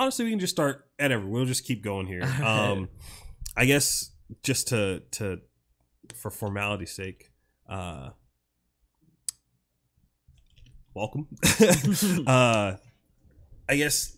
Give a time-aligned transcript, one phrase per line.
[0.00, 1.28] honestly, we can just start at every.
[1.28, 2.22] We'll just keep going here.
[2.40, 2.88] Um,
[3.56, 4.10] I guess
[4.42, 5.40] just to to
[6.14, 7.30] for formality's sake,
[7.68, 8.10] uh,
[10.94, 11.28] welcome.
[12.26, 12.76] uh,
[13.68, 14.16] I guess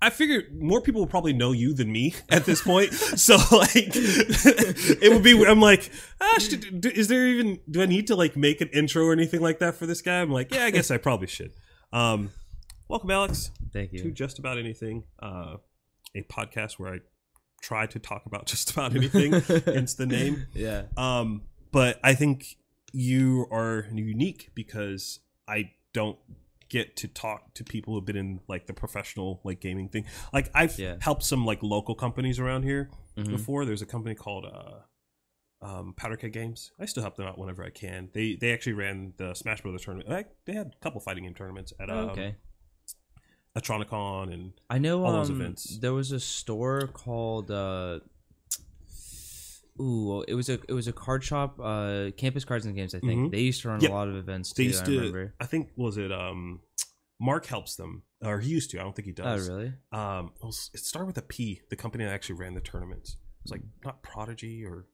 [0.00, 2.92] I figured more people will probably know you than me at this point.
[2.94, 5.44] so like, it would be.
[5.44, 7.58] I'm like, ah, should, do- is there even?
[7.68, 10.20] Do I need to like make an intro or anything like that for this guy?
[10.20, 11.52] I'm like, yeah, I guess I probably should.
[11.92, 12.30] Um,
[12.88, 14.02] welcome, Ajax, Thank you.
[14.02, 15.04] to just about anything.
[15.22, 15.56] Uh,
[16.14, 16.98] a podcast where I
[17.62, 19.32] try to talk about just about anything.
[19.32, 20.46] hence the name.
[20.54, 20.84] Yeah.
[20.96, 22.56] Um, but I think
[22.92, 26.18] you are unique because I don't
[26.70, 30.04] get to talk to people who've been in like the professional like gaming thing.
[30.32, 30.96] Like I've Yeah.
[31.00, 33.28] helped some like local companies around here Mhm.
[33.28, 33.64] before.
[33.64, 36.72] There's a company called uh um Powderkeg Games.
[36.78, 38.08] I still help them out whenever I can.
[38.14, 40.26] They they actually ran the Smash Brothers tournament.
[40.46, 42.36] They had a couple fighting game tournaments at Oh, um, okay.
[43.56, 45.78] Atronicon and I know all those um, events.
[45.80, 48.00] there was a store called uh
[49.80, 53.00] Ooh, it was a it was a card shop, uh Campus Cards and Games, I
[53.00, 53.28] think.
[53.28, 53.30] Mhm.
[53.30, 53.90] They used to run Yep.
[53.90, 55.34] a lot of events they too, used I to remember.
[55.40, 56.60] I think was it um
[57.20, 58.80] Mark helps them or he used to.
[58.80, 59.48] I don't think he Oh, does.
[59.48, 59.72] really?
[59.92, 61.60] um it, was, it started with a P.
[61.70, 63.10] The company that actually ran the tournaments.
[63.12, 64.86] It was like not Prodigy or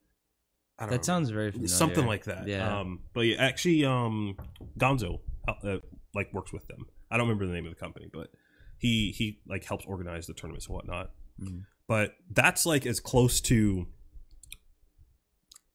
[0.78, 1.02] I don't That know.
[1.02, 1.68] sounds very familiar.
[1.68, 2.46] something like that.
[2.48, 2.80] Yeah.
[2.80, 4.36] Um, but yeah, actually, um,
[4.78, 5.78] Gonzo uh,
[6.14, 6.86] like works with them.
[7.10, 8.28] I don't remember the name of the company, but
[8.84, 11.10] he he like helps organize the tournaments and whatnot.
[11.40, 11.64] Mhm.
[11.88, 13.86] But that's like as close to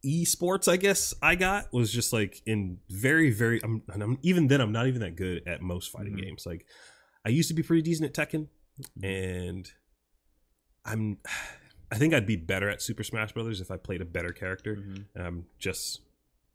[0.05, 1.13] esports, I guess.
[1.21, 3.59] I got was just like in very very.
[3.63, 6.21] I'm, and I'm even then I'm not even that good at most fighting Mhm.
[6.21, 6.45] games.
[6.45, 6.67] Like
[7.25, 8.47] I used to be pretty decent at Tekken,
[8.99, 9.03] Mhm.
[9.03, 9.71] and
[10.85, 11.17] I'm.
[11.91, 14.75] I think I'd be better at Super Smash Brothers if I played a better character
[14.75, 15.05] Mhm.
[15.15, 16.01] and I'm just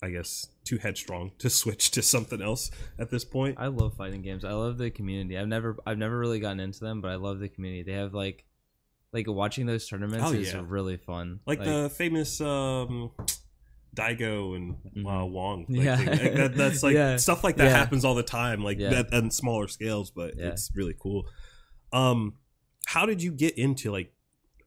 [0.05, 3.57] I guess too headstrong to switch to something else at this point.
[3.59, 4.45] I love fighting games.
[4.45, 5.39] I love the community.
[5.39, 7.83] I've never I've never really gotten into them, but I love the community.
[7.83, 8.45] They have like
[9.13, 10.63] like watching those tournaments Oh, is yeah.
[10.67, 11.41] really fun.
[11.47, 13.13] like, the famous um
[13.97, 14.75] Daigo and
[15.07, 15.31] uh, Mhm.
[15.31, 15.67] Wong.
[15.69, 15.97] Like, Yeah.
[15.97, 17.17] Like, that, that's like Yeah.
[17.17, 17.77] stuff like that Yeah.
[17.79, 21.27] happens all the time, like that on smaller scales, but it's really cool.
[21.93, 22.35] Um,
[22.87, 24.13] how did you get into like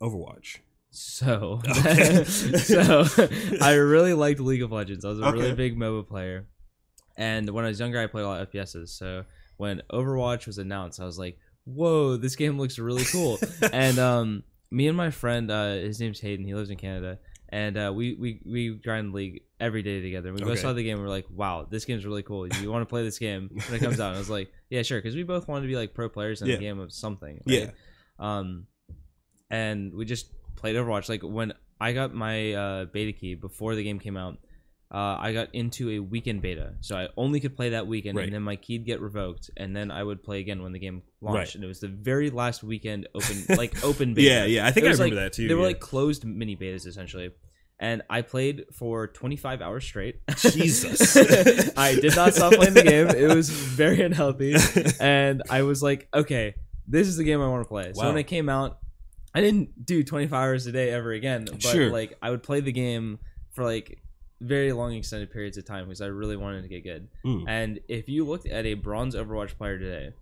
[0.02, 0.60] Overwatch?
[0.90, 2.24] So, Okay.
[2.26, 3.04] so
[3.62, 5.06] I really liked League of Legends.
[5.06, 5.38] I was a Okay.
[5.38, 6.48] really big MOBA player,
[7.18, 8.90] and when I was younger, I played a lot of FPSs.
[8.90, 9.26] So
[9.58, 13.38] when Overwatch was announced, I was like, "Whoa, this game looks really cool!"
[13.74, 16.46] and um, me and my friend, uh, his name's Hayden.
[16.46, 17.20] He lives in Canada,
[17.50, 20.32] and uh, we we we grind League every day together.
[20.34, 20.98] We both saw the game.
[20.98, 22.48] and We're like, "Wow, this game's really cool.
[22.48, 24.52] Do you want to play this game when it comes out?" And I was like,
[24.70, 26.56] "Yeah, sure," because we both wanted to be like pro players in Yeah.
[26.56, 27.42] a game of something.
[27.46, 27.72] Yeah.
[28.20, 28.68] Um,
[29.50, 31.08] and we just played Overwatch.
[31.10, 34.38] Like when I got my uh, beta key before the game came out,
[34.94, 38.24] uh, I got into a weekend beta, so I only could play that weekend, Right.
[38.24, 41.02] and then my key'd get revoked, and then I would play again when the game
[41.22, 41.38] launched.
[41.38, 41.56] Right.
[41.56, 44.28] And it was the very last weekend open, like open beta.
[44.30, 45.48] Yeah, yeah, I think I remember like- that too.
[45.48, 47.32] They were like closed mini betas essentially.
[47.80, 50.16] And I played for 25 hours straight.
[50.40, 51.16] Jesus.
[51.78, 53.08] I did not stop playing the game.
[53.10, 54.56] It was very unhealthy
[55.00, 56.56] and I was like, okay,
[56.88, 57.92] this is the game I want to play.
[57.94, 58.80] So when it came out,
[59.38, 61.92] I didn't do 25 hours a day ever again, but Sure.
[61.92, 63.20] like I would play the game
[63.52, 64.02] for like
[64.42, 67.08] very long extended periods of time because I really wanted to get good.
[67.24, 67.46] Mm.
[67.48, 70.14] And if you looked at a bronze Overwatch player today,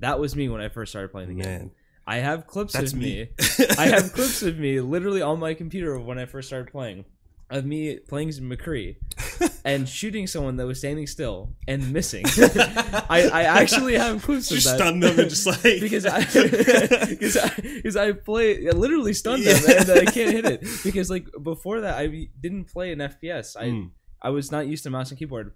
[0.00, 1.70] that was me when I first started playing the game.
[2.06, 3.28] I have clips that's of me.
[3.28, 3.66] me.
[3.78, 7.04] I have clips of me literally on my computer when I first started playing
[7.50, 8.96] of me playing McCree
[9.64, 12.24] and shooting someone that was standing still and missing.
[13.08, 14.76] I, I actually have clips of that.
[14.76, 17.48] stunned them and just like because I because I,
[17.82, 19.80] 'cause I play I literally stunned them Yeah.
[19.82, 23.64] and I can't hit it because like before that I didn't play an FPS I
[23.66, 23.90] Mm,
[24.22, 25.52] I was not used to mouse and keyboard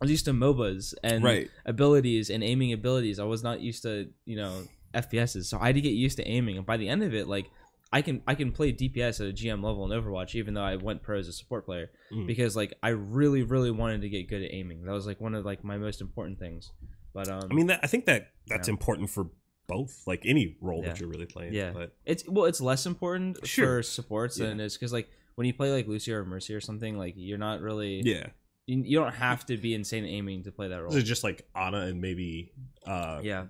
[0.00, 1.48] I was used to MOBAs and right.
[1.64, 3.18] abilities and aiming abilities.
[3.18, 5.44] I was not used to, you know, FPSs.
[5.46, 6.58] So I had to get used to aiming.
[6.58, 7.46] And by the end of it, like
[7.92, 10.76] I can I can play DPS at a GM level in Overwatch, even though I
[10.76, 11.90] went pro as a support player.
[12.12, 12.26] Mm.
[12.26, 14.84] Because like I really, really wanted to get good at aiming.
[14.84, 16.72] That was like one of like my most important things.
[17.14, 18.72] But um I mean, that, I think that that's Yeah.
[18.72, 19.30] important for
[19.68, 21.54] both, like any role that you're really playing.
[21.54, 21.72] Yeah.
[21.72, 23.78] but it's well it's less important Sure.
[23.78, 24.46] for supports Yeah.
[24.48, 27.14] than it is because like when you play like Lucio or Mercy or something, like
[27.16, 28.28] you're not really yeah,
[28.66, 30.90] you, you don't have to be insane aiming to play that role.
[30.90, 32.52] Those are just like Ana and maybe
[32.86, 33.46] uh, Yeah.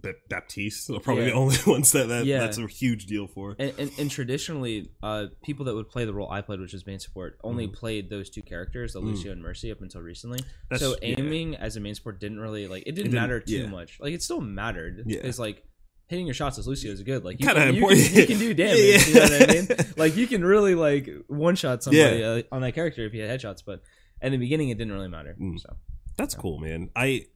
[0.00, 1.30] Ba- Baptiste are probably Yeah.
[1.30, 2.38] the only ones that, that Yeah.
[2.40, 3.56] that's a huge deal for.
[3.58, 6.86] and, and, and traditionally, uh, people that would play the role I played, which was
[6.86, 7.72] main support, only Mhm.
[7.74, 9.04] played those two characters, the Mm.
[9.06, 10.38] Lucio and Mercy, up until recently.
[10.70, 11.16] That's, so yeah.
[11.18, 13.66] aiming as a main support didn't really like it didn't, didn't- matter too yeah.
[13.66, 13.98] much.
[14.00, 15.16] Like it still mattered Yeah.
[15.20, 15.64] because like
[16.08, 17.24] hitting your shots as Lucio is good.
[17.24, 18.78] Like you, Kinda can, you, can, you can do damage.
[18.78, 19.06] Yeah.
[19.08, 19.68] You know what I mean?
[19.96, 22.26] Like you can really like one shot somebody Yeah.
[22.28, 23.62] uh, on that character if you had headshots.
[23.66, 23.82] But
[24.22, 25.36] in the beginning, it didn't really matter.
[25.40, 25.60] Mm.
[25.60, 25.76] So
[26.16, 26.88] That's cool, man.
[26.96, 27.26] I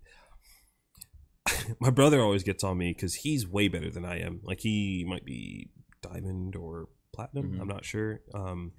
[1.81, 4.41] my brother always gets on me because he's way better than I am.
[4.43, 5.71] Like he might be
[6.03, 7.53] diamond or platinum.
[7.53, 7.61] Mhm.
[7.61, 8.21] I'm not sure.
[8.35, 8.73] Um,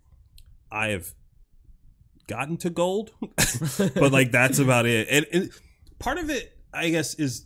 [0.71, 1.13] I have
[2.27, 3.11] gotten to gold,
[3.77, 5.07] but like that's about it.
[5.09, 5.51] And, and
[5.99, 7.45] part of it, I guess, is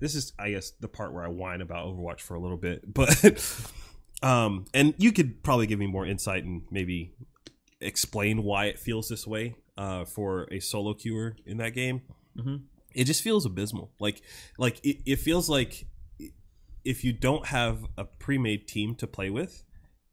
[0.00, 2.82] this is I guess the part where I whine about Overwatch for a little bit,
[2.92, 3.62] but
[4.22, 7.14] um, and you could probably give me more insight and maybe
[7.80, 12.02] explain why it feels this way uh, for a solo queuer in that game.
[12.36, 12.62] Mhm.
[12.94, 13.92] It just feels abysmal.
[14.00, 14.22] Like
[14.58, 15.86] like it, it feels like
[16.84, 19.64] if you don't have a pre-made team to play with.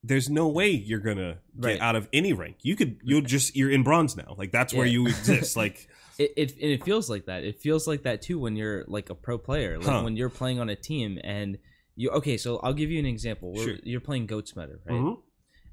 [0.08, 1.80] There's no way you're gonna get Right.
[1.82, 2.58] out of any rank.
[2.62, 4.36] You could, you'll just, you're in bronze now.
[4.38, 4.92] Like that's where Yeah.
[4.94, 5.56] you exist.
[5.64, 5.88] Like,
[6.20, 7.44] it, it and it feels like that.
[7.44, 10.04] It feels like that too when you're like a pro player, like Huh.
[10.04, 11.58] when you're playing on a team and
[11.96, 12.12] you.
[12.12, 13.52] Okay, so I'll give you an example.
[13.54, 13.76] Where Sure.
[13.84, 14.94] You're playing Goats meta, right?
[14.96, 15.18] Mhm.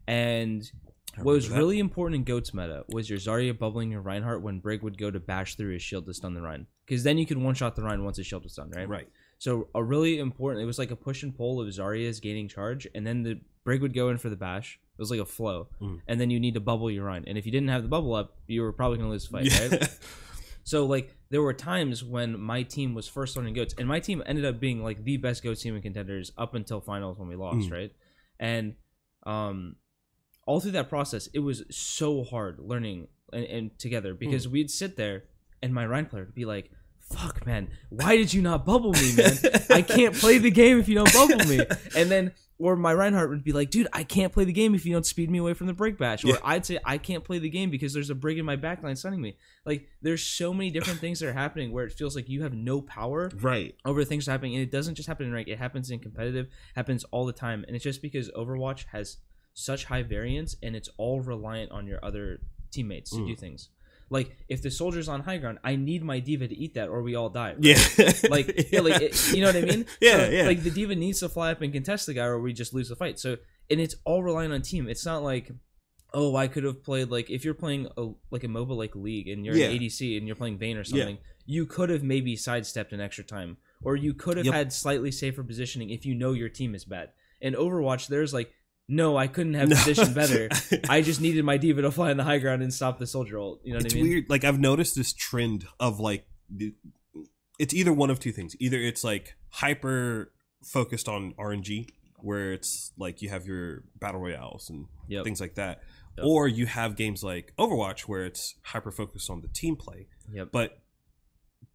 [0.06, 0.70] And
[1.18, 1.56] what was that.
[1.56, 5.10] really important in Goats meta was your Zarya bubbling your Reinhardt when Brig would go
[5.10, 6.66] to bash through his shield to stun the Rein.
[6.86, 8.88] Because then you could one shot the Rein once his shield was done, right?
[8.88, 9.08] right.
[9.38, 10.62] So a really important.
[10.62, 13.82] It was like a push and pull of Zarya's gaining charge, and then the Brig
[13.82, 14.78] would go in for the bash.
[14.96, 16.00] It was like a flow, Mm.
[16.06, 17.24] and then you need to bubble your Rein.
[17.26, 19.46] And if you didn't have the bubble up, you were probably gonna lose the fight,
[19.46, 19.68] Yeah.
[19.78, 19.98] right?
[20.64, 24.22] So like there were times when my team was first learning goats, and my team
[24.26, 27.34] ended up being like the best goat team in contenders up until finals when we
[27.34, 27.72] lost, Mm.
[27.72, 27.92] right?
[28.38, 28.74] And
[29.26, 29.74] um,
[30.46, 34.50] all through that process, it was so hard learning and, and together because Mm.
[34.52, 35.24] we'd sit there
[35.62, 39.14] and my Rein player would be like, "Fuck, man, why did you not bubble me,
[39.16, 39.36] man?
[39.70, 41.60] I can't play the game if you don't bubble me."
[41.96, 44.84] And then, or my Reinhardt would be like, "Dude, I can't play the game if
[44.86, 46.36] you don't speed me away from the Brig bash." Or Yeah.
[46.44, 49.20] I'd say, "I can't play the game because there's a brig in my backline stunning
[49.20, 52.42] me." Like, there's so many different things that are happening where it feels like you
[52.42, 53.74] have no power right.
[53.84, 57.04] over things happening, and it doesn't just happen in rank; it happens in competitive, happens
[57.12, 59.18] all the time, and it's just because Overwatch has
[59.54, 62.40] such high variance, and it's all reliant on your other
[62.70, 63.26] teammates to Mm.
[63.28, 63.68] do things.
[64.10, 67.02] Like, if the soldier's on high ground, I need my D.Va to eat that, or
[67.02, 67.54] we all die.
[67.54, 67.58] right?
[67.60, 68.12] Yeah.
[68.30, 69.86] like yeah, like it, you know what I mean?
[70.00, 70.46] Yeah, So, yeah.
[70.46, 72.88] Like the D.Va needs to fly up and contest the guy, or we just lose
[72.90, 73.18] the fight.
[73.18, 73.38] So
[73.70, 74.88] and it's all relying on team.
[74.88, 75.50] It's not like
[76.14, 79.28] oh I could have played like if you're playing a like a MOBA like League
[79.28, 79.68] and you're Yeah.
[79.68, 80.84] an ADC and you're playing Vayne or Yeah.
[80.84, 84.54] something, you could have maybe sidestepped an extra time, or you could have Yep.
[84.54, 87.12] had slightly safer positioning if you know your team is bad.
[87.40, 88.52] In Overwatch, there's like
[88.92, 90.48] no, I couldn't have positioned better.
[90.88, 93.38] I just needed my D.Va to fly in the high ground and stop the soldier
[93.38, 93.60] ult.
[93.64, 94.08] You know what it's I mean?
[94.08, 94.24] weird.
[94.28, 96.74] Like I've noticed this trend of like, the-
[97.58, 98.54] it's either one of two things.
[98.60, 100.32] Either it's like hyper
[100.64, 101.88] focused on RNG,
[102.20, 105.24] where it's like you have your battle royales and Yep.
[105.24, 105.82] things like that,
[106.18, 106.26] Yep.
[106.26, 110.06] or you have games like Overwatch where it's hyper focused on the team play.
[110.32, 110.48] Yep.
[110.52, 110.78] But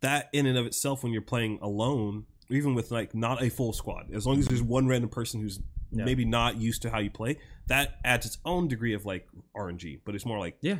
[0.01, 3.73] that in and of itself, when you're playing alone, even with like not a full
[3.73, 5.59] squad, as long as there's one random person who's
[5.91, 6.03] Yeah.
[6.05, 7.37] maybe not used to how you play,
[7.67, 9.99] that adds its own degree of like RNG.
[10.05, 10.79] But it's more like Yeah.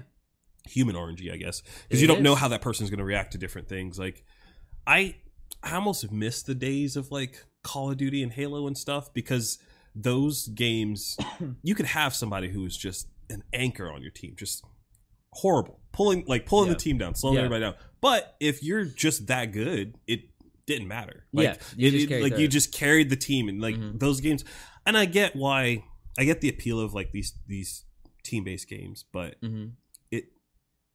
[0.67, 3.37] human RNG, I guess, because you don't know how that person's going to react to
[3.37, 3.97] different things.
[3.97, 4.23] Like,
[4.85, 5.15] I,
[5.63, 9.59] I almost miss the days of like Call of Duty and Halo and stuff because
[9.95, 11.17] those games,
[11.63, 14.63] you could have somebody who is just an anchor on your team, just
[15.33, 16.73] horrible, pulling like pulling Yeah.
[16.73, 17.41] the team down, slowing Yeah.
[17.45, 17.75] everybody down.
[18.01, 20.21] But if you're just that good, it
[20.65, 21.25] didn't matter.
[21.33, 23.61] Like, Yeah, you it- just it- carried like the- you just carried the team and
[23.61, 23.99] like Mhm.
[23.99, 24.43] those games.
[24.87, 25.83] And I get why
[26.17, 27.83] I get the appeal of like these these
[28.23, 29.65] team based games, but hmm
[30.09, 30.25] it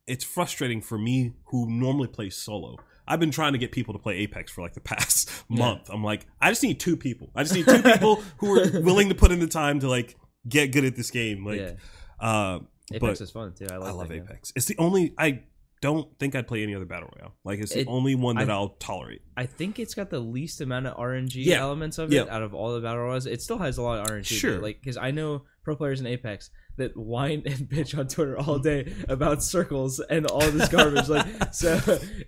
[0.07, 2.77] it's frustrating for me who normally plays solo.
[3.07, 5.59] I've been trying to get people to play Apex for like the past Yeah.
[5.59, 5.91] month.
[5.91, 7.31] I'm like, I just need two people.
[7.35, 10.17] I just need two people who are willing to put in the time to like
[10.49, 11.45] get good at this game.
[11.45, 11.73] Like, yeah.
[12.21, 12.61] uh,
[12.93, 13.67] Apex is fun too.
[13.71, 14.25] I, I love that game.
[14.25, 14.53] Apex.
[14.57, 15.43] It's the only I
[15.83, 17.35] don't think I'd play any other battle royale.
[17.45, 19.21] Like, it's the only one that I- will tolerate.
[19.37, 21.61] I think it's got the least amount of RNG Yeah.
[21.61, 22.23] elements of Yeah.
[22.23, 23.27] it out of all the battle royals.
[23.27, 24.35] It still has a lot of RNG.
[24.39, 24.59] Sure.
[24.61, 26.49] like because I know pro players in Apex
[26.79, 31.09] that whine and bitch on Twitter all day about circles and all this garbage.
[31.09, 31.79] like so,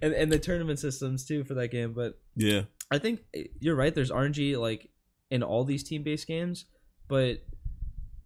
[0.02, 1.92] and and the tournament systems too for that game.
[1.94, 3.94] But Yeah, I think eh, you're right.
[3.94, 4.90] There's RNG like
[5.30, 6.66] in all these team based games,
[7.08, 7.38] but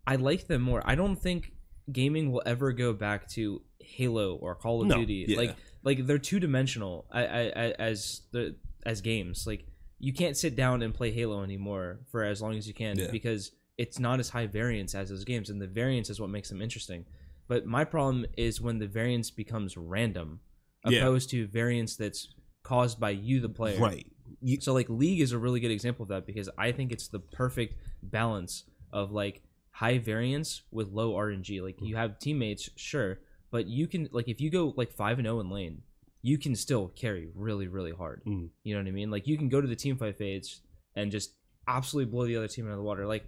[0.07, 0.83] I like them more.
[0.87, 1.53] I don't think
[1.93, 5.25] gaming will ever go back to Halo or Call of No, Duty.
[5.29, 5.37] yeah.
[5.37, 9.47] Like like they're two dimensional as the as games.
[9.47, 9.65] Like
[9.99, 13.11] you can't sit down and play Halo anymore for as long as you can Yeah.
[13.11, 16.49] because it's not as high variance as those games, and the variance is what makes
[16.49, 17.05] them interesting.
[17.47, 20.41] But my problem is when the variance becomes random,
[20.89, 20.99] Yeah.
[21.01, 23.79] opposed to variance that's caused by you, the player.
[23.81, 24.07] right.
[24.43, 27.09] You, So like League is a really good example of that because I think it's
[27.09, 29.43] the perfect balance of like
[29.79, 31.63] high variance with low RNG.
[31.63, 33.21] Like you have teammates, sure,
[33.53, 35.83] but you can like if you go like five and zero in lane,
[36.21, 38.23] you can still carry really really hard.
[38.27, 38.49] Mm.
[38.65, 39.11] You know what I mean?
[39.13, 40.63] Like you can go to the team fight phase
[40.97, 41.35] and just
[41.69, 43.07] absolutely blow the other team out of the water.
[43.07, 43.25] Like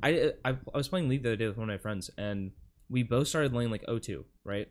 [0.00, 2.52] I I, I was playing League the other day with one of my friends and
[2.88, 4.68] we both started lane like 0-2, right?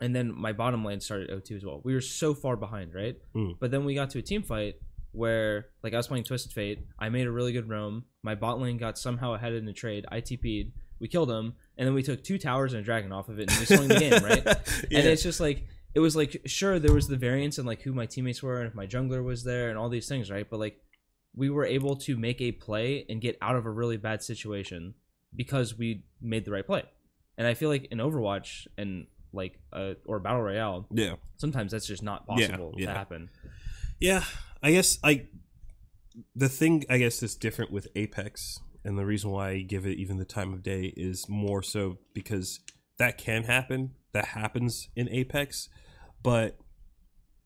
[0.00, 1.80] And then my bottom lane started 0-2 as well.
[1.84, 3.16] We were so far behind, right?
[3.34, 3.56] Mm.
[3.58, 4.74] But then we got to a team fight
[5.12, 6.86] where like I was playing Twisted Fate.
[6.98, 8.04] I made a really good roam.
[8.22, 10.06] My bot lane got somehow ahead in the trade.
[10.10, 10.72] I TP'd.
[10.98, 13.50] We killed him, and then we took two towers and a dragon off of it,
[13.50, 14.44] and we swung the game, right?
[14.90, 14.98] yeah.
[14.98, 17.92] And it's just like it was like sure there was the variance in like who
[17.92, 20.48] my teammates were and if my jungler was there and all these things, right?
[20.48, 20.78] But like
[21.34, 24.94] we were able to make a play and get out of a really bad situation
[25.34, 26.82] because we made the right play.
[27.38, 31.14] And I feel like in Overwatch and like uh, or Battle Royale, yeah.
[31.36, 32.86] sometimes that's just not Yeah, possible yeah.
[32.86, 33.30] to happen.
[34.00, 34.24] Yeah,
[34.66, 35.28] I guess I
[36.34, 39.96] the thing I guess that's different with Apex and the reason why I give it
[39.96, 42.58] even the time of day is more so because
[42.98, 43.92] that can happen.
[44.12, 45.68] That happens in Apex,
[46.20, 46.58] but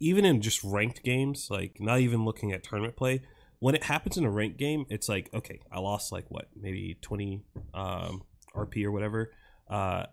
[0.00, 3.20] even in just ranked games, like not even looking at tournament play,
[3.58, 6.96] when it happens in a ranked game, it's like, okay, I lost like what, maybe
[7.02, 7.42] 20
[7.74, 8.22] um,
[8.56, 9.30] RP or whatever.
[9.68, 10.06] Uh,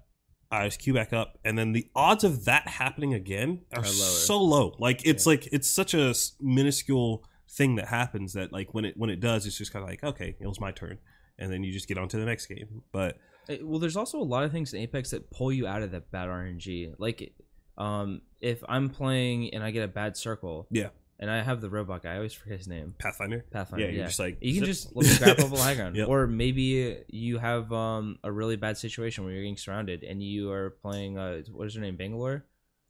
[0.51, 3.85] I just queue back up, and then the odds of that happening again are, Are
[3.85, 4.75] so low.
[4.79, 9.09] Like it's like it's such a minuscule thing that happens that like when it when
[9.09, 10.97] it does, it's just kind of like okay, it was my turn,
[11.37, 12.83] and then you just get on to the next game.
[12.91, 13.17] But
[13.49, 15.91] Uh, Well, there's also a lot of things in Apex that pull you out of
[15.91, 16.93] that bad RNG.
[16.97, 17.33] Like,
[17.77, 20.89] um, if I'm playing and I get a bad circle, Yeah.
[21.19, 22.93] And I have the robot guy, I always forget his name.
[22.99, 23.85] Pathfinder, Pathfinder.
[23.85, 24.67] yeah, Yeah, you're just like you can zip.
[24.67, 26.07] just me grab up a high ground, Yep.
[26.07, 30.51] or maybe you have um, a really bad situation where you're getting surrounded and you
[30.51, 31.17] are playing.
[31.17, 32.45] Uh, what is her name, Bangalore?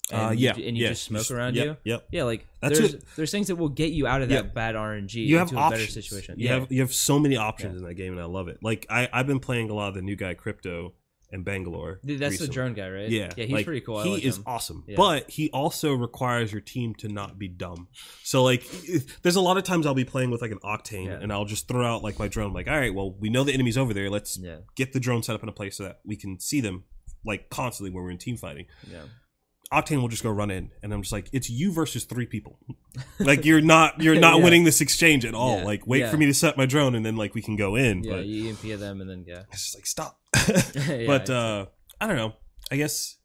[0.09, 1.91] And uh, you yeah, ju- and you yeah, just smoke around yep, you.
[1.91, 2.07] Yep.
[2.13, 4.41] Yeah, like That's there's there's things that will get you out of that Yeah.
[4.53, 5.81] bad RNG you have into options.
[5.81, 6.39] a better situation.
[6.39, 8.59] You yeah, have you have so many options in that game, and I love it.
[8.63, 10.93] Like I I've been playing a lot of the new guy Crypto
[11.31, 11.99] and Bangalore.
[12.05, 13.09] Dude, that's the drone guy, right?
[13.09, 13.97] Yeah, yeah, he's like, pretty cool.
[13.97, 14.43] I he like is him.
[14.45, 14.95] awesome, Yeah.
[14.97, 17.89] but he also requires your team to not be dumb.
[18.23, 18.63] So like,
[19.23, 21.19] there's a lot of times I'll be playing with like an Octane, Yeah.
[21.21, 22.53] and I'll just throw out like my drone.
[22.53, 24.09] like, all right, well, we know the enemy's over there.
[24.09, 26.61] Let's Yeah, get the drone set up in a place so that we can see
[26.61, 26.85] them
[27.25, 28.65] like constantly when we're in team fighting.
[28.89, 29.03] yeah.
[29.71, 32.57] Octane will just go run in, and I'm just like, it's you versus three people.
[33.19, 34.43] like you're not you're not Yeah.
[34.43, 35.57] winning this exchange at all.
[35.57, 35.65] Yeah.
[35.65, 36.11] Like wait Yeah.
[36.11, 38.03] for me to set my drone, and then like we can go in.
[38.03, 39.43] Yeah, but you EMP them and then yeah.
[39.51, 40.19] it's just like stop.
[41.07, 41.65] But uh
[41.99, 42.33] I don't know.
[42.71, 43.17] I guess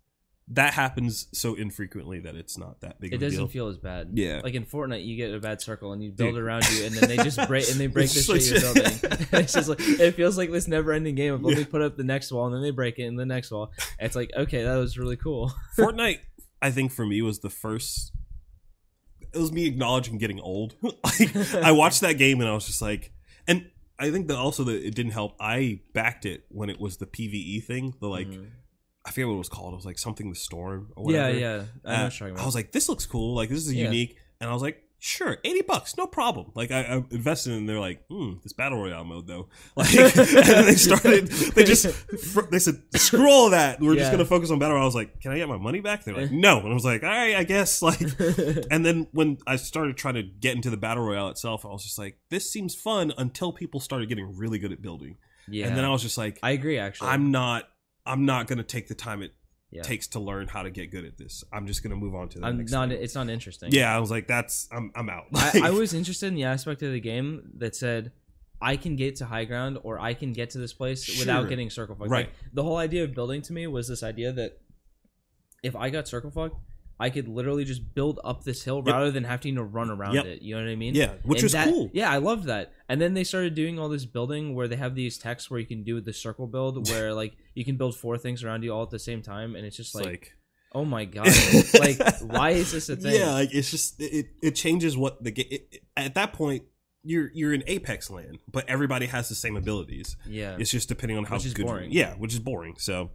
[0.48, 3.48] that happens so infrequently that it's not that big it of a doesn't deal.
[3.48, 4.10] feel as bad.
[4.14, 4.40] Yeah.
[4.42, 6.42] Like in Fortnite, you get a bad circle and you build Dude.
[6.42, 8.74] around you, and then they just break and they break the It's shit just you're
[8.74, 9.26] building.
[9.32, 11.58] it's just like it feels like this never-ending game of let Yeah.
[11.60, 13.70] me put up the next wall and then they break it and the next wall.
[14.00, 15.52] It's like okay, that was really cool.
[15.78, 16.18] Fortnite,
[16.60, 18.12] I think for me was the first.
[19.32, 20.74] It was me acknowledging getting old.
[20.82, 23.12] like I watched that game and I was just like,
[23.48, 25.36] and I think that also that it didn't help.
[25.40, 27.94] I backed it when it was the PVE thing.
[28.00, 28.48] The like, Mhm.
[29.04, 29.72] I forget what it was called.
[29.72, 31.38] It was like something the storm or yeah, whatever.
[31.38, 31.62] yeah.
[31.84, 33.34] I know Uh, I was like, this looks cool.
[33.34, 33.84] Like this is Yeah.
[33.86, 34.16] unique.
[34.40, 36.52] And I was like, sure, eighty bucks, no problem.
[36.54, 37.58] Like I, I invested in.
[37.58, 39.48] and They're like, hmm, this battle royale mode though.
[39.76, 41.26] Like, and then they started.
[41.28, 43.80] They just fr- they said, screw all that.
[43.80, 44.74] We're just gonna focus on battle.
[44.74, 44.84] royale.
[44.84, 46.04] I was like, can I get my money back?
[46.04, 46.58] They're like, no.
[46.60, 47.82] And I was like, all right, I guess.
[47.82, 48.00] Like,
[48.70, 51.82] and then when I started trying to get into the battle royale itself, I was
[51.82, 55.16] just like, this seems fun until people started getting really good at building.
[55.48, 57.08] yeah, And then I was just like, I agree actually.
[57.08, 57.64] I'm not.
[58.04, 59.32] I'm not gonna take the time it
[59.70, 59.82] yeah.
[59.82, 61.44] takes to learn how to get good at this.
[61.52, 62.72] I'm just gonna move on to the I'm next.
[62.72, 62.88] not.
[62.88, 62.98] thing.
[63.00, 63.72] It's not interesting.
[63.72, 65.26] Yeah, I was like, that's I'm I'm out.
[65.34, 68.12] I, I was interested in the aspect of the game that said
[68.60, 71.68] I can get to high ground or I can get to this place without getting
[71.68, 72.10] circle fucked.
[72.10, 72.26] Right.
[72.26, 74.60] Like, the whole idea of building to me was this idea that
[75.64, 76.56] if I got circle fucked,
[77.00, 78.94] I could literally just build up this hill Yep.
[78.94, 80.24] rather than having to run around Yep.
[80.26, 80.42] it.
[80.42, 80.94] You know what I mean?
[80.94, 81.90] yeah, which And was that- cool.
[81.92, 82.72] Yeah, I loved that.
[82.88, 85.66] And then they started doing all this building where they have these texts where you
[85.66, 88.82] can do the circle build where like you can build four things around you all
[88.82, 90.32] at the same time and it's just It's like, like,
[90.74, 91.28] oh my god.
[91.80, 93.14] like why is this a thing?
[93.18, 95.58] Yeah, like it's just it it changes what the game.
[95.96, 96.62] At that point,
[97.04, 100.16] you're you're in Apex land, but everybody has the same abilities.
[100.26, 100.56] Yeah.
[100.60, 101.66] It's just depending on how Which is good.
[101.66, 101.90] boring.
[101.90, 102.76] Yeah, which is boring.
[102.78, 103.10] So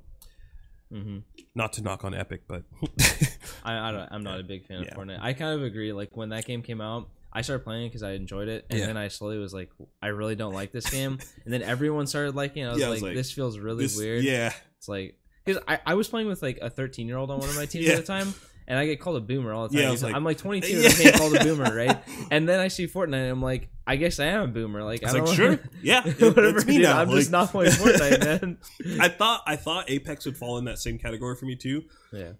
[0.91, 1.19] hmm
[1.55, 2.63] not to knock on Epic, but
[3.63, 4.89] I, I don't, I'm not a big fan Yeah.
[4.91, 5.19] of Fortnite.
[5.21, 5.91] I kind of agree.
[5.93, 8.85] Like when that game came out, I started playing because I enjoyed it, and Yeah.
[8.87, 9.69] then I slowly was like,
[10.01, 11.17] I really don't like this game.
[11.45, 12.67] and then everyone started liking it.
[12.67, 14.23] I was, Yeah, I like, was like, this feels really this- weird.
[14.23, 17.39] Yeah, It's like because I, I was playing with like a 13 year old on
[17.39, 17.93] one of my teams Yeah.
[17.93, 18.33] at the time,
[18.67, 19.83] and I get called a boomer all the time.
[19.83, 20.89] Yeah, I was like, I'm like 22 and Yeah.
[20.89, 21.97] I'm getting called a boomer, right?
[22.31, 24.83] And then I see Fortnite, and I'm like, I guess I am a boomer.
[24.83, 26.57] Like it's I like sure, yeah, it- whatever.
[26.57, 26.99] it's me dude, now.
[26.99, 28.57] I'm just not playing Fortnite, man.
[28.99, 31.83] I thought I thought Apex would fall in that same category for me too.
[32.11, 32.33] yeah.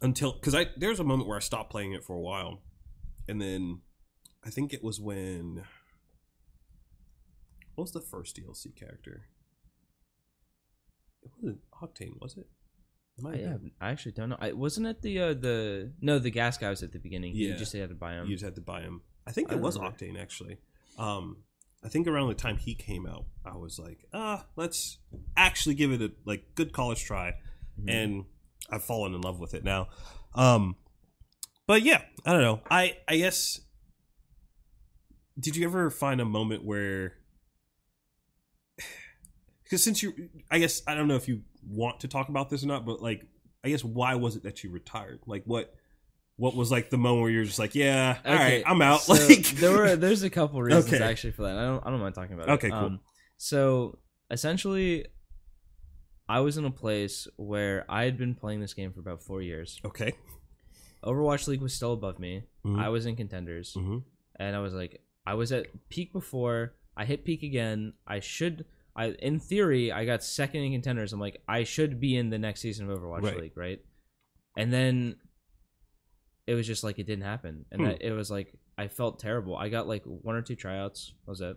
[0.00, 2.62] until because I there's a moment where I stopped playing it for a while,
[3.28, 3.80] and then
[4.42, 5.64] I think it was when
[7.74, 9.26] what was the first DLC character?
[11.22, 12.46] It wasn't Octane, was it?
[13.18, 13.70] Might I, have yeah, been.
[13.80, 14.36] I actually don't know.
[14.40, 17.34] I wasn't it the uh, the no the gas guy was at the beginning.
[17.34, 18.26] You just had to buy him.
[18.26, 19.02] You just had to buy him.
[19.26, 19.96] I think I it was remember.
[19.96, 20.58] Octane actually.
[20.98, 21.38] Um,
[21.84, 24.98] I think around the time he came out, I was like, ah, let's
[25.36, 27.34] actually give it a like good college try.
[27.80, 27.90] Mhm.
[27.92, 28.24] and
[28.70, 29.88] I've fallen in love with it now.
[30.34, 30.76] Um,
[31.66, 32.60] but yeah, I don't know.
[32.70, 33.60] I I guess
[35.38, 37.14] did you ever find a moment where
[39.64, 40.12] because since you
[40.50, 43.00] i guess i don't know if you want to talk about this or not but
[43.02, 43.26] like
[43.64, 45.74] i guess why was it that you retired like what
[46.36, 49.12] what was like the moment where you're just like yeah all right i'm out so
[49.28, 51.02] like there were there's a couple reasons Okay.
[51.04, 51.56] actually for that.
[51.56, 52.72] I don't I don't mind talking about Okay, it.
[52.72, 52.98] Okay, cool.
[53.36, 53.98] so
[54.30, 55.06] essentially,
[56.28, 59.42] I was in a place where I had been playing this game for about four
[59.42, 59.80] years.
[59.84, 60.14] okay
[61.04, 62.44] Overwatch League was still above me.
[62.64, 62.80] Mhm.
[62.80, 64.02] I was in contenders, Mhm.
[64.36, 66.74] and I was like, I was at peak before.
[66.96, 67.92] I hit peak again.
[68.06, 68.64] I should.
[68.96, 71.12] I in theory I got second in contenders.
[71.12, 73.40] I'm like I should be in the next season of Overwatch Right.
[73.40, 73.80] League, right?
[74.56, 75.16] And then
[76.46, 77.86] it was just like it didn't happen, and Hmm.
[77.88, 79.56] I, it was like I felt terrible.
[79.56, 81.12] I got like one or two tryouts.
[81.26, 81.56] that Was it?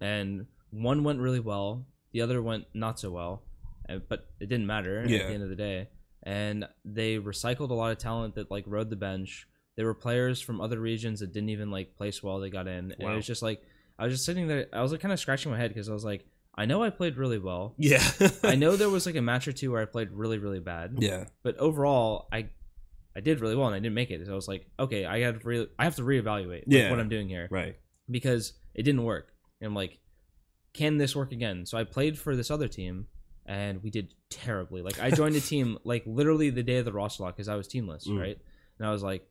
[0.00, 1.86] And one went really well.
[2.12, 3.42] The other went not so well,
[3.88, 5.88] and, but it didn't matter at the end of the day.
[6.22, 9.46] And they recycled a lot of talent that like rode the bench.
[9.76, 12.38] There were players from other regions that didn't even like place well.
[12.40, 13.62] They got in, and it was just like
[13.98, 14.66] I was just sitting there.
[14.72, 16.24] I was like kind of scratching my head because I was like,
[16.56, 17.74] I know I played really well.
[17.78, 18.02] yeah
[18.44, 20.96] I know there was like a match or two where I played really really bad.
[20.98, 22.48] yeah But overall, I
[23.16, 24.24] I did really well and I didn't make it.
[24.26, 26.90] So I was like, okay, I got to re- I have to reevaluate like, Yeah.
[26.90, 27.76] what I'm doing here right
[28.10, 29.32] because it didn't work.
[29.60, 29.98] And I'm like,
[30.72, 31.64] can this work again?
[31.66, 33.06] So I played for this other team
[33.46, 34.82] and we did terribly.
[34.82, 37.54] Like I joined a team like literally the day of the roster lock because I
[37.56, 38.20] was teamless, Mm.
[38.20, 38.38] right?
[38.78, 39.26] And I was like,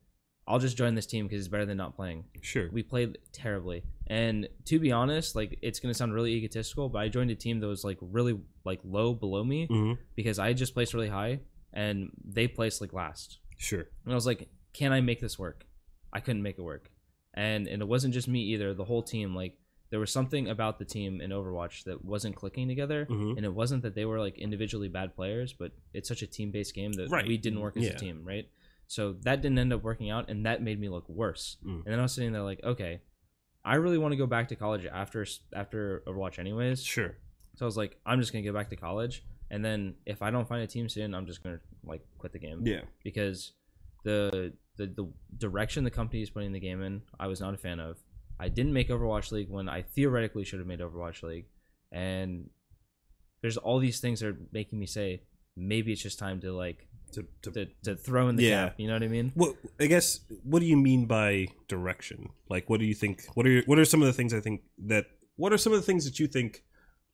[0.46, 2.24] I'll just join this team because it's better than not playing.
[2.42, 3.82] sure We played terribly.
[4.06, 7.60] And to be honest, like it's gonna sound really egotistical, but I joined a team
[7.60, 9.98] that was like really like low below me Mhm.
[10.14, 11.40] because I just placed really high
[11.72, 13.38] and they placed like last.
[13.56, 15.66] sure And I was like, can I make this work?
[16.12, 16.90] I couldn't make it work.
[17.34, 19.58] And and it wasn't just me either, the whole team like
[19.90, 23.06] there was something about the team in Overwatch that wasn't clicking together.
[23.08, 23.36] Mhm.
[23.36, 26.50] And it wasn't that they were like individually bad players, but it's such a team
[26.50, 27.26] based game that Right.
[27.28, 27.90] we didn't work as Yeah.
[27.92, 28.48] a team, right?
[28.88, 31.56] So that didn't end up working out, and that made me look worse.
[31.64, 31.84] Mm.
[31.84, 33.00] And then I was sitting there like, okay,
[33.64, 36.82] I really want to go back to college after after Overwatch, anyways.
[36.82, 37.16] sure
[37.56, 40.30] So I was like, I'm just gonna go back to college, and then if I
[40.30, 43.52] don't find a team soon, I'm just gonna like quit the game yeah because
[44.04, 47.58] the the the direction the company is putting the game in, I was not a
[47.58, 47.98] fan of.
[48.38, 51.46] I didn't make Overwatch League when I theoretically should have made Overwatch League,
[51.92, 52.50] and
[53.42, 55.22] there's all these things that are making me say
[55.56, 58.68] maybe it's just time to like to, to to, to throw in the Yeah.
[58.68, 58.74] cap.
[58.78, 59.32] You know what I mean?
[59.34, 62.28] What I guess what do you mean by direction?
[62.48, 64.62] Like what do you think what are what are some of the things I think
[64.86, 66.62] that what are some of the things that you think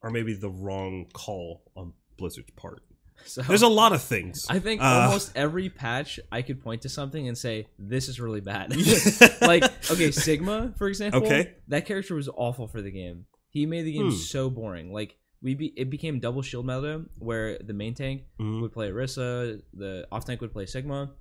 [0.02, 2.82] are maybe the wrong call on Blizzard's part?
[3.26, 4.46] So There's a lot of things.
[4.48, 8.18] I think Uh, almost every patch I could point to something and say this is
[8.18, 8.74] really bad.
[9.42, 11.22] like okay, Sigma for example.
[11.24, 11.52] Okay.
[11.68, 13.26] that character was awful for the game.
[13.50, 14.16] He made the game Hmm.
[14.16, 14.90] so boring.
[14.90, 18.60] Like we be, it became double shield meta where the main tank Mhm.
[18.60, 21.12] would play Orisa, the off tank would play Sigma.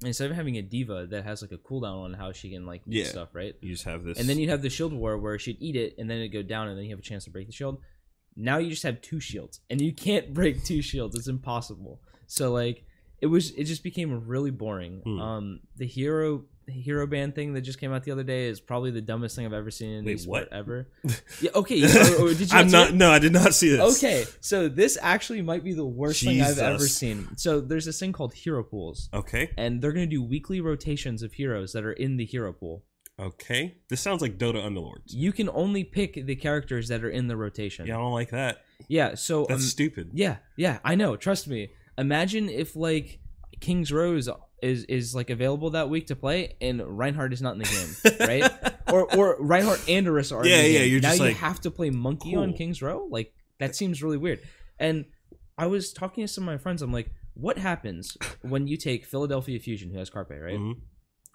[0.00, 2.64] And instead of having a D.Va that has like a cooldown on how she can
[2.66, 3.04] like eat Yeah.
[3.04, 3.54] stuff, right?
[3.60, 5.94] You just have this And then you'd have the shield war where she'd eat it
[5.98, 7.80] and then it'd go down and then you have a chance to break the shield.
[8.34, 11.14] Now you just have two shields and you can't break two shields.
[11.16, 12.00] It's impossible.
[12.26, 12.84] So like
[13.20, 15.00] it was it just became really boring.
[15.04, 15.20] Hmm.
[15.20, 18.92] Um the hero hero band thing that just came out the other day is probably
[18.92, 20.52] the dumbest thing I've ever seen in Wait, what?
[20.52, 20.88] ever.
[21.40, 21.82] Yeah, okay.
[21.82, 22.94] or- or did you I'm not it?
[22.94, 23.96] no, I did not see this.
[23.98, 27.36] Okay, so this actually might be the worst thing I've ever seen.
[27.36, 29.50] So there's this thing called hero pools, Okay.
[29.58, 32.84] and they're gonna do weekly rotations of heroes that are in the hero pool.
[33.18, 33.74] Okay.
[33.88, 35.08] This sounds like Dota Underlords.
[35.12, 37.86] You can only pick the characters that are in the rotation.
[37.86, 38.62] Yeah, I don't like that.
[38.88, 40.10] Yeah, so That's um, stupid.
[40.14, 41.16] yeah, yeah, I know.
[41.16, 41.68] Trust me.
[42.00, 43.20] Imagine if like
[43.60, 44.28] King's Row is
[44.62, 48.50] is like available that week to play, and Reinhardt is not in the game, right?
[48.92, 50.46] or or Reinhardt and Orisa are.
[50.46, 52.54] Yeah, in the yeah, you're now just you like, have to play Monkey on.
[52.54, 53.06] King's Row.
[53.10, 54.40] Like that seems really weird.
[54.78, 55.04] And
[55.58, 56.80] I was talking to some of my friends.
[56.80, 60.58] I'm like, what happens when you take Philadelphia Fusion, who has Carpe, right?
[60.58, 60.76] Mhm.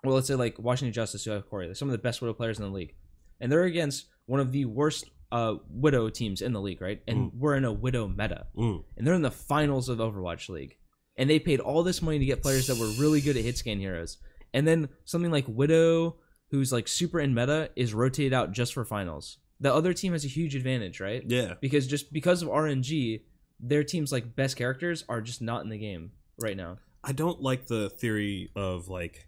[0.03, 2.33] well, let's say like Washington Justice, who have Corey, they're some of the best Widow
[2.33, 2.95] players in the league,
[3.39, 7.01] and they're against one of the worst uh, Widow teams in the league, right?
[7.07, 8.83] And we're in a Widow meta, Mm.
[8.95, 10.77] and they're in the finals of Overwatch League,
[11.17, 13.57] and they paid all this money to get players that were really good at hit
[13.57, 14.17] scan heroes,
[14.53, 16.17] and then something like Widow,
[16.51, 19.37] who's like super in meta, is rotated out just for finals.
[19.59, 21.23] The other team has a huge advantage, right?
[21.25, 21.55] Yeah.
[21.61, 23.21] Because just because of RNG,
[23.59, 26.77] their team's like best characters are just not in the game right now.
[27.03, 29.27] I don't like the theory of like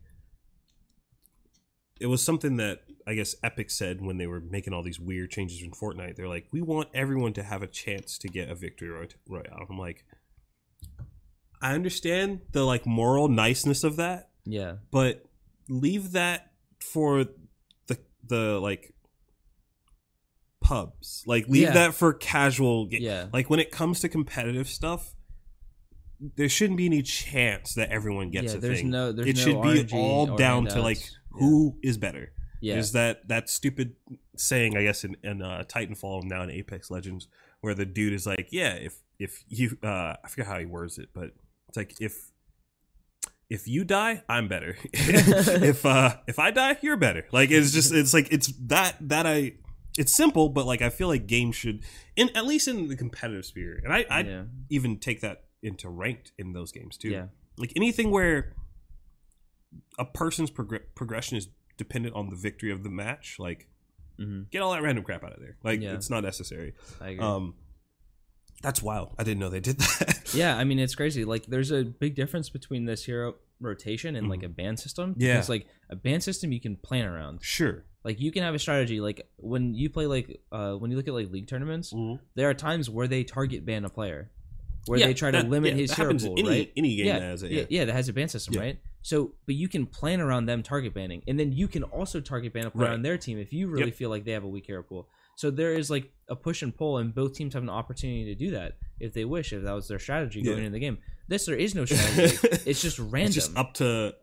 [2.00, 5.32] it was something that I guess Epic said when they were making all these weird
[5.32, 6.17] changes in Fortnite.
[6.17, 9.65] They're like, we want everyone to have a chance to get a victory roy- royale.
[9.70, 10.04] I'm like,
[11.62, 14.76] I understand the like moral niceness of that, Yeah.
[14.91, 15.24] but
[15.70, 17.26] leave that for
[17.88, 18.93] the the like
[20.62, 21.24] pubs.
[21.26, 21.74] Like leave Yeah.
[21.74, 22.88] that for casual.
[22.88, 23.28] Ga- Yeah.
[23.32, 25.13] Like when it comes to competitive stuff,
[26.20, 28.89] there shouldn't be any chance that everyone gets yeah, a there's thing.
[28.89, 29.41] no there's it no
[29.74, 31.39] should be all down to like Yeah.
[31.39, 32.34] who is better.
[32.60, 32.76] Yeah.
[32.76, 33.96] There's that that stupid
[34.36, 37.28] saying, I guess, in, in uh, Titanfall now in Apex Legends,
[37.62, 40.98] where the dude is like, "Yeah, if if you, uh, I forget how he words
[40.98, 41.32] it, but
[41.67, 42.32] it's like if
[43.50, 44.78] if you die, I'm better.
[44.93, 47.26] if uh if I die, you're better.
[47.32, 49.54] Like it's just it's like it's that that I
[49.98, 51.84] it's simple, but like I feel like games should
[52.15, 54.43] in at least in the competitive sphere, and I I yeah.
[54.70, 57.10] even take that into ranked in those games too.
[57.10, 57.26] Yeah.
[57.58, 58.54] Like anything where
[59.98, 63.67] a person's progr- progression is dependent on the victory of the match, like
[64.17, 65.57] hmm get all that random crap out of there.
[65.63, 65.93] Like Yeah.
[65.93, 66.73] it's not necessary.
[67.01, 67.23] I agree.
[67.25, 67.53] Um,
[68.63, 69.13] that's wild.
[69.19, 70.31] I didn't know they did that.
[70.33, 71.23] Yeah, I mean it's crazy.
[71.25, 75.11] Like there's a big difference between this hero rotation and like a ban system.
[75.11, 75.21] Mm-hmm.
[75.21, 75.33] Yeah.
[75.35, 77.39] Because like a ban system you can plan around.
[77.43, 77.85] sure.
[78.03, 78.99] Like you can have a strategy.
[79.01, 81.93] Like when you play like uh when you look at like league tournaments,
[82.35, 84.31] there are times where they target ban a player.
[84.85, 86.71] Where Yeah, they try to limit yeah, his that hero pool, any, right?
[86.77, 87.51] Any game yeah, that has it.
[87.51, 87.85] yeah, Yeah.
[87.85, 88.79] that has a ban system, right?
[89.01, 92.53] So, but you can plan around them target banning, and then you can also target
[92.53, 92.93] ban a player Right.
[92.93, 93.93] on their team if you really Yep.
[93.95, 95.07] feel like they have a weak hero pool.
[95.38, 98.36] So there is like a push and pull, and both teams have an opportunity to
[98.36, 100.63] do that if they wish, if that was their strategy going Yeah.
[100.65, 100.97] into the game.
[101.27, 103.21] This there is no strategy; it's just random.
[103.27, 104.15] It's just up to.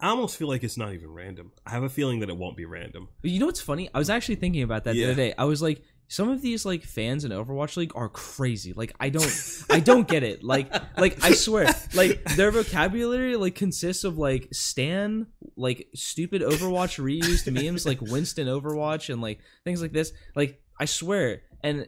[0.00, 1.52] I almost feel like it's not even random.
[1.64, 3.08] I have a feeling that it won't be random.
[3.20, 3.88] But you know what's funny?
[3.94, 5.32] I was actually thinking about that the other day.
[5.38, 5.80] I was like,
[6.12, 8.74] some of these like fans in Overwatch League are crazy.
[8.74, 10.44] Like I don't I don't get it.
[10.44, 17.02] Like like I swear, like their vocabulary like consists of like Stan, like stupid Overwatch
[17.02, 20.12] reused memes like Winston Overwatch and like things like this.
[20.36, 21.44] Like I swear.
[21.64, 21.86] And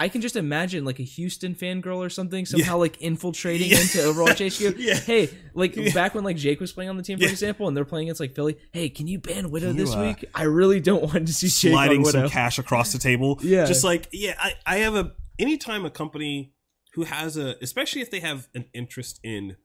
[0.00, 3.80] I can just imagine like a Houston fangirl or something somehow like infiltrating Yeah.
[3.80, 4.76] into Overwatch HQ.
[4.78, 4.94] Yeah.
[4.94, 5.92] Hey, like Yeah.
[5.92, 7.30] back when like Jake was playing on the team, for Yeah.
[7.30, 8.56] example, and they're playing against like Philly.
[8.72, 10.24] Hey, can you ban Widow you, this uh, week?
[10.34, 13.38] I really don't want to see Jake sliding on some cash across the table.
[13.44, 13.66] Yeah.
[13.66, 16.54] Just like, yeah, I, I have a anytime a company
[16.94, 19.56] who has a especially if they have an interest in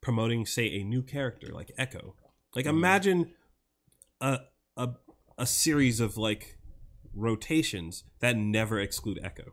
[0.00, 2.14] promoting, say, a new character like Echo.
[2.54, 2.70] Like Mhm.
[2.70, 3.32] imagine
[4.20, 4.40] a
[4.76, 4.88] a
[5.38, 6.56] a series of like
[7.14, 9.52] rotations that never exclude Echo.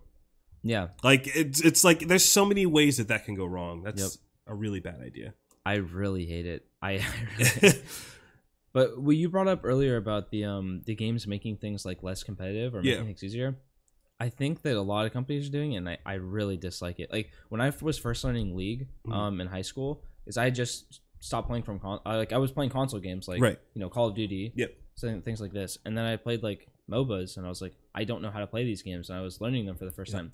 [0.63, 3.83] yeah, Like it's it's like there's so many ways that that can go wrong.
[3.83, 4.11] That's Yep.
[4.47, 5.33] a really bad idea.
[5.65, 6.65] I really hate it.
[6.81, 7.03] I, I
[7.37, 7.77] really
[8.71, 12.23] But what you brought up earlier about the um the games making things like less
[12.23, 13.03] competitive or making Yeah.
[13.05, 13.57] things easier,
[14.19, 16.99] I think that a lot of companies are doing it, and I, I really dislike
[16.99, 17.11] it.
[17.11, 19.13] Like when I was first learning League Mhm.
[19.13, 22.51] um in high school, is I just stopped playing from con- I, like I was
[22.51, 23.57] playing console games like Right.
[23.73, 24.71] you know Call of Duty, Yep.
[24.95, 28.03] so things like this, and then I played like MOBAs, and I was like I
[28.03, 30.11] don't know how to play these games, and I was learning them for the first
[30.11, 30.19] Yeah.
[30.19, 30.31] time.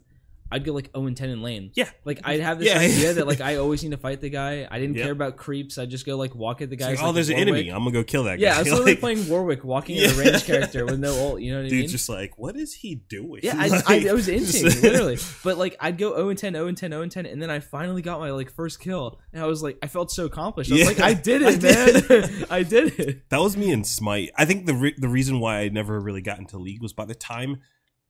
[0.52, 1.72] I'd go like 0 and 10 in lane.
[1.76, 1.90] Yeah.
[2.06, 2.78] Like I'd have this Yeah.
[2.80, 4.68] idea that like I always need to fight the guy.
[4.70, 5.04] I didn't Yep.
[5.04, 5.78] care about creeps.
[5.80, 6.90] I'd just go like walk at the guy.
[6.92, 7.70] like, oh, like, there's an enemy.
[7.70, 8.44] I'm gonna go kill that guy.
[8.44, 10.22] Yeah, I was literally Like, playing Warwick, walking at a Yeah.
[10.32, 11.42] ranged character with no ult.
[11.42, 11.88] You know what I mean?
[11.88, 13.40] just like, what is he doing?
[13.44, 16.68] yeah, I, I, I was inting literally, but like I'd go 0 and 10, 0
[16.68, 19.42] and 10, 0 and 10, and then I finally got my like first kill, and
[19.42, 20.72] I was like, I felt so accomplished.
[20.72, 20.88] I was Yeah.
[20.88, 23.30] like, I did it, man, I did it.
[23.30, 24.30] That was me in Smite.
[24.38, 27.06] I think the re- the reason why I never really got into League was by
[27.06, 27.62] the time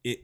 [0.04, 0.20] it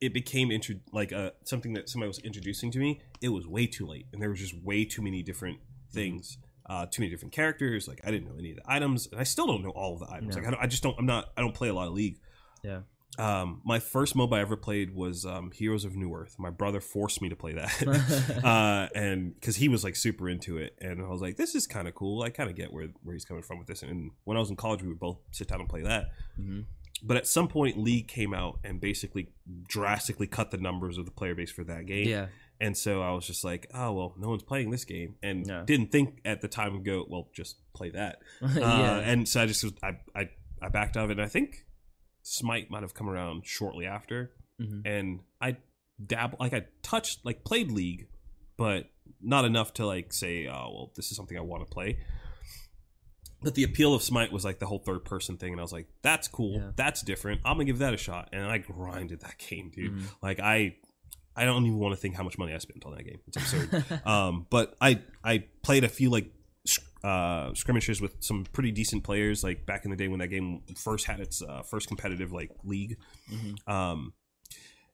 [0.00, 3.00] it became intro- like uh, something that somebody was introducing to me.
[3.20, 5.58] It was way too late, and there was just way too many different
[5.92, 7.88] things, uh, too many different characters.
[7.88, 10.00] Like I didn't know any of the items, and I still don't know all of
[10.00, 10.36] the items.
[10.36, 10.42] No.
[10.42, 10.96] Like I, don't, I just don't.
[10.98, 11.30] I'm not.
[11.36, 12.20] I don't play a lot of League.
[12.62, 12.80] Yeah.
[13.18, 16.38] Um, my first MOBA I ever played was um, Heroes of Newerth.
[16.38, 18.40] My brother forced me to play that.
[18.44, 21.66] uh, and because he was like super into it, and I was like, "This is
[21.66, 23.82] kind of cool." I kind of get where where he's coming from with this.
[23.82, 26.10] And when I was in college, we would both sit down and play that.
[26.38, 26.64] Mhm.
[27.02, 29.28] But at some point, League came out and basically
[29.68, 32.08] drastically cut the numbers of the player base for that game.
[32.08, 32.26] Yeah,
[32.60, 35.64] And so I was just like, "Oh well, no one's playing this game," and Yeah.
[35.66, 39.46] didn't think at the time go, "Well, just play that." Uh, yeah, And so I
[39.46, 40.30] just was, I, I
[40.62, 41.18] I backed out of it.
[41.18, 41.66] And I think
[42.22, 44.82] Smite might have come around shortly after Mhm.
[44.86, 45.58] and I
[46.04, 48.08] dab like I touched like played League,
[48.56, 51.98] but not enough to like say, oh well, this is something I want to play.
[53.42, 55.72] But the appeal of Smite was like the whole third person thing, and I was
[55.72, 56.70] like, that's cool, Yeah.
[56.74, 57.42] that's different.
[57.44, 59.92] I'm gonna give that a shot, and I grinded that game, dude.
[59.94, 60.02] Mhm.
[60.22, 60.76] Like I,
[61.36, 63.20] I don't even want to think how much money I spent on that game.
[63.28, 64.00] It's absurd.
[64.06, 66.32] um, but I I played a few like
[67.04, 70.62] uh, skirmishes with some pretty decent players, like back in the day when that game
[70.76, 72.96] first had its uh, first competitive like league.
[73.30, 73.68] Mhm.
[73.72, 74.12] Um,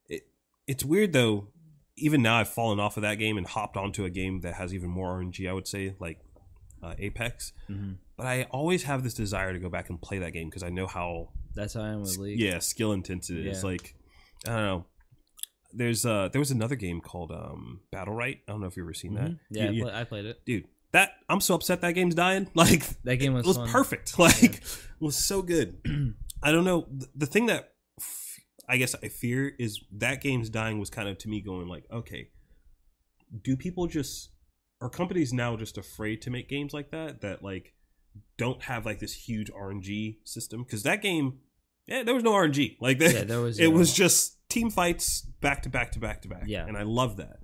[0.08, 0.26] it
[0.66, 1.48] it's weird though.
[1.96, 4.74] Even now, I've fallen off of that game and hopped onto a game that has
[4.74, 5.48] even more RNG.
[5.48, 6.18] I would say, like
[6.82, 7.52] uh, Apex.
[7.70, 7.96] Mhm.
[8.16, 10.68] But I always have this desire to go back and play that game because I
[10.70, 12.40] know how That's how I am with League.
[12.40, 13.30] yeah skill is.
[13.30, 13.68] Yeah.
[13.70, 13.94] Like
[14.46, 14.86] I don't know.
[15.74, 18.40] There's uh there was another game called um Battlerite.
[18.46, 19.30] I don't know if you've ever seen that.
[19.30, 19.38] Mhm.
[19.50, 20.44] yeah, I, You- play, I played it.
[20.44, 20.64] dude.
[20.92, 22.48] That I'm so upset that game's dying.
[22.54, 24.18] Like That game was it was perfect.
[24.18, 24.62] Like it
[25.00, 25.78] was so good.
[26.42, 26.86] I don't know.
[26.90, 31.08] The, the thing that f- I guess I fear is that game's dying was kind
[31.08, 32.28] of to me going like, okay,
[33.42, 34.30] do people just
[34.82, 37.20] are companies now just afraid to make games like that?
[37.20, 37.72] That like
[38.36, 41.38] don't have like this huge RNG system because that game,
[41.86, 42.76] yeah, there was no RNG.
[42.80, 43.58] Like Yeah, there was.
[43.58, 46.44] it uh, was just team fights back to back to back to back.
[46.46, 46.66] Yeah.
[46.66, 47.38] and I love that.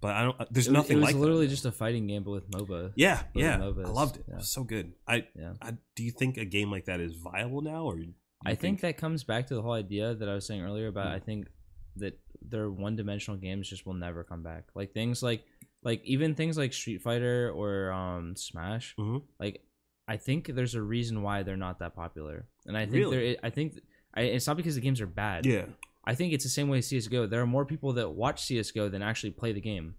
[0.00, 0.40] But I don't.
[0.40, 1.50] uh, There's it nothing it was like literally now.
[1.50, 2.92] just a fighting game, but with MOBA.
[2.96, 4.24] Yeah, yeah, MOBAs, I loved it.
[4.26, 4.34] yeah.
[4.34, 4.92] It was so good.
[5.06, 5.52] I, Yeah.
[5.62, 7.98] I, do you think a game like that is viable now, or
[8.44, 11.06] I think that comes back to the whole idea that I was saying earlier about
[11.06, 11.14] Mm.
[11.14, 11.48] I think
[11.96, 14.64] that their one-dimensional games just will never come back.
[14.74, 15.44] Like things like
[15.84, 18.94] like even things like Street Fighter or um Smash.
[18.98, 19.22] Mhm.
[19.40, 19.62] Like
[20.08, 22.46] I think there's a reason why they're not that popular.
[22.66, 23.16] And I think Really?
[23.32, 23.78] there I think
[24.14, 25.46] I, it's not because the games are bad.
[25.46, 25.66] yeah,
[26.04, 27.26] I think it's the same way as CS:GO.
[27.26, 29.94] There are more people that watch CS:GO than actually play the game.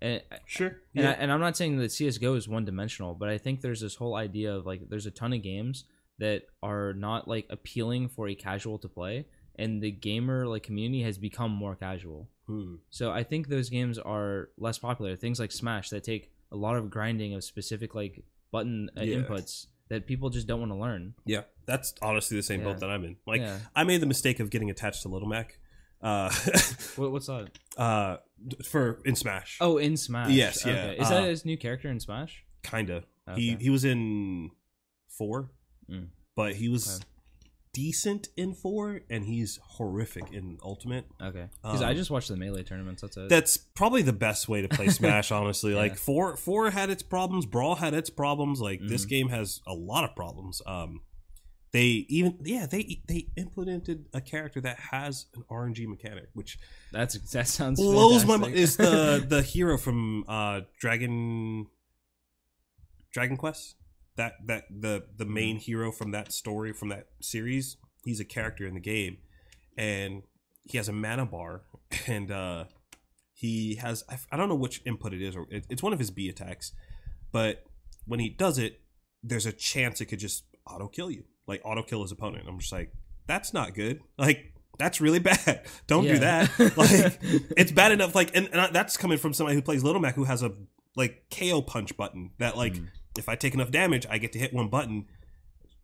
[0.00, 3.38] And sure, and, I, and I'm not saying that CS:GO is one dimensional, but I
[3.38, 5.84] think there's this whole idea of like there's a ton of games
[6.18, 11.02] that are not like appealing for a casual to play, and the gamer like community
[11.02, 12.28] has become more casual.
[12.52, 12.74] Hmm.
[12.90, 15.16] So I think those games are less popular.
[15.16, 19.16] Things like Smash that take a lot of grinding of specific like button uh, Yeah.
[19.16, 21.14] inputs that people just don't want to learn.
[21.24, 21.42] yeah.
[21.64, 22.66] That's honestly the same Yeah.
[22.72, 23.16] boat that I'm in.
[23.26, 23.58] Like, yeah.
[23.74, 25.58] I made the mistake of getting attached to Little Mac,
[26.02, 26.28] uh,
[26.96, 27.50] What, what's that?
[27.76, 28.16] uh,
[28.64, 29.58] for in Smash.
[29.60, 30.30] Oh, in Smash.
[30.32, 30.96] Yes, yeah, Okay.
[31.02, 32.44] Is that uh, his new character in Smash?
[32.64, 33.04] kinda.
[33.36, 34.50] He he was in
[35.08, 35.50] four,
[35.90, 36.08] Mm.
[36.36, 37.04] but he was Okay.
[37.72, 41.06] Decent in four, and he's horrific in Ultimate.
[41.20, 41.46] Okay.
[41.62, 43.02] Because I Um, just watched the melee tournaments.
[43.02, 43.28] That's it.
[43.28, 45.72] That's probably the best way to play Smash, honestly.
[45.72, 45.78] Yeah.
[45.78, 48.60] Like four four had its problems, Brawl had its problems.
[48.60, 49.08] Like this Mhm.
[49.08, 50.60] game has a lot of problems.
[50.66, 51.00] Um
[51.72, 56.58] they even yeah, they they implemented a character that has an RNG mechanic, which
[56.92, 58.54] That's that sounds blows my mind.
[58.54, 61.68] Is the the hero from uh Dragon
[63.12, 63.76] Dragon Quest?
[64.16, 68.66] That that the the main hero from that story from that series, he's a character
[68.66, 69.18] in the game
[69.76, 70.22] and
[70.64, 71.62] he has a mana bar
[72.06, 72.64] and uh
[73.32, 76.10] he has I, don't know which input it is or it, it's one of his
[76.10, 76.72] B attacks,
[77.32, 77.64] but
[78.06, 78.80] when he does it,
[79.22, 82.44] there's a chance it could just auto kill you, like auto kill his opponent.
[82.48, 82.92] I'm just like,
[83.26, 84.00] that's not good.
[84.18, 85.62] Like that's really bad.
[85.86, 86.50] Don't do that.
[86.76, 87.18] Like
[87.56, 88.14] it's bad enough.
[88.14, 90.52] Like and, and that's coming from somebody who plays Little Mac who has a
[90.94, 92.88] like KO punch button that like Mm.
[93.18, 95.06] If I take enough damage, I get to hit one button,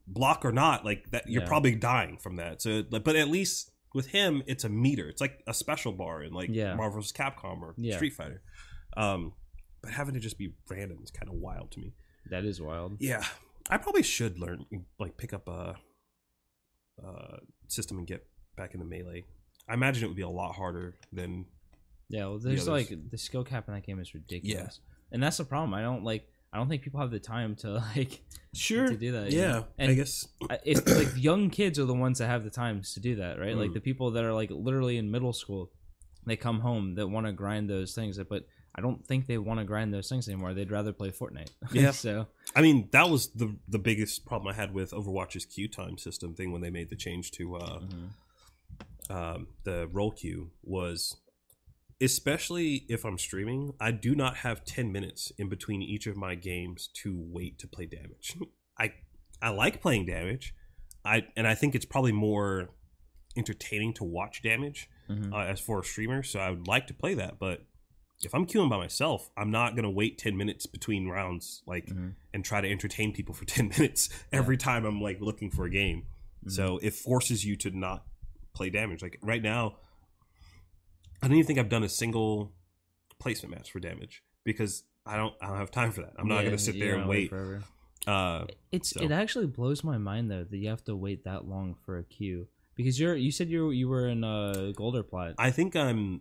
[0.06, 0.84] block or not.
[0.84, 1.48] Like that, you're Yeah.
[1.48, 2.62] probably dying from that.
[2.62, 5.08] So, but at least with him, it's a meter.
[5.08, 6.74] It's like a special bar in like Yeah.
[6.74, 7.12] Marvel vs.
[7.12, 7.96] Capcom or Yeah.
[7.96, 8.42] Street Fighter.
[8.96, 9.32] Um,
[9.82, 11.94] but having to just be random is kind of wild to me.
[12.30, 12.96] that is wild.
[13.00, 13.24] Yeah,
[13.70, 14.66] I probably should learn
[14.98, 15.76] like pick up a,
[17.02, 17.36] uh
[17.68, 19.24] system and get back in the melee.
[19.68, 21.46] I imagine it would be a lot harder than
[22.08, 22.90] Yeah, well, there's others.
[22.90, 24.80] like the skill cap in that game is ridiculous,
[25.12, 25.74] and that's the problem.
[25.74, 26.26] I don't like.
[26.52, 28.20] I don't think people have the time to like
[28.54, 29.30] sure to do that.
[29.32, 30.26] you Yeah, and I guess
[30.64, 33.56] it's like young kids are the ones that have the times to do that, right?
[33.56, 33.74] Like Mm.
[33.74, 35.70] the people that are like literally in middle school,
[36.26, 39.58] they come home that want to grind those things, but I don't think they want
[39.60, 40.54] to grind those things anymore.
[40.54, 41.50] They'd rather play Fortnite.
[41.72, 41.90] Yeah.
[41.90, 45.98] so I mean, that was the the biggest problem I had with Overwatch's queue time
[45.98, 49.14] system thing when they made the change to uh, mhm.
[49.14, 51.16] um, the role queue was,
[52.00, 56.34] especially if I'm streaming, I do not have ten minutes in between each of my
[56.34, 58.36] games to wait to play damage.
[58.78, 58.92] I
[59.42, 60.54] I like playing damage,
[61.04, 62.70] I and I think it's probably more
[63.36, 65.32] entertaining to watch damage Mhm.
[65.32, 66.22] uh, as for a streamer.
[66.22, 67.64] So I would like to play that, but
[68.24, 72.14] if I'm queuing by myself, I'm not gonna wait ten minutes between rounds, like Mhm.
[72.34, 75.70] and try to entertain people for 10 minutes every time I'm like looking for a
[75.70, 76.06] game.
[76.44, 76.50] Mhm.
[76.52, 78.04] So it forces you to not
[78.54, 79.02] play damage.
[79.02, 79.78] Like right now,
[81.22, 82.52] I don't even think I've done a single
[83.18, 86.12] placement match for damage because I don't I don't have time for that.
[86.18, 87.32] I'm not Yeah, going to sit there and wanna wait.
[88.06, 91.46] Uh, It's So- it actually blows my mind though that you have to wait that
[91.46, 95.02] long for a queue because you're you said you you were in uh gold or
[95.02, 95.34] plat.
[95.38, 96.20] I think I'm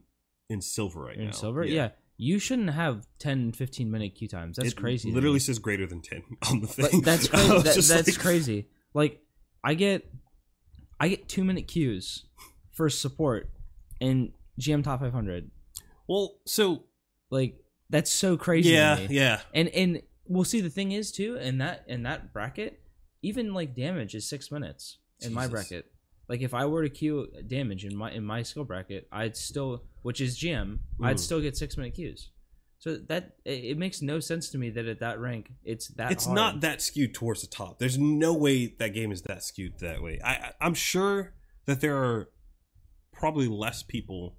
[0.49, 1.29] in silver right You're now.
[1.29, 1.89] in silver, yeah.
[2.19, 4.57] You shouldn't have 10, 15 minute queue times.
[4.57, 5.11] That's It crazy.
[5.11, 5.39] Literally me.
[5.39, 7.01] says greater than 10 on the But thing.
[7.01, 7.47] that's crazy.
[7.47, 8.67] That, that's like- crazy.
[8.95, 9.21] Like
[9.63, 10.11] I get,
[10.99, 12.25] I get two minute queues
[12.71, 13.51] for support
[13.99, 15.51] in GM top five hundred.
[16.07, 16.83] Well, so
[17.29, 17.55] Like
[17.89, 18.69] that's so crazy.
[18.69, 19.41] yeah, yeah.
[19.53, 20.61] And and we'll see.
[20.61, 22.79] The thing is too, in that in that bracket,
[23.21, 25.91] even like damage is six minutes in my bracket.
[26.29, 29.83] Like if I were to queue damage in my in my skill bracket, I'd still,
[30.01, 31.19] which is GM, I'd Mm.
[31.19, 32.31] still get six minute queues.
[32.79, 36.11] So that it, makes no sense to me that at that rank it's that.
[36.11, 36.35] it's hard.
[36.35, 37.79] not that skewed towards the top.
[37.79, 40.19] There's no way that game is that skewed that way.
[40.23, 41.33] I I'm sure
[41.65, 42.29] that there are
[43.13, 44.37] probably less people.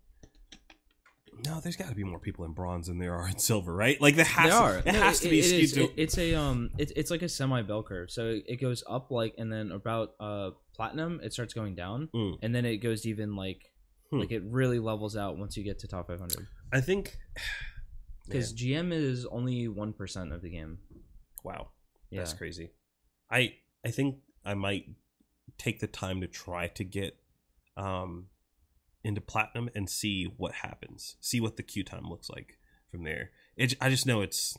[1.45, 4.01] No, there's got to be more people in bronze than there are in silver, right?
[4.01, 4.77] Like there has They to, are.
[4.79, 5.73] it No, has to be it skewed is.
[5.73, 5.85] to.
[5.85, 8.11] It- it's a um, it's it's like a semi bell curve.
[8.11, 12.09] So it, it goes up like, and then about uh platinum, it starts going down,
[12.15, 12.39] Mm.
[12.43, 13.73] and then it goes even like,
[14.11, 14.21] Hmm.
[14.21, 16.47] like it really levels out once you get to top five hundred.
[16.73, 17.19] I think
[18.27, 20.79] Because GM is only one percent of the game.
[21.45, 21.69] wow,
[22.11, 22.21] Yeah.
[22.21, 22.71] That's crazy.
[23.31, 24.85] I I think I might
[25.57, 27.17] take the time to try to get
[27.77, 28.27] um
[29.05, 31.17] into platinum and see what happens.
[31.21, 32.59] See what the queue time looks like
[32.91, 33.31] from there.
[33.57, 34.57] It, I just know it's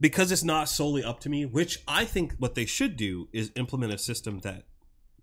[0.00, 3.50] because it's not solely up to me, which I think what they should do is
[3.56, 4.64] implement a system that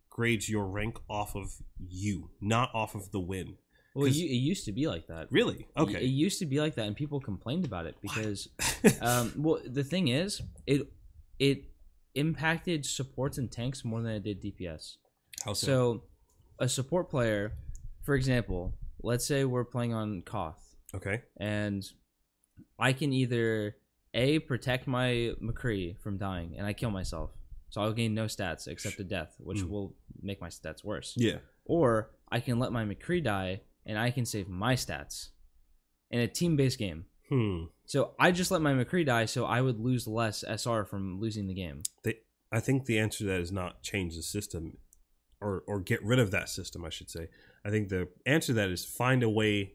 [0.10, 3.58] grades your rank off of you, not off of the win.
[3.95, 5.32] Well, it, 'Cause- u- it used to be like that.
[5.32, 5.60] Really?
[5.62, 6.04] It- Okay.
[6.04, 8.47] It used to be like that, and people complained about it because,
[9.02, 10.88] um, well, the thing is, it
[11.39, 11.65] it
[12.15, 14.97] impacted supports and tanks more than it did DPS.
[15.43, 15.65] How so?
[15.67, 16.04] So,
[16.60, 17.54] a support player,
[18.04, 21.22] for example, let's say we're playing on Koth, Okay.
[21.38, 21.84] and
[22.80, 23.76] I can either
[24.13, 27.32] a protect my McCree from dying, and I kill myself,
[27.70, 29.70] so I'll gain no stats except a death, which Mm.
[29.70, 31.13] will make my stats worse.
[31.18, 31.39] Yeah.
[31.66, 35.30] Or I can let my McCree die, and I can save my stats
[36.12, 37.06] in a team-based game.
[37.30, 37.66] Hmm.
[37.86, 41.48] So I just let my McCree die, so I would lose less SR from losing
[41.48, 41.82] the game.
[42.04, 42.20] They,
[42.52, 44.78] I think the answer to that is not change the system
[45.43, 47.27] or or get rid of that system, I should say.
[47.65, 49.73] I think the answer to that is find a way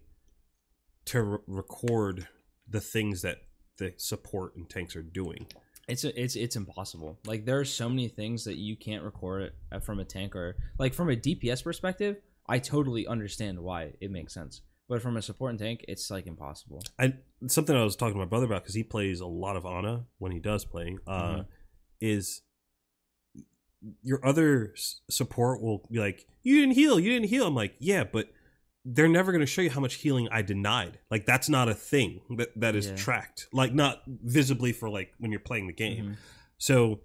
[1.07, 2.29] to re- record
[2.69, 3.39] the things that
[3.79, 5.47] the support and tanks are doing.
[5.87, 7.19] It's it's it's impossible.
[7.27, 10.57] Like there are so many things that you can't record uh, from a tank or
[10.79, 12.17] like from a DPS perspective.
[12.47, 16.27] I totally understand why it makes sense, but from a support and tank, it's like
[16.27, 16.83] impossible.
[16.99, 17.15] I
[17.47, 20.05] something I was talking to my brother about because he plays a lot of Ana
[20.19, 20.99] when he does playing.
[21.07, 21.47] Uh, Mhm.
[22.01, 22.43] Is
[24.03, 24.75] your other
[25.11, 28.31] support will be like, "You didn't heal, you didn't heal." I'm like, "Yeah, but."
[28.91, 30.99] They're never going to show you how much healing I denied.
[31.11, 32.97] Like that's not a thing that that is Yeah.
[32.97, 33.47] tracked.
[33.53, 36.11] Like not visibly for like when you're playing the game.
[36.13, 36.17] Mhm.
[36.57, 37.01] So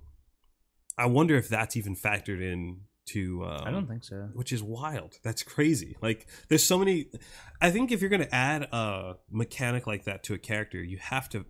[0.98, 4.30] I wonder if that's even factored in to um, I don't think so.
[4.34, 5.20] which is wild.
[5.24, 5.98] That's crazy.
[6.02, 7.08] Like there's so many
[7.60, 11.00] I think if you're going to add a mechanic like that to a character, you
[11.00, 11.46] have to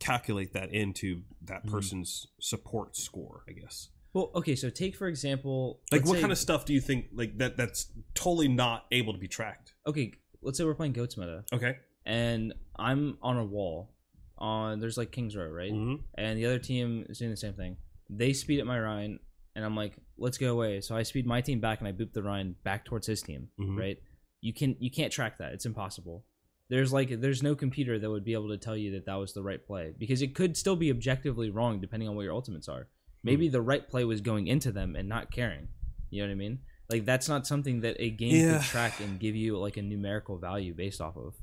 [0.00, 1.70] calculate that into that Mhm.
[1.70, 3.90] person's support score, I guess.
[4.14, 7.06] Well, okay, so take for example, Like what say- kind of stuff do you think
[7.12, 9.74] like that that's totally not able to be tracked?
[9.86, 10.12] okay?
[10.42, 11.76] Let's say we're playing goats meta, Okay.
[12.06, 13.94] and I'm on a wall.
[14.40, 15.72] On there's like King's Row, right?
[15.72, 16.00] Mhm.
[16.14, 17.76] and the other team is doing the same thing.
[18.08, 19.18] They speed up my Rein,
[19.56, 20.80] and I'm like, let's go away.
[20.80, 23.48] So I speed my team back, and I boop the Rein back towards his team.
[23.58, 23.76] Mhm.
[23.76, 23.98] Right?
[24.40, 25.52] You can you can't track that.
[25.54, 26.24] It's impossible.
[26.68, 29.32] There's like there's no computer that would be able to tell you that that was
[29.32, 32.68] the right play because it could still be objectively wrong depending on what your ultimates
[32.68, 32.86] are.
[33.22, 35.68] Maybe the right play was going into them and not caring.
[36.10, 36.58] You know what I mean?
[36.90, 38.58] Like that's not something that a game Yeah.
[38.58, 41.34] could track and give you like a numerical value based off of.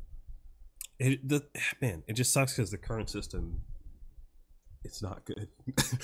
[0.99, 1.45] It the
[1.81, 3.61] man, it just sucks cuz the current system
[4.83, 5.47] it's not good.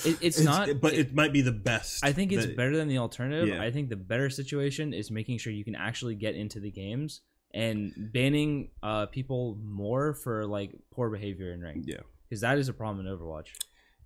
[0.06, 2.04] It- it's not- but it- it, might be the best.
[2.04, 3.48] I think it's better than the alternative.
[3.50, 3.62] Yeah.
[3.62, 7.22] I think the better situation is making sure you can actually get into the games
[7.54, 11.98] and banning uh, people more for like poor behavior in rank Yeah.
[12.28, 13.50] because that is a problem in Overwatch.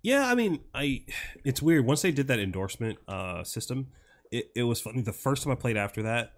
[0.06, 1.02] Yeah, I mean, I
[1.44, 1.84] it's weird.
[1.84, 3.88] Once they did that endorsement uh system,
[4.30, 5.02] it, it was funny.
[5.02, 6.30] The first time I played after that,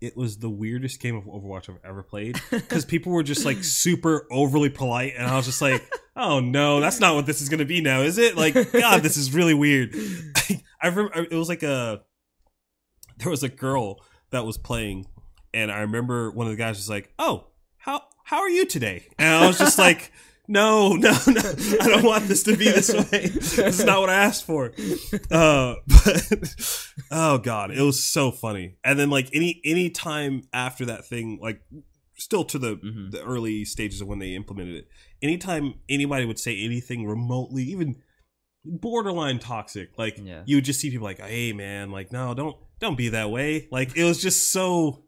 [0.00, 3.64] it was the weirdest game of Overwatch I've ever played because people were just like
[3.64, 7.50] super overly polite, and I was just like, "Oh no, that's not what this is
[7.50, 9.94] gonna be now, is it?" Like, God, this is really weird.
[10.80, 12.00] I remember it was like a
[13.18, 15.04] there was a girl that was playing,
[15.52, 19.06] and I remember one of the guys was like, "Oh, how how are you today?"
[19.18, 20.12] And I was just like.
[20.52, 21.40] No, no, no!
[21.80, 23.26] I don't want this to be this way.
[23.28, 24.72] This is not what I asked for.
[25.30, 26.54] Uh, but
[27.10, 28.76] oh god, it was so funny.
[28.84, 31.62] And then like any any time after that thing, like
[32.16, 33.10] still to the Mhm.
[33.12, 34.88] the early stages of when they implemented it,
[35.22, 37.96] anytime anybody would say anything remotely, even
[38.64, 40.42] borderline toxic, like Yeah.
[40.46, 43.68] you would just see people like, "Hey, man, like no, don't don't be that way."
[43.72, 45.04] Like it was just so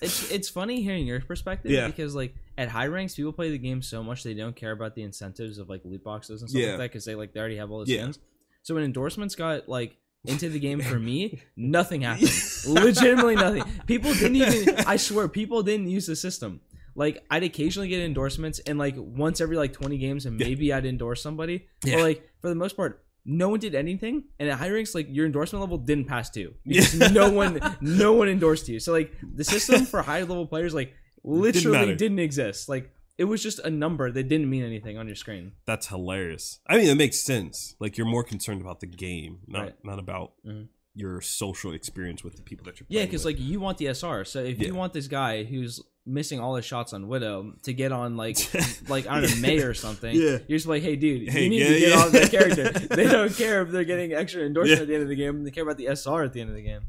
[0.00, 1.88] It's it's funny hearing your perspective Yeah.
[1.88, 4.94] because like at high ranks people play the game so much they don't care about
[4.94, 6.68] the incentives of like loot boxes and stuff Yeah.
[6.70, 8.02] like that because they like they already have all the Yeah.
[8.02, 8.18] skins.
[8.62, 12.30] So when endorsements got like into the game for me, nothing happened.
[12.66, 13.64] Legitimately nothing.
[13.86, 14.74] People didn't even.
[14.86, 16.60] I swear, people didn't use the system.
[16.94, 20.46] Like I'd occasionally get endorsements, and like once every like twenty games, and Yeah.
[20.46, 21.66] maybe I'd endorse somebody.
[21.84, 21.96] Yeah.
[21.96, 24.24] But like for the most part, no one did anything.
[24.38, 26.54] And at high ranks, like your endorsement level didn't pass two.
[26.66, 27.08] Because Yeah.
[27.20, 28.78] no one, no one endorsed you.
[28.78, 30.92] So like the system for high level players, like
[31.24, 31.94] literally matter.
[31.94, 32.68] didn't, exist.
[32.68, 35.52] Like it was just a number that didn't mean anything on your screen.
[35.66, 36.60] that's hilarious.
[36.66, 37.74] I mean, it makes sense.
[37.78, 39.74] Like you're more concerned about the game, not Right.
[39.84, 40.68] not about Mhm.
[40.94, 42.86] your social experience with the people that you're.
[42.88, 44.24] Yeah, because like you want the SR.
[44.24, 44.68] So if Yeah.
[44.68, 48.36] you want this guy who's missing all his shots on Widow to get on like
[48.88, 50.38] like I don't know Mei or something, Yeah.
[50.48, 52.04] you're just like, hey dude, Hey, you need yeah, to get yeah.
[52.04, 52.70] on that character.
[52.96, 55.44] they don't care if they're getting extra endorsement at the end of the game.
[55.44, 56.80] They care about the SR at the end of the game.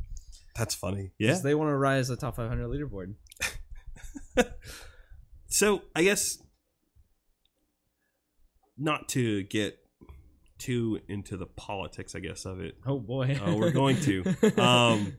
[0.55, 1.11] that's funny.
[1.19, 1.37] Yeah.
[1.43, 3.15] they want to rise the top 500 leaderboard.
[5.53, 6.39] So I guess
[8.75, 9.77] not to get
[10.57, 12.75] too into the politics, I guess, of it.
[12.87, 13.39] Oh boy.
[13.39, 14.23] Uh, we're going to.
[14.59, 15.17] Um,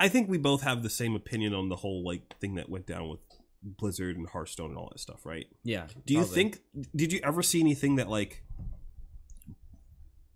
[0.00, 2.86] I think we both have the same opinion on the whole like thing that went
[2.86, 3.20] down with
[3.62, 5.46] Blizzard and Hearthstone and all that stuff, right?
[5.62, 5.86] yeah.
[6.04, 6.34] Do you probably.
[6.34, 6.60] think?
[6.96, 8.42] Did you ever see anything that like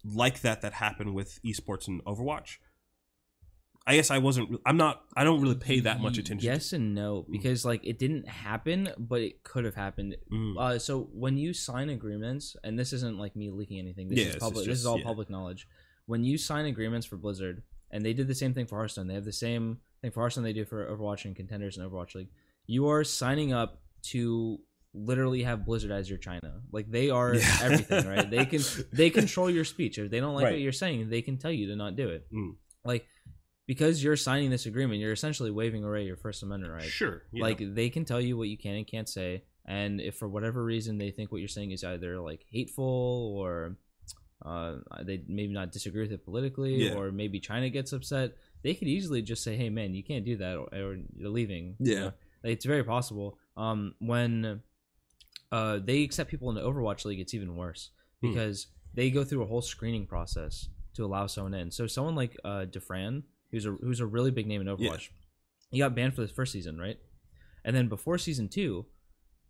[0.04, 2.58] like that that happened with esports and Overwatch?
[3.86, 4.58] I guess I wasn't.
[4.64, 5.02] I'm not.
[5.14, 6.44] I don't really pay that much attention.
[6.46, 10.16] Yes and no, because like it didn't happen, but it could have happened.
[10.32, 10.58] Mm.
[10.58, 14.08] Uh, so when you sign agreements, and this isn't like me leaking anything.
[14.08, 14.66] This Yeah, is public.
[14.66, 15.04] this is all yeah.
[15.04, 15.68] public knowledge.
[16.06, 19.06] When you sign agreements for Blizzard, and they did the same thing for Hearthstone.
[19.06, 22.14] They have the same thing for Hearthstone they do for Overwatch and Contenders and Overwatch
[22.14, 22.28] League.
[22.66, 24.60] You are signing up to
[24.94, 26.60] literally have Blizzard as your China.
[26.72, 27.58] Like they are Yeah.
[27.62, 28.30] everything, right?
[28.30, 28.62] They can
[28.92, 29.98] they control your speech.
[29.98, 30.52] If they don't like Right.
[30.52, 32.26] what you're saying, they can tell you to not do it.
[32.32, 32.54] Mm.
[32.84, 33.06] Like
[33.66, 36.82] because you're signing this agreement, you're essentially waiving away your First Amendment right.
[36.82, 37.22] Sure.
[37.32, 40.62] Like they can tell you what you can and can't say, and if for whatever
[40.64, 43.76] reason they think what you're saying is either like hateful or
[44.44, 46.94] uh, they maybe not disagree with it politically, Yeah.
[46.94, 50.36] or maybe China gets upset, they could easily just say, "Hey, man, you can't do
[50.36, 51.76] that," or, or you're leaving.
[51.78, 52.00] you Yeah.
[52.00, 52.12] know?
[52.42, 53.38] Like, it's very possible.
[53.56, 54.60] Um, when
[55.52, 57.90] uh, they accept people in the Overwatch League, it's even worse
[58.20, 58.28] Hmm.
[58.32, 61.70] because they go through a whole screening process to allow someone in.
[61.70, 63.22] So someone like uh, Dafran,
[63.54, 65.08] who's a who's a really big name in Overwatch,
[65.70, 66.98] he got banned for the first season, right?
[67.64, 68.86] And then before season two,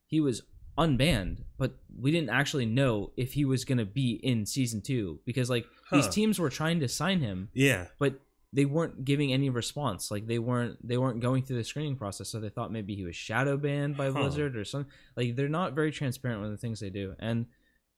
[0.07, 0.43] he was
[0.79, 5.49] unbanned, but we didn't actually know if he was gonna be in season two because
[5.51, 7.87] like these teams were trying to sign him, yeah.
[7.99, 8.21] but
[8.53, 10.11] they weren't giving any response.
[10.11, 13.05] Like they weren't they weren't going through the screening process, so they thought maybe he
[13.05, 14.21] was shadow banned by Huh.
[14.21, 14.93] Blizzard or something.
[15.17, 17.47] Like they're not very transparent with the things they do, and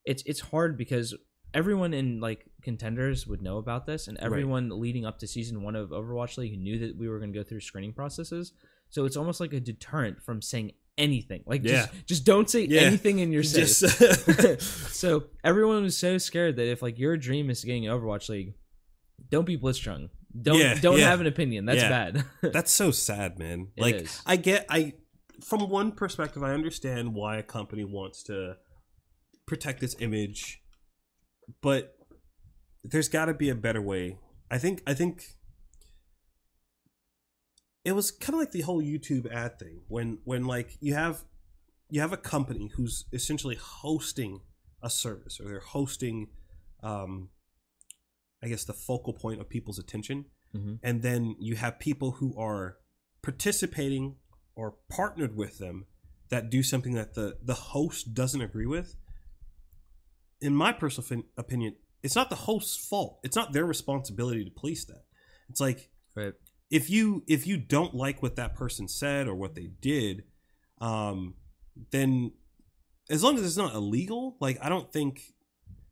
[0.04, 1.14] it's it's hard because
[1.57, 5.74] everyone in like contenders would know about this, and everyone leading up to season one
[5.74, 8.52] of Overwatch League knew that we were going to go through screening processes.
[8.90, 11.42] So it's almost like a deterrent from saying anything.
[11.46, 12.82] Like just just don't say Yeah.
[12.82, 13.80] anything in your Just
[14.94, 18.54] so everyone was so scared that if like your dream is getting an Overwatch League,
[19.30, 20.11] don't be Blitzchung.
[20.40, 21.09] Don't Yeah, don't yeah.
[21.11, 21.64] have an opinion.
[21.64, 21.88] That's Yeah.
[21.88, 22.24] bad.
[22.52, 23.68] That's so sad, man.
[23.76, 24.22] It like is.
[24.26, 24.92] I get I
[25.44, 28.57] from one perspective I understand why a company wants to
[29.46, 30.62] protect its image,
[31.61, 31.97] but
[32.84, 34.18] there's got to be a better way.
[34.51, 35.24] I think I think
[37.84, 41.24] it was kind of like the whole YouTube ad thing when when like you have
[41.90, 44.40] you have a company who's essentially hosting
[44.82, 46.28] a service or they're hosting
[46.82, 47.28] um
[48.42, 50.78] I guess the focal point of people's attention Mhm.
[50.82, 52.78] and then you have people who are
[53.22, 54.16] participating
[54.55, 55.86] or partnered with them
[56.28, 58.97] that do something that the the host doesn't agree with
[60.41, 64.51] in my personal fin- opinion it's not the host's fault it's not their responsibility to
[64.51, 65.05] police that
[65.49, 66.32] it's like Right.
[66.70, 70.24] if you if you don't like what that person said or what they did
[70.80, 71.34] um
[71.91, 72.32] then
[73.11, 75.34] as long as it's not illegal like i don't think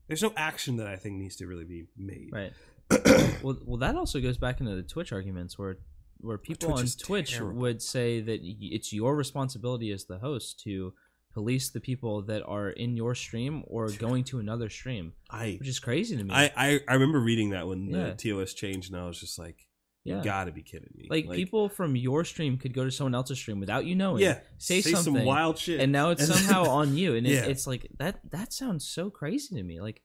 [0.08, 2.52] there's no action that i think needs to really be made Right.
[3.42, 5.78] well, well, that also goes back into the Twitch arguments where
[6.18, 7.60] where people Twitch on Twitch terrible.
[7.60, 10.92] would say that it's your responsibility as the host to
[11.34, 15.68] police the people that are in your stream or going to another stream, i which
[15.68, 16.32] is crazy to me.
[16.32, 18.10] I, I I remember reading that when Yeah.
[18.10, 19.58] the TOS changed, and I was just like,
[20.04, 20.22] "You yeah.
[20.22, 23.58] gotta be kidding me!" like, people from your stream could go to someone else's stream
[23.60, 24.22] without you knowing.
[24.22, 27.44] yeah, say, something, some wild shit, and now it's somehow on you, and it, Yeah.
[27.52, 28.20] it's like that.
[28.30, 29.80] That sounds so crazy to me.
[29.80, 30.02] Like,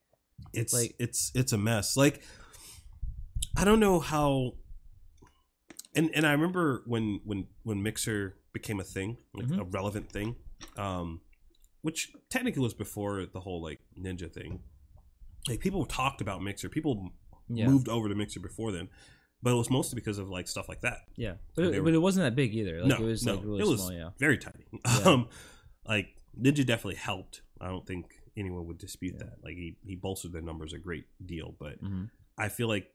[0.54, 1.96] it's like- it's it's a mess.
[1.96, 2.22] Like,
[3.56, 4.56] I don't know how.
[5.96, 9.60] And and I remember when when when Mixer became a thing, like Mhm.
[9.60, 10.36] a relevant thing,
[10.78, 11.22] um,
[11.82, 14.60] which technically was before the whole like Ninja thing.
[15.48, 17.12] Like people talked about Mixer, people
[17.48, 18.90] yeah, moved over to Mixer before then,
[19.42, 21.00] but it was mostly because of like stuff like that.
[21.16, 22.82] yeah, but it, were- but it wasn't that big either.
[22.82, 23.94] Like, no, it was no, like really it was small.
[23.94, 24.66] Yeah, very tiny.
[24.86, 25.04] Yeah.
[25.10, 25.30] Um,
[25.88, 26.08] like
[26.40, 27.42] Ninja definitely helped.
[27.62, 28.06] I don't think
[28.38, 29.26] anyone would dispute Yeah.
[29.26, 29.44] that.
[29.44, 32.06] Like he he bolstered their numbers a great deal, but hmm
[32.38, 32.88] I feel like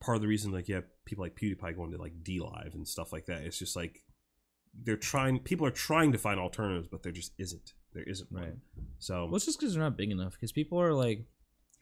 [0.00, 2.86] part of the reason like you have people like PewDiePie going to like DLive and
[2.88, 3.42] stuff like that.
[3.42, 4.00] It's just like
[4.84, 5.38] they're trying.
[5.40, 7.72] People are trying to find alternatives, but there just isn't.
[7.94, 8.48] There isn't right.
[8.48, 8.60] one.
[8.98, 10.32] So Well, it's just because they're not big enough.
[10.32, 11.24] Because people are like,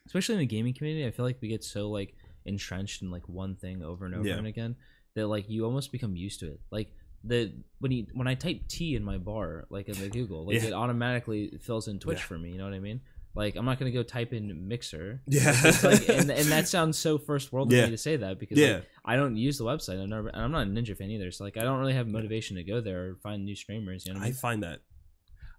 [0.06, 2.14] especially in the gaming community, I feel like we get so like
[2.46, 4.36] entrenched in like one thing over and over Yeah.
[4.36, 4.76] and again
[5.14, 6.60] that like you almost become used to it.
[6.70, 6.92] Like
[7.24, 10.56] the when you when I type T in my bar, like in the Google, like
[10.62, 10.68] Yeah.
[10.68, 12.24] it automatically fills in Twitch Yeah.
[12.24, 12.50] for me.
[12.52, 13.00] You know what I mean?
[13.36, 15.20] Like I'm not gonna go type in Mixer.
[15.26, 15.50] yeah,
[15.82, 17.86] like, and, and that sounds so first world to Yeah.
[17.86, 18.74] me to say that because yeah.
[18.74, 20.00] like, I don't use the website.
[20.00, 21.30] I've never, and I'm not a Ninja fan either.
[21.32, 24.06] So like I don't really have motivation to go there or find new streamers.
[24.06, 24.80] You know what I I find that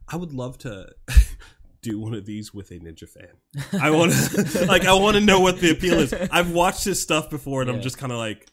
[0.08, 0.88] I would love to
[1.82, 3.34] do one of these with a Ninja fan.
[3.82, 6.14] I want to like I want to know what the appeal is.
[6.14, 8.48] I've watched his stuff before, and I'm just kind of like,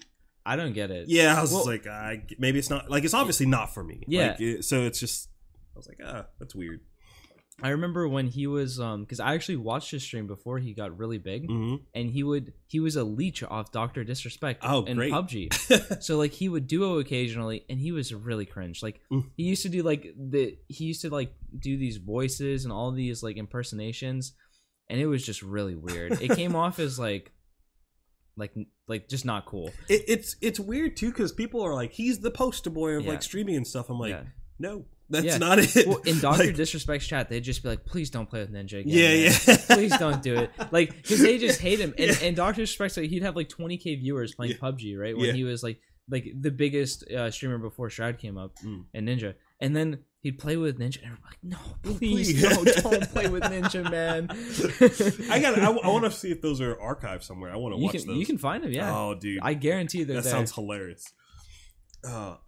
[0.45, 1.09] I don't get it.
[1.09, 4.03] yeah, I was Well- like, I, maybe it's not like it's obviously not for me.
[4.09, 4.29] Yeah.
[4.33, 5.29] Like, it- so it's just
[5.75, 6.81] I was like, ah, that's weird.
[7.63, 10.97] I remember when he was um because I actually watched his stream before he got
[10.97, 14.97] really big, hmm and he would he was a leech off Doctor Disrespect Oh, in
[14.97, 15.13] great.
[15.13, 16.03] PUBG.
[16.03, 18.83] so like he would duo occasionally, and he was really cringe.
[18.83, 19.31] Like Mm.
[19.37, 22.91] he used to do like the he used to like do these voices and all
[22.91, 24.33] these like impersonations,
[24.89, 26.13] and it was just really weird.
[26.23, 27.33] It came off as like
[28.37, 28.53] like
[28.89, 29.73] like just not cool.
[29.89, 33.11] it, it's it's weird too because people are like, he's the poster boy of Yeah.
[33.11, 33.91] like streaming and stuff.
[33.91, 34.23] I'm like, yeah.
[34.59, 35.39] no, that's Yeah.
[35.39, 35.87] not it.
[35.87, 38.81] Well, in Doctor Like, Disrespect's chat, they'd just be like, "Please don't play with Ninja
[38.81, 39.33] again." yeah, man.
[39.47, 39.57] yeah.
[39.77, 40.51] Please don't do it.
[40.73, 41.95] Like, because they just hate him.
[41.99, 42.17] And, Yeah.
[42.27, 44.59] and Doctor Disrespect, like, he'd have like 20k viewers playing Yeah.
[44.59, 45.17] PUBG, right?
[45.17, 45.79] When he was like
[46.11, 48.87] like the biggest uh, streamer before Shroud came up Mm.
[48.93, 49.35] and Ninja.
[49.61, 51.59] And then he'd play with Ninja, and everybody like, "No,
[51.99, 52.43] Please.
[52.43, 54.27] no, don't play with Ninja, man."
[55.31, 55.57] I got.
[55.59, 57.53] I, I want to see if those are archived somewhere.
[57.53, 58.17] I want to watch can those.
[58.17, 58.73] you can find them.
[58.73, 58.93] yeah.
[58.93, 60.33] Oh, dude, I guarantee they're that there.
[60.33, 61.05] sounds hilarious.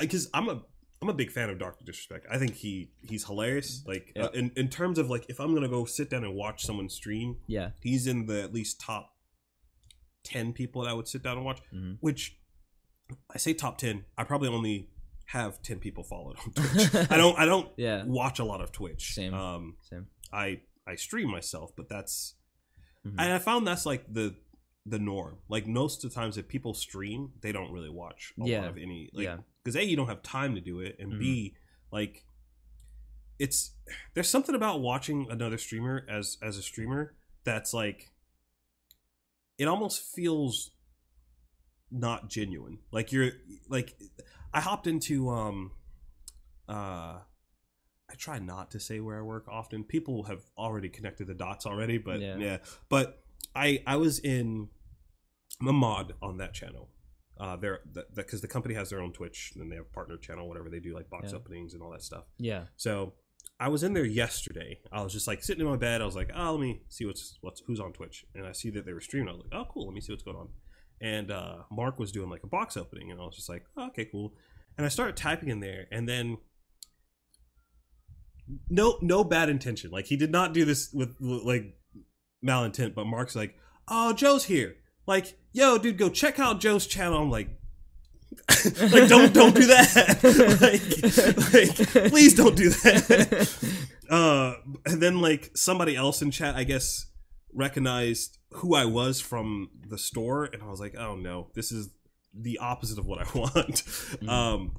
[0.00, 0.62] Because I'm a
[1.02, 2.26] I'm a big fan of Doctor Disrespect.
[2.30, 3.82] I think he he's hilarious.
[3.86, 4.24] Like Yeah.
[4.24, 6.88] uh, in in terms of like if I'm gonna go sit down and watch someone
[6.88, 9.10] stream, yeah, he's in the at least top
[10.22, 11.60] ten people that I would sit down and watch.
[11.72, 11.98] Mhm.
[12.00, 12.38] Which
[13.30, 14.04] I say top ten.
[14.16, 14.88] I probably only
[15.26, 16.94] have ten people followed on Twitch.
[17.10, 19.12] I don't I don't yeah, watch a lot of Twitch.
[19.14, 19.34] Same.
[19.34, 20.06] Um, same.
[20.32, 22.34] I I stream myself, but that's
[23.06, 23.16] Mhm.
[23.18, 24.34] and I found that's like the
[24.86, 25.38] the norm.
[25.48, 28.60] Like most of the times if people stream, they don't really watch a Yeah.
[28.60, 29.38] lot of any like Yeah.
[29.62, 31.18] because a you don't have time to do it, and Mhm.
[31.18, 31.56] b
[31.90, 32.24] like
[33.38, 33.74] it's
[34.14, 38.10] there's something about watching another streamer as as a streamer that's like
[39.58, 40.72] it almost feels
[41.90, 42.78] not genuine.
[42.90, 43.32] Like you're
[43.68, 43.96] like
[44.52, 45.72] I hopped into um
[46.68, 47.20] uh
[48.06, 49.82] I try not to say where I work often.
[49.82, 52.36] People have already connected the dots already, but Yeah.
[52.36, 52.58] yeah.
[52.88, 53.23] But
[53.54, 54.68] I I was in
[55.60, 56.90] I'm a mod on that channel.
[57.38, 57.80] Uh they're
[58.14, 60.80] because the company has their own Twitch and they have a partner channel, whatever they
[60.80, 61.38] do, like box Yeah.
[61.38, 62.24] openings and all that stuff.
[62.38, 63.14] yeah, So
[63.60, 64.80] I was in there yesterday.
[64.90, 66.00] I was just like sitting in my bed.
[66.00, 68.70] I was like, oh, let me see what's what's who's on Twitch, and I see
[68.70, 69.28] that they were streaming.
[69.28, 69.86] I was like, oh, cool.
[69.86, 70.48] Let me see what's going on.
[71.00, 73.86] And uh, Mark was doing like a box opening, and I was just like, oh,
[73.88, 74.32] okay, cool.
[74.76, 76.38] And I started typing in there, and then
[78.68, 79.90] no no bad intention.
[79.90, 81.76] Like he did not do this with, like
[82.44, 82.94] malintent.
[82.94, 83.56] But Mark's like,
[83.88, 84.76] oh, Joe's here.
[85.06, 87.20] Like, yo, dude, go check out Joe's channel.
[87.20, 87.48] I'm like.
[88.90, 90.18] like don't don't do that
[90.60, 93.76] like, like please don't do that
[94.10, 94.54] uh
[94.86, 97.06] and then like somebody else in chat i guess
[97.52, 101.90] recognized who i was from the store and i was like oh no this is
[102.34, 103.84] the opposite of what i want
[104.28, 104.76] um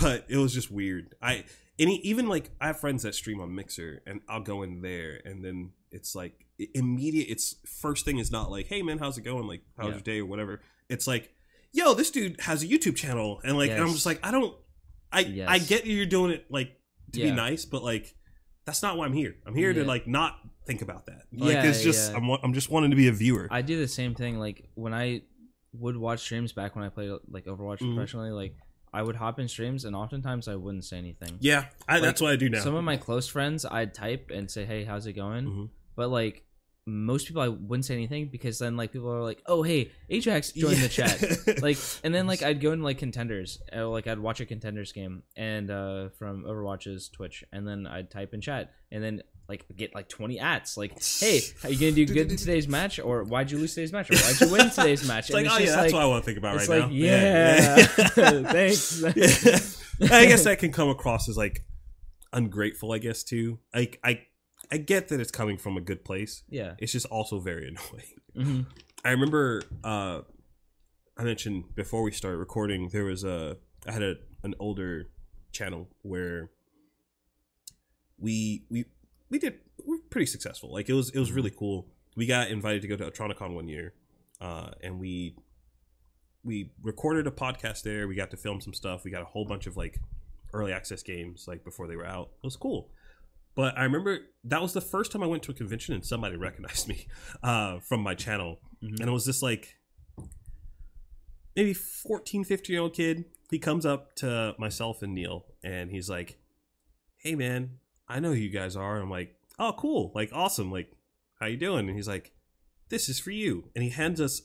[0.00, 1.44] but it was just weird i
[1.78, 5.20] any even like i have friends that stream on mixer and i'll go in there
[5.26, 9.22] and then it's like immediate it's first thing is not like hey man how's it
[9.22, 9.92] going like how's Yeah.
[9.92, 11.32] your day or whatever it's like
[11.72, 14.54] yo this dude has a youtube channel and like and i'm just like i don't
[15.12, 15.48] i Yes.
[15.48, 16.76] i get you're doing it like
[17.12, 18.14] to be nice but like
[18.66, 21.64] that's not why i'm here i'm here to like not think about that like Yeah,
[21.64, 22.18] it's just yeah.
[22.18, 24.38] i'm i'm just wanting to be a viewer I do the same thing.
[24.38, 25.22] Like when I
[25.72, 27.94] would watch streams back when I played like Overwatch Mhm.
[27.94, 28.54] professionally, like
[28.92, 31.36] I would hop in streams and oftentimes I wouldn't say anything.
[31.40, 34.30] yeah I, Like, that's what i do now Some of my close friends, I'd type
[34.34, 35.68] and say, "Hey, how's it going?" Mhm.
[35.96, 36.44] But like
[36.90, 40.52] most people, I wouldn't say anything because then like people are like, "Oh, hey, Ajax
[40.56, 44.18] joined the chat." Like, and then like I'd go into like contenders, uh, like I'd
[44.18, 48.72] watch a contenders game and uh from Overwatch's Twitch, and then I'd type in chat,
[48.90, 52.36] and then like get like twenty ats, like, "Hey, are you gonna do good in
[52.36, 55.34] today's match, or why'd you lose today's match, or why'd you win today's match?" it's
[55.34, 57.76] like oh yeah that's what i want to think about it's right like, now yeah,
[57.84, 59.02] thanks.
[59.02, 60.16] Yeah.
[60.16, 61.64] I guess that can come across as like
[62.32, 62.92] ungrateful.
[62.92, 63.58] I guess too.
[63.74, 64.22] Like I,
[64.72, 66.42] I get that it's coming from a good place.
[66.48, 66.74] yeah.
[66.78, 68.14] It's just also very annoying.
[68.34, 68.60] hmm
[69.04, 70.20] I remember uh,
[71.16, 73.56] I mentioned before we started recording there was a
[73.86, 75.08] I had a an older
[75.52, 76.50] channel where
[78.18, 78.84] we we
[79.30, 80.72] we did we were pretty successful.
[80.72, 81.86] Like it was it was really cool.
[82.16, 83.94] We got invited to go to Otronicon one year,
[84.40, 85.36] uh, and we
[86.44, 88.08] we recorded a podcast there.
[88.08, 89.04] We got to film some stuff.
[89.04, 89.98] We got a whole bunch of like
[90.52, 92.30] early access games like before they were out.
[92.42, 92.90] It was cool.
[93.60, 96.34] But I remember that was the first time I went to a convention and somebody
[96.48, 97.06] recognized me
[97.42, 98.58] uh, from my channel.
[98.82, 99.00] Mhm.
[99.00, 99.76] And it was this like
[101.54, 103.26] maybe 14, 15 year old kid.
[103.50, 106.38] He comes up to myself and Neil and he's like,
[107.18, 107.72] Hey man,
[108.08, 108.94] I know who you guys are.
[108.94, 110.10] And I'm like, Oh, cool.
[110.14, 110.72] Like, awesome.
[110.72, 110.90] Like,
[111.38, 111.86] how you doing?
[111.86, 112.32] And he's like,
[112.88, 113.68] This is for you.
[113.74, 114.40] And he hands us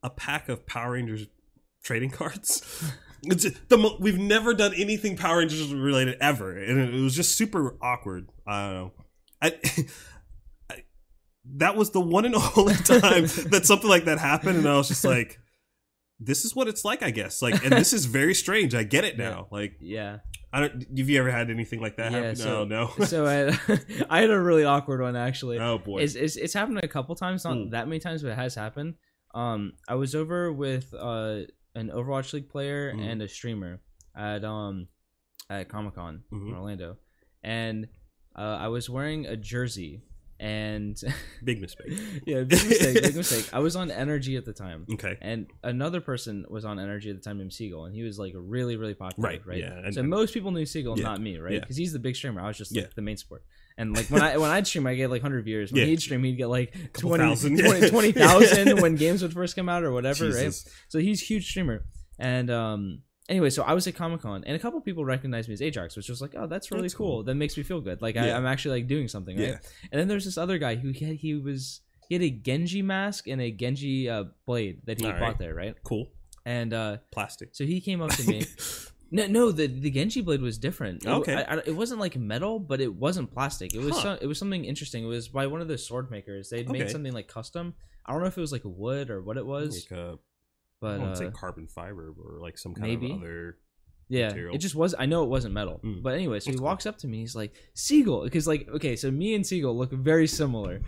[0.00, 1.26] a pack of Power Rangers
[1.82, 2.92] trading cards.
[3.24, 7.14] It's the mo- we've never done anything Power Rangers related ever, and it, it was
[7.14, 8.28] just super awkward.
[8.46, 8.92] I don't know.
[9.42, 9.58] I,
[10.70, 10.84] I
[11.56, 14.88] that was the one and only time that something like that happened, and I was
[14.88, 15.38] just like,
[16.18, 18.74] "This is what it's like, I guess." Like, and this is very strange.
[18.74, 19.48] I get it now.
[19.50, 20.18] Like, Yeah.
[20.52, 20.84] I don't.
[20.98, 22.36] Have you ever had anything like that Yeah, happen?
[22.36, 23.04] so- no, no.
[23.04, 23.60] so I had,
[24.10, 25.58] I had a really awkward one actually.
[25.60, 25.98] oh boy.
[26.00, 27.70] It's, it's it's happened a couple times, not Mm.
[27.70, 28.94] that many times, but it has happened.
[29.32, 31.42] Um, I was over with uh
[31.74, 33.00] an Overwatch League player Mhm.
[33.00, 33.80] and a streamer
[34.14, 34.88] at um
[35.48, 36.54] at Comic Con in Mhm.
[36.54, 36.98] Orlando,
[37.42, 37.88] and
[38.36, 40.02] uh, I was wearing a jersey,
[40.40, 40.98] and
[41.44, 41.92] Big mistake.
[42.26, 43.48] yeah, big mistake, big mistake.
[43.52, 44.86] I was on Energy at the time.
[44.94, 45.16] Okay.
[45.20, 48.32] And another person was on Energy at the time named Seagull, and he was like
[48.34, 49.58] really, really popular, Right, right?
[49.58, 51.52] yeah, and- so most people knew Seagull, Yeah, not me, right?
[51.52, 51.60] yeah.
[51.60, 52.40] Because he's the big streamer.
[52.40, 52.90] I was just like Yeah.
[52.96, 53.44] the main sport.
[53.78, 55.72] And like when I when I'd stream, I get like hundred viewers.
[55.72, 55.86] When Yeah.
[55.86, 57.58] he'd stream, he'd get like Couple 20 thousand.
[57.58, 60.52] 20 20,000 when games would first come out or whatever, right?
[60.88, 61.84] So he's a huge streamer.
[62.18, 65.54] And um anyway, so I was at Comic Con and a couple people recognized me
[65.54, 67.08] as Ajax, which was like, oh, that's really That's cool.
[67.18, 67.22] cool.
[67.22, 68.02] That makes me feel good.
[68.02, 68.36] Like I, Yeah.
[68.36, 69.48] I'm actually like doing something, right?
[69.48, 69.58] Yeah.
[69.90, 72.82] And then there's this other guy who he, had, he was he had a Genji
[72.82, 75.38] mask and a Genji uh, blade that he All bought right.
[75.38, 75.74] there, right?
[75.84, 76.08] Cool.
[76.44, 77.50] And uh, Plastic.
[77.52, 78.44] so he came up to me.
[79.12, 81.04] no, no, the the Genji blade was different.
[81.04, 81.34] It, Okay.
[81.34, 83.74] I, I, it wasn't like metal, but it wasn't plastic.
[83.74, 84.02] It was Huh.
[84.02, 85.04] some, it was something interesting.
[85.04, 86.50] It was by one of the sword makers.
[86.50, 87.74] They'd made something like custom.
[88.06, 90.16] I don't know if it was like wood or what it was, like uh,
[90.80, 93.12] But don't uh, say carbon fiber or like some kind maybe.
[93.12, 93.56] of other.
[94.08, 94.54] yeah, material.
[94.54, 94.94] it just was.
[94.98, 96.02] I know it wasn't metal, Mm.
[96.02, 97.18] but anyway, so he walks up to me.
[97.20, 100.80] He's like Seagull, because like okay, so me and Seagull look very similar,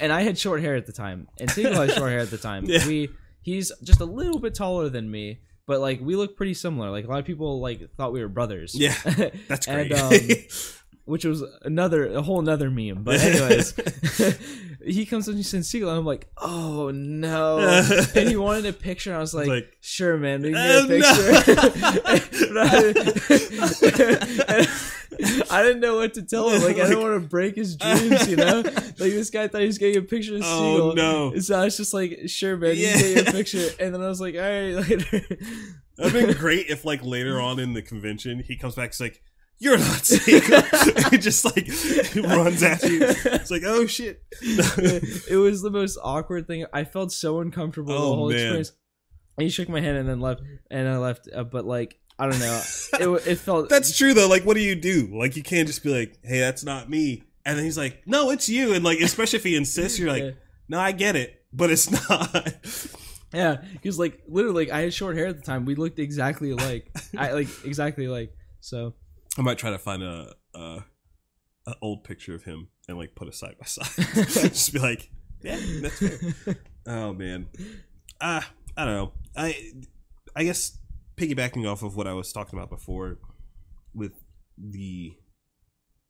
[0.00, 2.38] and I had short hair at the time, and Seagull had short hair at the
[2.48, 2.64] time.
[2.66, 2.86] Yeah.
[2.86, 3.08] We
[3.42, 5.40] he's just a little bit taller than me.
[5.66, 6.90] But like we look pretty similar.
[6.90, 8.74] Like a lot of people like thought we were brothers.
[8.74, 8.94] Yeah,
[9.48, 9.92] That's great.
[9.92, 10.12] And, um,
[11.04, 13.02] which was another a whole another meme.
[13.02, 13.74] But anyways,
[14.84, 17.58] he comes up and he sends Seagull, and I'm like, oh no.
[18.14, 20.86] and he wanted a picture, and I was like, like, sure, man, we can Oh,
[20.86, 22.70] get a oh, picture.
[24.48, 24.66] I,
[25.50, 26.62] I didn't know what to tell him.
[26.62, 28.62] Like, I didn't want to break his dreams, you know.
[28.62, 30.94] Like this guy thought he was getting a picture of oh Seagull.
[30.94, 31.38] no.
[31.40, 32.92] So I was just like, sure, man, you Yeah.
[32.92, 33.68] can get your picture.
[33.78, 35.20] And then I was like, all right, later.
[35.96, 38.90] That'd been great if, like, later on in the convention, he comes back.
[38.90, 39.22] He's like,
[39.60, 40.62] "You're not Seagull."
[41.12, 41.68] it just like
[42.26, 43.00] runs at you.
[43.02, 44.22] It's like, oh shit.
[44.42, 46.66] it was the most awkward thing.
[46.72, 48.38] I felt so uncomfortable the Oh, whole man.
[48.38, 48.72] experience.
[49.36, 51.28] And he shook my hand and then left, and I left.
[51.34, 52.62] Uh, but like, I don't know.
[53.00, 54.28] It it felt That's true though.
[54.28, 55.08] Like, what do you do?
[55.12, 58.30] Like, you can't just be like, "Hey, that's not me," and then he's like, "No,
[58.30, 60.30] it's you." And like, especially if he insists, you're like, Yeah.
[60.68, 62.54] "No, I get it, but it's not."
[63.32, 63.62] yeah.
[63.72, 65.64] Because like literally, like, I had short hair at the time.
[65.64, 66.90] We looked exactly alike.
[67.16, 68.34] I like exactly alike.
[68.60, 68.94] So
[69.40, 70.84] I might try to find a, a
[71.66, 73.88] an old picture of him and like put a side by side.
[74.28, 75.10] just be like,
[75.42, 77.48] "Yeah, that's fair." Oh man,
[78.20, 79.12] ah, I don't know.
[79.34, 79.72] I
[80.36, 80.78] I guess
[81.16, 83.18] piggybacking off of what I was talking about before
[83.94, 84.12] with
[84.58, 85.14] the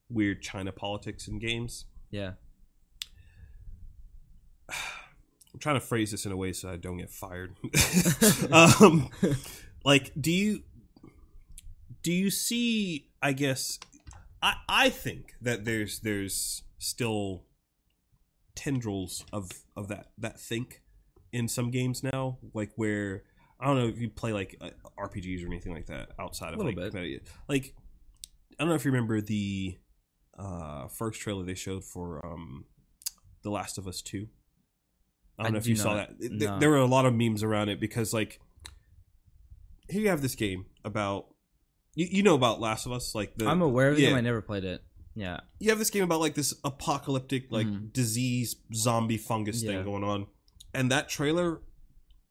[0.08, 1.84] weird China politics in games.
[2.10, 2.32] yeah,
[4.70, 7.54] I'm trying to phrase this in a way so I don't get fired.
[8.50, 9.08] um,
[9.84, 10.62] like, do you
[12.02, 13.09] do you see?
[13.22, 13.78] I guess
[14.42, 17.44] I I think that there's there's still
[18.54, 20.82] tendrils of of that that think
[21.32, 23.24] in some games now, like where
[23.60, 26.58] I don't know if you play like uh, RPGs or anything like that outside of
[26.58, 27.28] Little like bit.
[27.48, 27.74] like
[28.58, 29.78] I don't know if you remember the
[30.38, 32.64] uh first trailer they showed for um
[33.42, 34.26] The Last of Us 2.
[35.38, 36.10] I don't I know if do you saw that.
[36.18, 36.58] No.
[36.58, 38.40] There were a lot of memes around it because like
[39.88, 41.26] here you have this game about
[41.94, 44.08] you, you know about Last of Us like the I'm aware of the yeah.
[44.10, 44.16] game.
[44.16, 44.82] I never played it.
[45.14, 47.92] Yeah, you have this game about like this apocalyptic like Mhm.
[47.92, 49.72] disease zombie fungus Yeah.
[49.72, 50.26] thing going on
[50.72, 51.60] and that trailer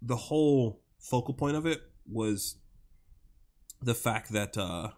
[0.01, 2.55] the whole focal point of it was
[3.81, 4.89] the fact that uh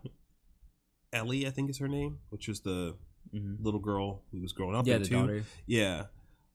[1.14, 2.96] ellie i think is her name which is the
[3.32, 5.16] hmm little girl who was growing up yeah, in the too.
[5.16, 5.44] daughter.
[5.66, 6.06] yeah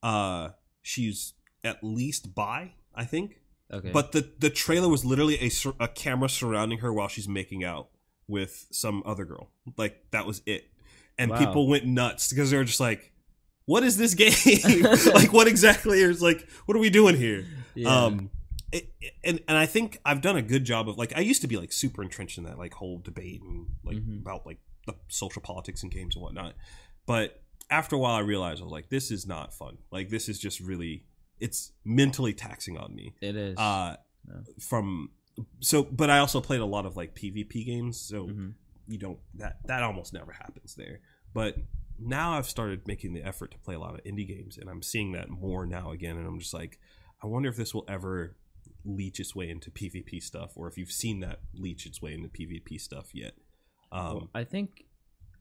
[0.02, 0.50] uh
[0.82, 1.34] she's
[1.64, 3.40] at least bi i think
[3.72, 5.50] Okay, but the the trailer was literally a,
[5.80, 7.88] a camera surrounding her while she's making out
[8.28, 9.50] with some other girl.
[9.76, 10.68] Like that was it,
[11.18, 11.38] and Wow.
[11.38, 13.12] people went nuts because they were just like,
[13.66, 14.32] "What is this game?
[15.14, 16.48] like, what exactly is like?
[16.66, 18.04] What are we doing here?" yeah.
[18.04, 18.30] Um,
[18.72, 21.40] it, it- and and I think I've done a good job of like I used
[21.42, 24.20] to be like super entrenched in that like whole debate and like Mhm.
[24.20, 26.54] about like the social politics and games and whatnot,
[27.06, 29.78] but after a while I realized I was like, this is not fun.
[29.90, 31.04] Like this is just really
[31.40, 33.58] it's mentally taxing on me it is.
[33.58, 33.96] uh
[34.60, 35.10] from
[35.60, 38.54] so but i also played a lot of like pvp games so Mhm.
[38.88, 41.00] you don't that that almost never happens there
[41.34, 41.56] but
[41.98, 44.82] now i've started making the effort to play a lot of indie games and i'm
[44.82, 46.78] seeing that more now again and i'm just like
[47.22, 48.36] i wonder if this will ever
[48.84, 52.28] leach its way into pvp stuff or if you've seen that leach its way into
[52.28, 53.34] pvp stuff yet
[53.92, 54.84] Well, um I think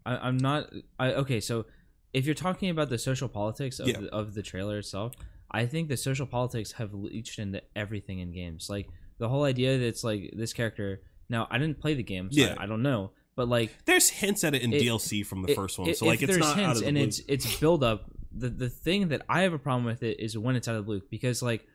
[0.06, 0.72] I, I'm not.
[1.00, 1.40] I okay.
[1.40, 1.66] So
[2.14, 4.02] if you're talking about the social politics of Yeah.
[4.02, 5.14] the, of the trailer itself,
[5.50, 8.70] I think the social politics have leached into everything in games.
[8.70, 8.88] Like
[9.18, 11.02] the whole idea that it's like this character.
[11.30, 12.56] Now I didn't play the game, so Yeah.
[12.58, 13.12] I, I don't know.
[13.36, 15.98] but like There's hints at it in It- DLC from the it- first one, if-
[15.98, 17.04] so like it's there's not out hints and blue.
[17.06, 18.10] it's it's build up.
[18.32, 20.84] The the thing that I have a problem with it is when it's out of
[20.86, 21.66] the blue because like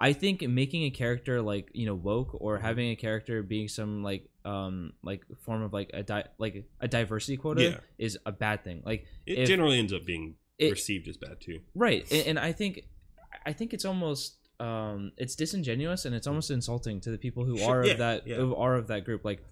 [0.00, 2.66] I think making a character like you know woke or Mm-hmm.
[2.66, 6.88] having a character being some like um like form of like a di- like a
[6.88, 7.76] diversity quota Yeah.
[7.98, 8.82] is a bad thing.
[8.84, 11.60] Like it if- generally ends up being it- received as bad too.
[11.74, 12.82] right, and, and I think
[13.46, 17.60] I think it's almost um it's disingenuous and it's almost insulting to the people who
[17.62, 18.36] are yeah, of that yeah.
[18.36, 19.24] who are of that group.
[19.24, 19.42] Like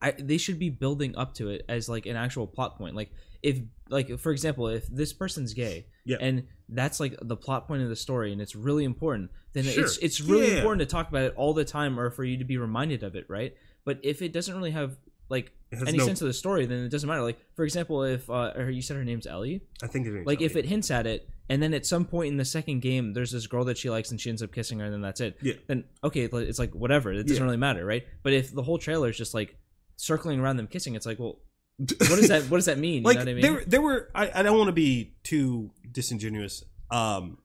[0.00, 2.94] I they should be building up to it as like an actual plot point.
[2.96, 3.10] Like
[3.42, 6.16] if like for example, if this person's gay Yeah.
[6.20, 9.84] and that's like the plot point of the story and it's really important, then Sure.
[9.84, 10.58] it's it's really Yeah.
[10.58, 13.14] important to talk about it all the time or for you to be reminded of
[13.14, 13.54] it, right?
[13.84, 14.96] But if it doesn't really have
[15.28, 17.22] like any no- sense of the story, then it doesn't matter.
[17.22, 20.64] Like for example, if uh, you said her name's Ellie, I think like if it
[20.66, 23.64] hints at it and then at some point in the second game there's this girl
[23.66, 25.54] that she likes and she ends up kissing her and then that's it Yeah.
[25.66, 27.42] then okay it's like whatever it doesn't Yeah.
[27.44, 29.56] really matter right but if the whole trailer is just like
[29.96, 31.40] circling around them kissing it's like well
[31.78, 33.82] what does that what does that mean like you know what i mean there there
[33.82, 37.38] were I, I don't want to be too disingenuous um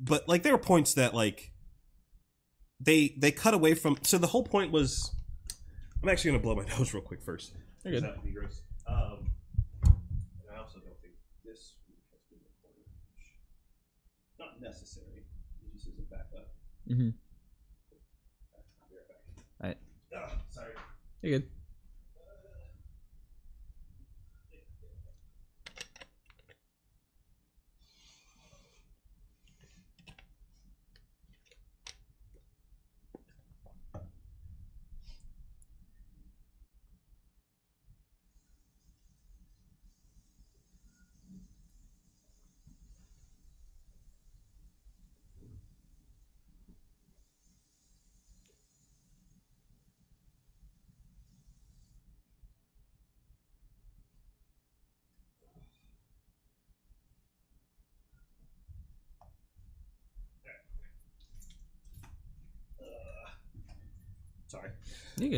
[0.00, 1.52] but like there were points that like
[2.80, 5.14] they they cut away from so the whole point was
[6.02, 7.52] i'm actually gonna blow my nose real quick first
[7.84, 8.04] You're good.
[8.04, 8.62] That would be gross.
[8.88, 9.30] um
[9.84, 9.92] and
[10.54, 11.14] i also don't think
[11.44, 11.74] this
[12.10, 12.86] has been recorded
[14.60, 15.24] not necessary.
[15.62, 16.48] It just is a backup.
[16.88, 17.10] Mm-hmm.
[18.54, 19.76] I'll be right back.
[20.14, 20.74] Ah, sorry you're sorry.
[21.22, 21.59] You're good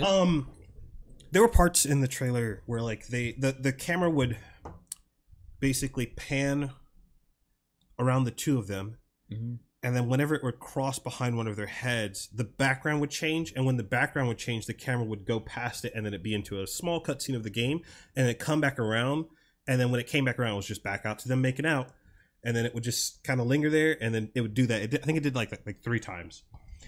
[0.03, 0.49] Um,
[1.31, 4.37] there were parts in the trailer where like they the the camera would
[5.61, 6.71] basically pan
[7.99, 8.99] around the two of them,
[9.31, 9.59] Mhm.
[9.83, 13.53] and then whenever it would cross behind one of their heads, the background would change,
[13.55, 16.23] and when the background would change, the camera would go past it, and then it'd
[16.23, 17.81] be into a small cutscene of the game,
[18.17, 19.27] and it come back around,
[19.69, 21.67] and then when it came back around, it was just back out to them making
[21.67, 21.91] out.
[22.45, 24.83] And then it would just kind of linger there, and then it would do that.
[24.83, 26.43] It did, I think it did like like three times.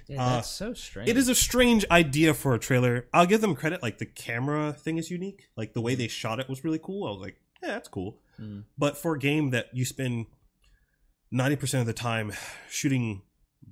[0.09, 3.07] Yeah, uh, that's so strange It is a strange idea for a trailer.
[3.13, 3.83] I'll give them credit.
[3.83, 5.49] Like the camera thing is unique.
[5.57, 7.07] Like the way they shot it was really cool.
[7.07, 8.19] I was like, yeah, that's cool.
[8.41, 8.65] Mm.
[8.77, 10.27] But for a game that you spend
[11.31, 12.33] ninety percent of the time
[12.71, 13.23] shooting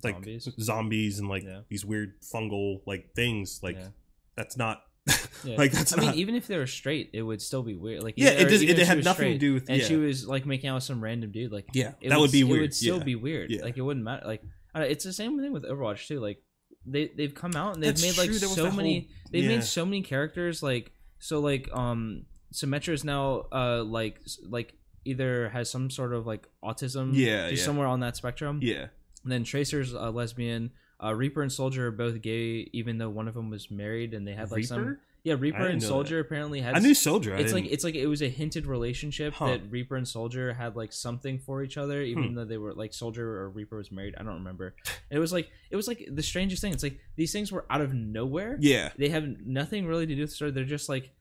[0.03, 0.49] like Zombies.
[0.59, 1.61] zombies, and like Yeah.
[1.69, 3.87] these weird fungal like things, like Yeah.
[4.35, 4.81] that's not
[5.45, 6.05] like that's I not.
[6.11, 8.03] mean, even if they were straight, it would still be weird.
[8.03, 10.69] Like, Yeah, it does- it had nothing to do with- and she was like making
[10.69, 11.51] out with some random dude.
[11.51, 12.57] Like, yeah, that would be weird.
[12.59, 13.51] It would still be weird.
[13.61, 14.25] Like, it wouldn't matter.
[14.25, 14.41] Like,
[14.73, 16.19] I don't know, it's the same thing with Overwatch too.
[16.19, 16.41] Like,
[16.85, 18.99] they they've come out and they've That's made like true, there was so that many.
[19.01, 19.49] whole- they've yeah.
[19.49, 20.61] made so many characters.
[20.63, 24.73] Like, so like um, Symmetra is now uh like s- like
[25.05, 27.11] either has some sort of like autism.
[27.13, 27.65] Yeah, she's yeah.
[27.65, 28.59] somewhere on that spectrum.
[28.61, 28.87] yeah,
[29.23, 30.71] And then Tracer's a lesbian.
[31.03, 34.25] Uh, Reaper and Soldier are both gay, even though one of them was married, and
[34.27, 34.79] they had like some.
[34.79, 34.99] Reaper?
[35.23, 36.75] Yeah, Reaper and Soldier apparently had.
[36.75, 37.33] I knew Soldier.
[37.33, 39.47] I It's like it's like it was a hinted relationship Huh.
[39.51, 42.33] that Reaper and Soldier had like something for each other, even Hmm.
[42.35, 44.15] though they were like Soldier or Reaper was married.
[44.17, 44.75] I don't remember.
[45.09, 46.73] It was like it was like the strangest thing.
[46.73, 48.57] It's like these things were out of nowhere.
[48.59, 50.51] yeah, They have nothing really to do with the story.
[50.51, 51.11] They're just like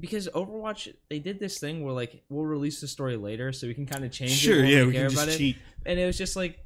[0.00, 3.74] because Overwatch they did this thing where like we'll release the story later so we
[3.74, 4.62] can kind of change it sure.
[4.62, 5.56] when Yeah, we can about just it cheat.
[5.84, 6.60] and it was just like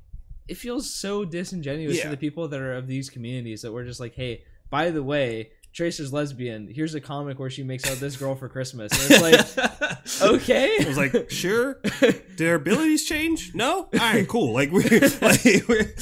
[0.46, 3.98] it feels so disingenuous to the people that are of these communities that we're just
[3.98, 8.16] like hey by the way tracer's lesbian here's a comic where she makes out this
[8.16, 11.74] girl for christmas and it's like okay I was like, sure.
[12.00, 13.54] Did her abilities change?
[13.54, 13.80] No.
[13.82, 14.52] All right, cool.
[14.54, 15.94] Like we, like, we're,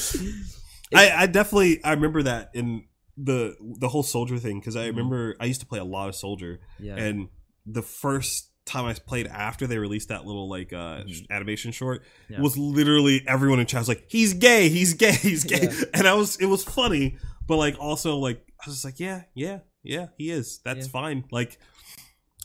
[0.95, 2.85] I, I definitely I remember that in
[3.16, 4.97] the the whole soldier thing because I Mhm.
[4.97, 7.29] remember I used to play a lot of soldier yeah and
[7.66, 11.31] the first time I played after they released that little like uh Mhm.
[11.31, 12.41] animation short Yeah.
[12.41, 15.85] was literally everyone in chat was like he's gay he's gay he's gay Yeah.
[15.95, 17.16] and I was it was funny
[17.47, 20.60] but like also like I was just like yeah yeah yeah he is.
[20.64, 20.90] That's Yeah.
[20.92, 21.24] fine.
[21.30, 21.58] Like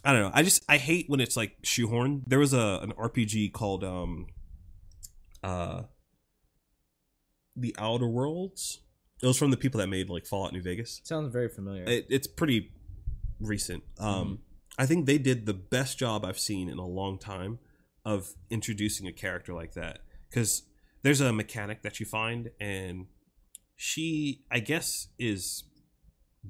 [0.04, 0.32] I don't know.
[0.34, 2.24] I just I hate when it's like shoehorned.
[2.28, 4.28] There was a an RPG called um
[5.44, 5.84] uh
[7.56, 8.80] the Outer Worlds.
[9.22, 11.02] It was from the people that made like Fallout New Vegas.
[11.04, 11.84] Sounds very familiar.
[11.84, 12.72] It, it's pretty
[13.42, 13.84] recent.
[13.98, 14.40] Um,
[14.78, 17.60] I think they did the best job I've seen in a long time
[18.06, 20.00] of introducing a character like that.
[20.30, 20.64] Because
[21.02, 23.08] there's a mechanic that you find and
[23.76, 25.64] she I guess is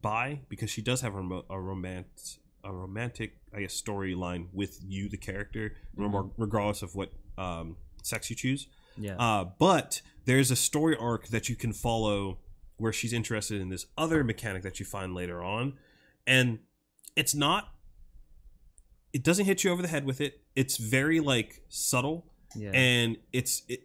[0.01, 5.07] bi because she does have a, a romance a romantic I guess storyline with you
[5.09, 6.31] the character, Mhm.
[6.37, 8.67] regardless of what um, sex you choose.
[8.97, 9.15] Yeah.
[9.17, 12.39] Uh, but there's a story arc that you can follow
[12.77, 15.77] where she's interested in this other mechanic that you find later on,
[16.27, 16.59] and
[17.15, 17.69] it's not.
[19.13, 20.41] It doesn't hit you over the head with it.
[20.55, 22.25] It's very like subtle,
[22.55, 22.71] yeah.
[22.73, 23.81] and it's it.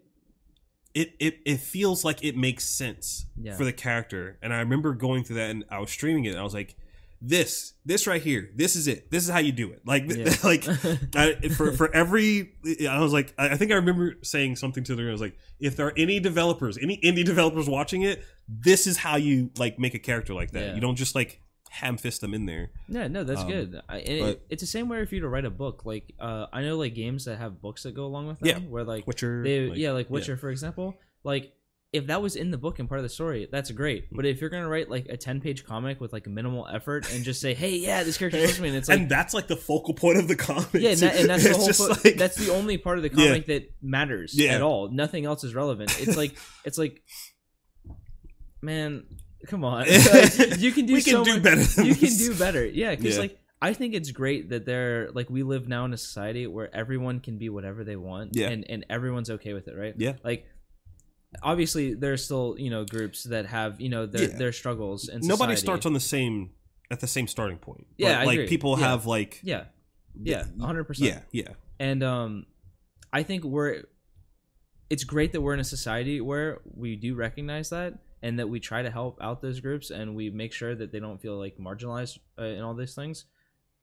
[0.94, 3.56] It, it, it feels like it makes sense Yeah.
[3.56, 6.38] for the character and i remember going through that and i was streaming it and
[6.38, 6.76] i was like
[7.26, 10.34] this this right here this is it this is how you do it like Yeah.
[10.44, 10.64] like
[11.16, 12.52] I, for for every
[12.88, 15.08] I was like I think I remember saying something to them.
[15.08, 18.98] I was like, if there are any developers, any indie developers watching it, this is
[18.98, 20.62] how you like make a character like that.
[20.68, 20.74] Yeah.
[20.74, 21.40] You don't just like
[21.74, 22.70] ham fist them in there.
[22.88, 23.80] Yeah, no, that's Um, good.
[23.88, 25.84] I, but- it's the same way if you to write a book.
[25.84, 28.48] Like, uh, I know like games that have books that go along with them.
[28.48, 28.58] Yeah.
[28.68, 30.12] where like Witcher, they, like- yeah, like yeah.
[30.12, 30.94] Witcher, for example.
[31.24, 31.52] Like,
[31.92, 34.08] if that was in the book and part of the story, that's great.
[34.12, 37.22] But if you're gonna write like a ten page comic with like minimal effort and
[37.24, 39.56] just say, hey, yeah, this character to be, and it's like, and that's like the
[39.56, 40.66] focal point of the comic.
[40.74, 41.44] yeah, and, that, and that's
[41.78, 41.88] the whole.
[42.04, 43.26] like- that's the only part of the Yeah.
[43.28, 44.54] comic that matters Yeah.
[44.54, 44.90] at all.
[44.90, 45.96] Nothing else is relevant.
[46.00, 47.00] It's like, it's like,
[48.62, 49.04] man,
[49.46, 49.80] come on,
[50.12, 51.82] Like, you can do we can so do much- better.
[51.84, 53.20] You can do better yeah because Yeah.
[53.22, 56.68] like i think it's great that they're like we live now in a society where
[56.74, 58.48] everyone can be whatever they want Yeah.
[58.50, 60.14] and and everyone's okay with it right Yeah.
[60.24, 60.46] like
[61.42, 64.36] obviously there's still you know groups that have you know their Yeah.
[64.38, 66.50] their struggles and Nobody starts on the same
[66.90, 67.86] at the same starting point.
[67.98, 68.48] But, Yeah, I like agree.
[68.48, 68.88] people Yeah.
[68.90, 69.64] have like yeah
[70.22, 71.48] yeah 100% yeah, yeah,
[71.80, 72.46] and um
[73.12, 73.82] i think we're
[74.90, 78.58] it's great that we're in a society where we do recognize that and that we
[78.70, 81.54] try to help out those groups and we make sure that they don't feel like
[81.58, 83.26] marginalized uh, in all these things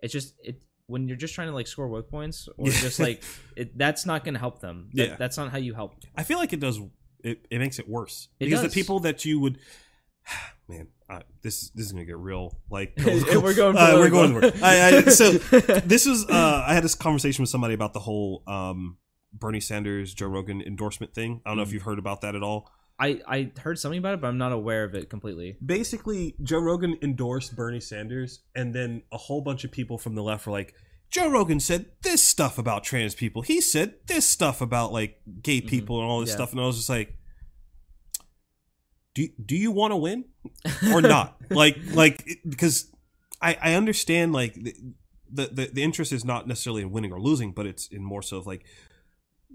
[0.03, 3.23] it's just it when you're just trying to like score woke points or just like
[3.55, 5.15] it that's not going to help them That- Yeah.
[5.21, 6.77] that's not how you help I feel like it does.
[7.23, 8.71] It, it makes it worse It because does.
[8.73, 9.59] the people that you would,
[10.67, 12.57] man, uh, this this is gonna get real.
[12.69, 14.33] Like we're going Uh, we're going.
[14.63, 15.31] I, I, so
[15.93, 16.25] this is.
[16.27, 18.97] Uh, I had this conversation with somebody about the whole um,
[19.33, 21.41] Bernie Sanders Joe Rogan endorsement thing.
[21.45, 21.73] I don't know if Mhm.
[21.73, 22.69] you've heard about that at all.
[23.01, 26.59] I, I heard something about it but i'm not aware of it completely Basically, Joe
[26.59, 30.51] Rogan endorsed Bernie Sanders, and then a whole bunch of people from the left were
[30.53, 30.73] like.
[31.09, 33.41] Joe Rogan said this stuff about trans people.
[33.41, 35.67] He said this stuff about like gay Mhm.
[35.67, 36.35] people and all this Yeah.
[36.35, 37.17] stuff, and I was just like,
[39.13, 40.25] "Do do you want to win?"
[40.93, 42.91] or not like like because
[43.41, 44.73] i i understand like the,
[45.31, 48.21] the the the interest is not necessarily in winning or losing but it's in more
[48.21, 48.63] so of like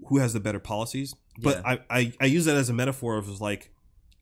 [0.07, 1.75] who has the better policies but Yeah.
[1.89, 3.71] I, I i use that as a metaphor of like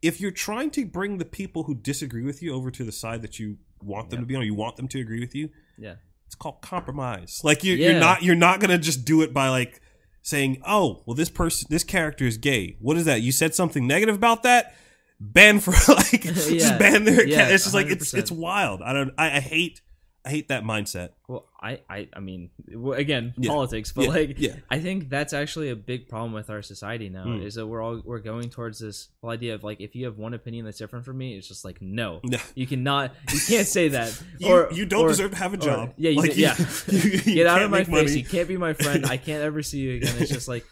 [0.01, 3.21] if you're trying to bring the people who disagree with you over to the side
[3.21, 4.21] that you want them Yeah.
[4.21, 5.95] to be on you want them to agree with you yeah
[6.25, 7.91] it's called compromise like you're, Yeah.
[7.91, 9.81] you're not you're not gonna just do it by like
[10.21, 13.85] saying oh well this person this character is gay what is that you said something
[13.85, 14.73] negative about that
[15.19, 16.31] ban for like Yeah.
[16.33, 19.81] just ban their Yeah, it's just like it's it's wild i don't I, I hate
[20.25, 23.49] i hate that mindset well i i, I mean well, again Yeah.
[23.51, 27.09] politics but yeah, like yeah I think that's actually a big problem with our society
[27.09, 27.43] now Mm.
[27.45, 30.17] is that we're all we're going towards this whole idea of like if you have
[30.17, 32.37] one opinion that's different from me, it's just like no, No.
[32.55, 34.21] you cannot, you can't say that.
[34.39, 36.55] you, or you don't or- deserve to have a or- job yeah, you, Like, yeah.
[36.87, 37.89] you, you Get out of my face.
[37.89, 38.11] money.
[38.11, 39.05] You can't be my friend.
[39.05, 40.15] I can't ever see you again.
[40.19, 40.65] It's just like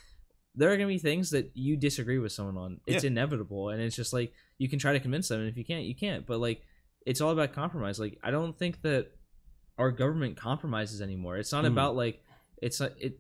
[0.56, 2.80] there are gonna be things that you disagree with someone on.
[2.88, 3.10] It's Yeah.
[3.12, 5.84] inevitable, and it's just like you can try to convince them, and if you can't,
[5.86, 6.26] you can't.
[6.26, 6.62] But like
[7.06, 8.00] it's all about compromise.
[8.00, 9.12] Like I don't think that
[9.78, 11.38] our government compromises anymore.
[11.38, 11.68] It's not Mm.
[11.74, 12.22] about like
[12.62, 13.20] it's not it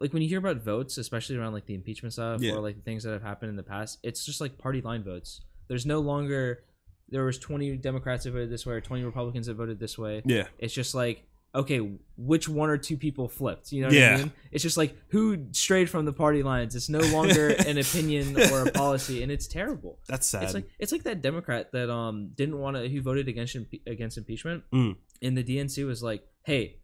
[0.00, 2.54] like when you hear about votes, especially around like the impeachment stuff Yeah.
[2.54, 5.04] or like the things that have happened in the past, it's just like party line
[5.04, 5.40] votes.
[5.68, 6.64] There's no longer
[7.08, 10.22] there was 20 Democrats that voted this way or 20 Republicans that voted this way.
[10.24, 11.24] yeah It's just like
[11.54, 11.80] okay,
[12.16, 13.72] which one or two people flipped?
[13.72, 14.14] You know what Yeah.
[14.14, 14.32] I mean?
[14.50, 16.74] It's just like who strayed from the party lines.
[16.74, 19.98] It's no longer an opinion or a policy, and it's terrible.
[20.08, 23.28] that's sad It's like it's like that Democrat that um didn't want to who voted
[23.28, 23.54] against
[23.86, 24.96] against impeachment, Mm.
[25.22, 26.78] And the DNC was like, hey.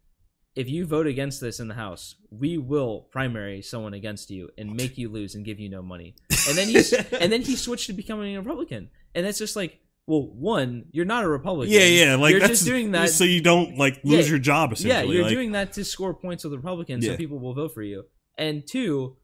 [0.57, 4.75] If you vote against this in the House, we will primary someone against you and
[4.75, 6.17] make you lose and give you no money.
[6.49, 9.79] And then he's and then he switched to becoming a Republican, and that's just like,
[10.09, 11.73] well, one, you're not a Republican.
[11.73, 14.31] yeah yeah like you're that's just doing that so you don't like lose Yeah.
[14.31, 17.13] your job yeah, you're like, doing that to score points with the Republicans, Yeah.
[17.13, 18.05] so people will vote for you.
[18.37, 19.17] And two,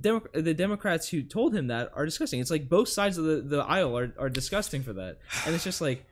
[0.00, 2.40] Demo- the Democrats who told him that are disgusting.
[2.40, 5.64] It's like both sides of the, the aisle are, are disgusting for that, and it's
[5.64, 6.04] just like,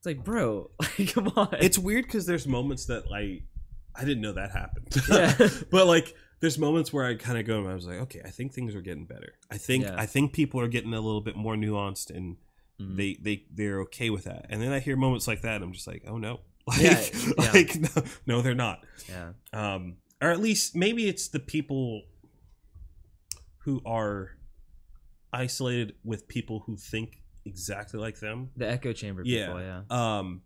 [0.00, 1.54] it's like, bro, like, come on.
[1.60, 3.42] it's weird because there's moments that like
[3.94, 4.88] I didn't know that happened.
[5.08, 5.48] Yeah.
[5.70, 8.30] but like there's moments where I kind of go and I was like, okay, I
[8.30, 9.34] think things are getting better.
[9.50, 9.94] I think Yeah.
[9.98, 12.36] I think people are getting a little bit more nuanced and
[12.80, 12.96] Mhm.
[12.96, 14.46] they they they're okay with that.
[14.48, 16.40] And then I hear moments like that and I'm just like, oh no.
[16.66, 17.00] Like, Yeah,
[17.38, 17.50] yeah.
[17.52, 18.84] like no, no, they're not.
[19.08, 22.02] yeah, Um or at least maybe it's the people
[23.64, 24.30] who are
[25.32, 29.46] isolated with people who think exactly like them the echo chamber Yeah.
[29.46, 29.60] people.
[29.62, 30.42] Yeah, um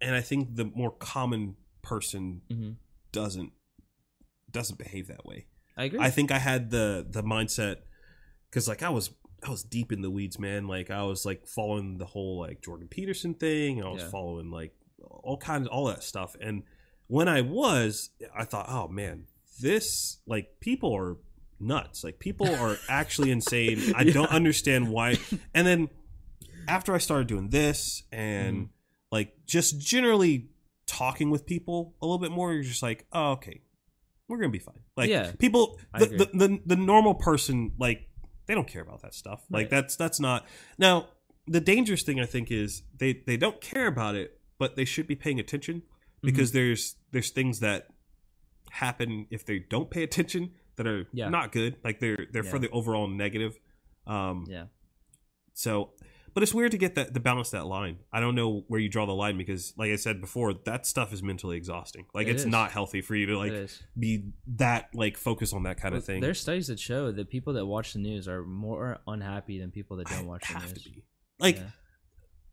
[0.00, 2.76] and I think the more common person Mhm.
[3.12, 3.52] doesn't
[4.50, 5.46] doesn't behave that way.
[5.76, 6.00] I agree.
[6.00, 7.76] I think I had the the mindset
[8.50, 9.10] because like I was
[9.42, 10.66] I was deep in the weeds, man.
[10.68, 13.82] Like I was like following the whole like Jordan Peterson thing.
[13.82, 14.08] I was Yeah.
[14.10, 16.36] following like all kinds all that stuff.
[16.40, 16.62] And
[17.08, 19.26] when I was, I thought, oh man,
[19.60, 21.16] this like people are
[21.62, 22.02] nuts.
[22.04, 23.92] Like people are actually insane.
[23.96, 25.16] I don't understand why.
[25.54, 25.88] And then
[26.68, 28.68] after I started doing this and Mhm.
[29.10, 30.50] like just generally
[30.86, 33.62] talking with people a little bit more, you're just like, oh okay,
[34.28, 34.80] we're gonna be fine.
[34.96, 35.32] Like Yeah.
[35.38, 38.08] people, the, the, the the normal person like
[38.46, 39.42] they don't care about that stuff.
[39.50, 39.70] Like Right.
[39.70, 40.46] that's that's not
[40.78, 41.08] now.
[41.48, 45.06] The dangerous thing I think is they they don't care about it, but they should
[45.08, 46.26] be paying attention Mm-hmm.
[46.26, 47.88] because there's there's things that
[48.70, 51.28] happen if they don't pay attention that are Yeah.
[51.28, 51.76] not good.
[51.84, 53.58] Like they're they're for the overall negative.
[54.06, 54.64] Um, yeah.
[55.54, 55.90] so,
[56.34, 57.98] but it's weird to get that to balance that line.
[58.12, 61.12] I don't know where you draw the line because, like I said before, that stuff
[61.12, 62.06] is mentally exhausting.
[62.14, 62.48] Like It it's is.
[62.48, 66.20] not healthy for you to like be that like focused on that kind of thing.
[66.20, 69.98] There's studies that show that people that watch the news are more unhappy than people
[69.98, 70.82] that don't watch the have news.
[70.84, 71.04] to be
[71.38, 71.70] like Yeah.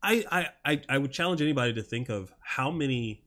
[0.02, 3.24] I, I I I would challenge anybody to think of how many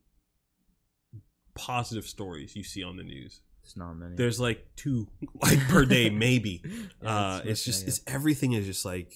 [1.55, 3.41] positive stories you see on the news.
[3.65, 4.17] It's not many.
[4.17, 5.09] There's like two
[5.43, 6.63] like per day maybe.
[7.03, 9.13] Yeah, uh it's it's just it's everything is just like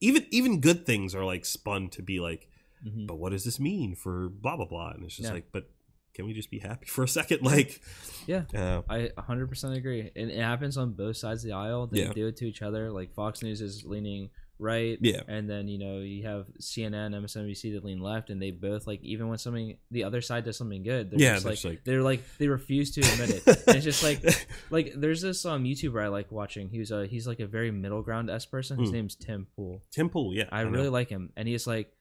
[0.00, 2.46] even even good things are like spun to be like
[2.86, 3.06] Mhm.
[3.06, 5.34] but what does this mean for blah blah blah and it's just Yeah.
[5.34, 5.68] like but
[6.14, 7.80] can we just be happy for a second like
[8.26, 8.44] Yeah.
[8.54, 10.10] uh, I 100% agree.
[10.16, 11.86] And it happens on both sides of the aisle.
[11.88, 12.12] They Yeah.
[12.12, 12.90] do it to each other.
[12.90, 14.30] Like Fox News is leaning
[14.60, 14.98] right.
[15.00, 15.22] Yeah.
[15.26, 18.30] And then, you know, you have CNN, MSNBC that lean left.
[18.30, 21.34] And they both, like, even when something, the other side does something good, they're Yeah,
[21.34, 23.46] just like, like- they're like, they refuse to admit it.
[23.66, 24.22] And it's just like,
[24.70, 26.68] like, there's this um YouTuber I like watching.
[26.68, 28.78] He's a, he's like a very middle ground S person.
[28.78, 28.94] His Hmm.
[28.96, 29.82] name's Tim Pool.
[29.90, 30.70] Tim Pool yeah I, know.
[30.70, 31.32] really like him.
[31.36, 31.92] And he's like,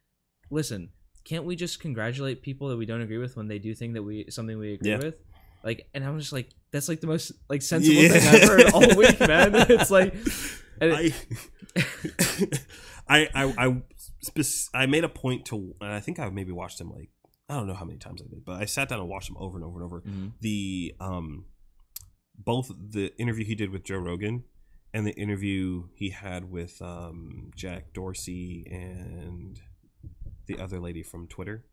[0.51, 0.89] listen,
[1.25, 4.03] can't we just congratulate people that we don't agree with when they do thing that
[4.03, 4.97] we something we agree Yeah.
[4.97, 5.15] with?
[5.63, 8.09] Like, and I'm just like, that's like the most like sensible Yeah.
[8.09, 9.53] thing I've heard all week, man.
[9.69, 10.13] It's like,
[10.81, 11.13] I,
[13.07, 13.81] I, I, I,
[14.21, 17.09] spec- I made a point to, and I think I maybe watched him like
[17.49, 19.37] I don't know how many times I did, but I sat down and watched him
[19.39, 20.01] over and over and over.
[20.01, 20.31] Mhm.
[20.41, 21.45] The um,
[22.37, 24.43] both the interview he did with Joe Rogan
[24.93, 29.59] and the interview he had with um Jack Dorsey and
[30.45, 31.65] the other lady from Twitter.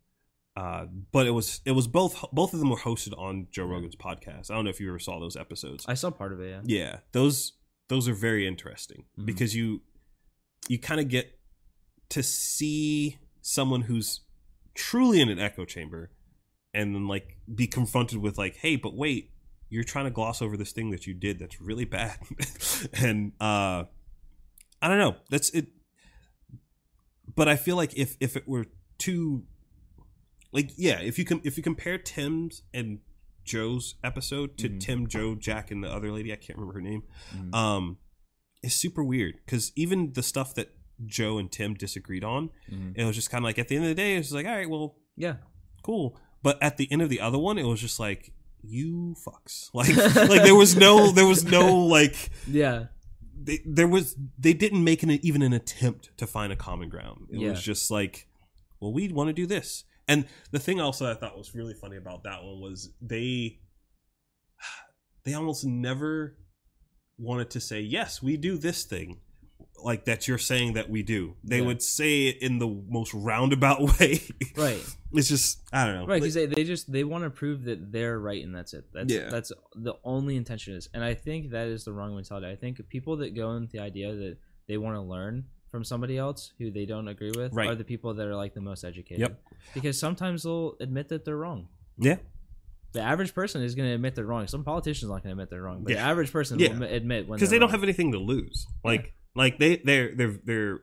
[0.55, 3.95] Uh, but it was it was both both of them were hosted on Joe Rogan's
[3.95, 4.49] podcast.
[4.49, 5.85] I don't know if you ever saw those episodes.
[5.87, 6.49] I saw part of it.
[6.49, 6.61] Yeah.
[6.65, 7.53] Yeah, those
[7.89, 9.25] those are very interesting Mhm.
[9.25, 9.81] because you
[10.67, 11.39] you kind of get
[12.09, 14.21] to see someone who's
[14.73, 16.11] truly in an echo chamber
[16.73, 19.31] and then like be confronted with like, "Hey, but wait,
[19.69, 22.19] you're trying to gloss over this thing that you did that's really bad."
[22.93, 23.85] and uh
[24.81, 25.15] I don't know.
[25.29, 25.67] That's it
[27.35, 28.65] but I feel like if if it were
[28.97, 29.43] too
[30.51, 32.99] like yeah, if you can if you compare Tim's and
[33.47, 34.79] Joe's episode to Mhm.
[34.79, 37.03] Tim, Joe, Jack, and the other lady, I can't remember her name.
[37.35, 37.53] Mhm.
[37.55, 37.97] Um,
[38.61, 40.75] it's super weird because even the stuff that
[41.05, 42.93] Joe and Tim disagreed on, Mhm.
[42.97, 44.45] it was just kind of like at the end of the day, it was like,
[44.45, 45.37] all right, well, Yeah.
[45.83, 46.19] cool.
[46.43, 48.33] But at the end of the other one, it was just like,
[48.63, 49.69] you fucks.
[49.73, 49.95] Like,
[50.29, 52.87] like there was no, there was no like, Yeah.
[53.39, 57.27] they, there was, they didn't make an, even an attempt to find a common ground.
[57.31, 57.51] It Yeah.
[57.51, 58.27] was just like,
[58.79, 59.83] well, we want to do this.
[60.07, 63.59] And the thing also I thought was really funny about that one was they,
[65.25, 66.37] they almost never
[67.17, 69.19] wanted to say, yes, we do this thing.
[69.83, 71.35] Like that you're saying that we do.
[71.43, 71.65] They Yeah.
[71.67, 74.21] would say it in the most roundabout way.
[74.55, 74.83] Right.
[75.13, 76.05] It's just I don't know.
[76.07, 76.19] Right.
[76.19, 78.85] Because they, they just they want to prove that they're right and that's it.
[78.91, 79.29] That's Yeah.
[79.29, 80.89] that's the only intention is.
[80.95, 82.47] And I think that is the wrong mentality.
[82.47, 84.37] I think people that go into the idea that
[84.67, 87.69] they want to learn from somebody else who they don't agree with Right.
[87.69, 89.19] are the people that are like the most educated.
[89.19, 89.41] Yep.
[89.73, 91.67] Because sometimes they'll admit that they're wrong.
[91.97, 92.17] yeah.
[92.93, 94.47] The average person is going to admit they're wrong.
[94.47, 96.69] Some politicians not going to admit they're wrong, but the average person Yeah.
[96.77, 97.71] will admit when because they're don't wrong.
[97.73, 98.65] have anything to lose.
[98.83, 100.79] Like like they their their their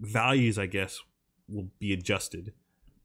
[0.00, 1.00] values, I guess,
[1.48, 2.52] will be adjusted.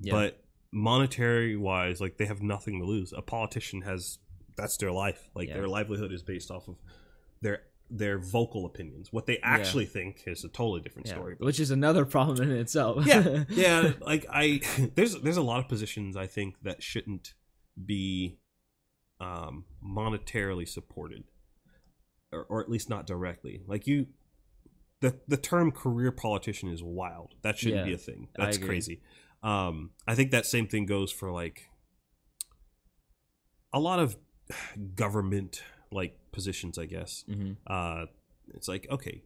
[0.01, 0.13] Yeah.
[0.13, 3.13] But monetary wise, like they have nothing to lose.
[3.13, 4.19] A politician has
[4.57, 5.29] that's their life.
[5.33, 5.55] Like Yeah.
[5.55, 6.75] their livelihood is based off of
[7.41, 9.11] their their vocal opinions.
[9.11, 11.15] What they actually think is a totally different Yeah.
[11.15, 11.35] story.
[11.39, 13.05] But which is another problem in itself.
[13.05, 13.93] yeah, yeah.
[14.01, 14.61] Like I,
[14.95, 17.33] there's there's a lot of positions I think that shouldn't
[17.83, 18.37] be
[19.19, 21.23] um, monetarily supported,
[22.31, 23.61] or, or at least not directly.
[23.67, 24.07] Like you,
[25.01, 27.35] the the term career politician is wild.
[27.41, 28.27] That shouldn't Yeah, be a thing.
[28.35, 29.01] That's crazy.
[29.41, 31.69] Um, I think that same thing goes for like
[33.73, 34.17] a lot of
[34.95, 36.77] government like positions.
[36.77, 38.05] I guess hmm uh,
[38.53, 39.21] it's like okay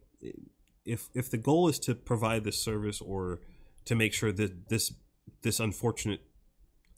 [0.84, 3.40] if if the goal is to provide this service or
[3.86, 4.92] to make sure that this
[5.42, 6.20] this unfortunate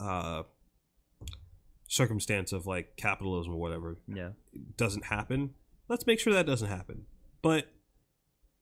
[0.01, 0.43] uh,
[1.89, 4.31] circumstance of like capitalism or whatever Yeah.
[4.77, 5.55] doesn't happen,
[5.89, 7.07] let's make sure that doesn't happen.
[7.43, 7.69] But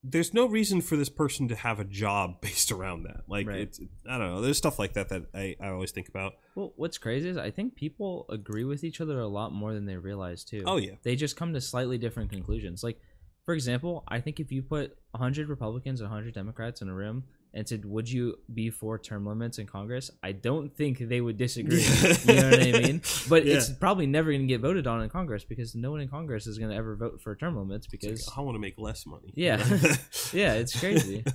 [0.07, 3.23] there's no reason for this person to have a job based around that.
[3.27, 3.61] Like Right.
[3.61, 4.41] it's I don't know.
[4.43, 6.35] There's stuff like that that I, I always think about.
[6.55, 9.87] Well, what's crazy is I think people agree with each other a lot more than
[9.87, 10.63] they realize too.
[10.67, 10.93] Oh yeah.
[11.03, 12.85] They just come to slightly different conclusions.
[12.85, 13.01] Like,
[13.47, 17.25] for example, I think if you put 100 Republicans and 100 Democrats in a room
[17.55, 21.39] and said, "Would you be for term limits in Congress?" I don't think they would
[21.39, 21.83] disagree.
[22.27, 23.01] you know what I mean?
[23.29, 26.09] But it's probably never going to get voted on in Congress because no one in
[26.09, 29.07] Congress is going to ever vote for term limits because I want to make less
[29.07, 29.33] money.
[29.35, 29.57] Yeah.
[30.33, 31.25] yeah, it's crazy.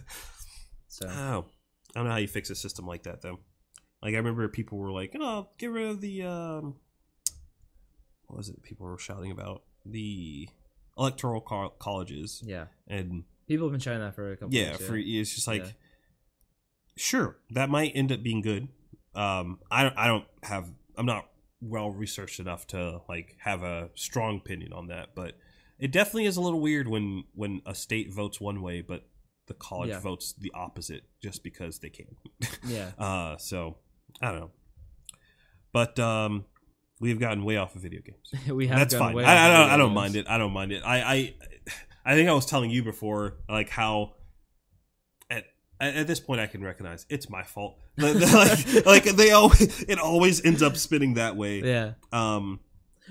[0.92, 1.46] So Oh,
[1.96, 3.40] I don't know how you fix a system like that though.
[4.02, 6.76] Like I remember people were like, "Oh, get rid of the um,
[8.28, 8.62] what was it?
[8.64, 10.50] People were shouting about the
[10.98, 14.54] electoral co- colleges yeah, and people have been shouting that for a couple.
[14.54, 15.72] yeah, years, for it's just like, Yeah.
[17.00, 18.68] Sure, that might end up being good.
[19.16, 21.28] Um, I don't, I don't have, I'm not
[21.62, 25.38] well researched enough to like have a strong opinion on that, but
[25.80, 29.08] it definitely is a little weird when when a state votes one way, but
[29.48, 30.00] the college Yeah.
[30.00, 32.16] votes the opposite just because they can.
[32.68, 32.92] yeah.
[32.98, 33.78] Uh, so
[34.22, 34.52] I don't know,
[35.74, 36.46] but um,
[37.00, 38.48] we've gotten way off of video games.
[38.50, 39.16] we have That's fine.
[39.16, 39.70] way I, I don't.
[39.72, 39.96] I don't games.
[39.96, 40.28] mind it.
[40.30, 40.84] I don't mind it.
[40.86, 41.34] I, I,
[42.06, 44.14] I think I was telling you before, like how
[45.80, 47.78] at this point I can recognize it's my fault.
[47.98, 51.62] like, like they always, it always ends up spinning that way.
[51.62, 51.94] Yeah.
[52.12, 52.60] Um,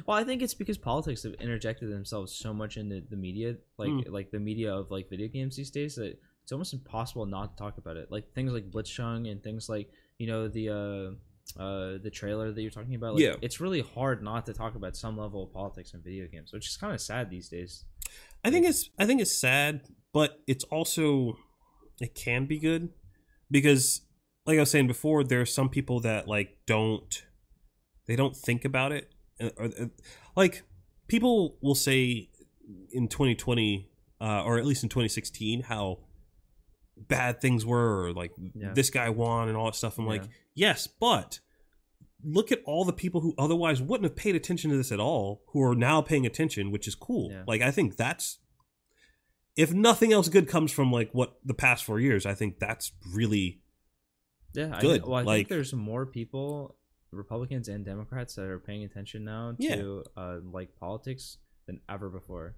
[0.07, 3.91] Well, I think it's because politics have interjected themselves so much into the media, like
[3.91, 4.11] Mm.
[4.11, 7.63] like the media of like video games these days that it's almost impossible not to
[7.63, 8.11] talk about it.
[8.11, 12.61] Like things like Blitzchung and things like you know the uh uh the trailer that
[12.63, 13.15] you're talking about.
[13.15, 13.37] Like, Yeah.
[13.43, 16.67] it's really hard not to talk about some level of politics in video games, which
[16.69, 17.85] is kind of sad these days.
[18.45, 21.37] I think it's I think it's sad, but it's also
[22.01, 22.91] it can be good
[23.51, 24.03] because
[24.47, 27.25] like I was saying before, there are some people that like don't
[28.07, 29.13] they don't think about it.
[29.41, 29.71] Uh, or,
[30.37, 30.63] like
[31.07, 32.29] people will say
[32.93, 33.89] in 2020
[34.21, 35.99] uh, or at least in 2016 how
[36.97, 38.73] bad things were or like Yeah.
[38.75, 39.99] this guy won and all that stuff.
[39.99, 40.25] I'm like,
[40.55, 41.41] yes, but
[42.25, 45.43] look at all the people who otherwise wouldn't have paid attention to this at all
[45.49, 47.31] who are now paying attention, which is cool.
[47.31, 47.45] Yeah.
[47.47, 48.39] Like I think that's
[49.59, 52.93] if nothing else good comes from like what the past four years, I think that's
[53.15, 53.61] really
[54.55, 56.77] Yeah, I, Good, well, I like- think there's more people,
[57.13, 59.77] Republicans and Democrats, that are paying attention now Yeah.
[59.77, 62.55] to uh, like politics than ever before.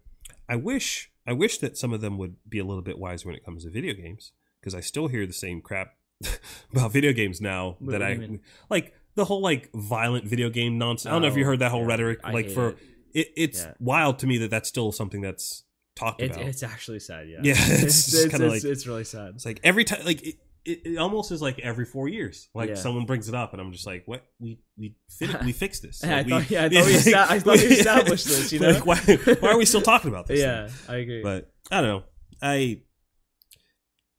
[0.48, 3.34] I wish I wish that some of them would be a little bit wiser when
[3.36, 5.94] it comes to video games because I still hear the same crap
[6.72, 8.40] about video games now What that I mean?
[8.68, 11.06] like the whole like violent video game nonsense.
[11.10, 11.86] I don't know if you Oh, heard that whole yeah.
[11.88, 12.78] rhetoric I like for it.
[13.14, 13.28] it.
[13.36, 13.74] it's Yeah.
[13.80, 15.64] wild to me that that's still something that's
[16.00, 16.46] talked It, about.
[16.46, 17.38] it's actually sad, yeah.
[17.42, 19.34] Yeah, it's it's, kinda like- it's really sad.
[19.34, 22.68] It's like every time, like it, it, it almost is like every four years, like
[22.70, 22.74] Yeah.
[22.74, 24.26] someone brings it up, and I'm just like, "What?
[24.38, 26.94] We we fit, we fixed this." Yeah, I Like, we- thought- yeah, I thought we
[26.94, 28.70] esta- I thought we established this, you know?
[28.72, 28.96] Like, why,
[29.40, 30.40] why are we still talking about this?
[30.40, 31.22] Yeah, I agree.
[31.22, 32.02] but I don't know.
[32.42, 32.82] I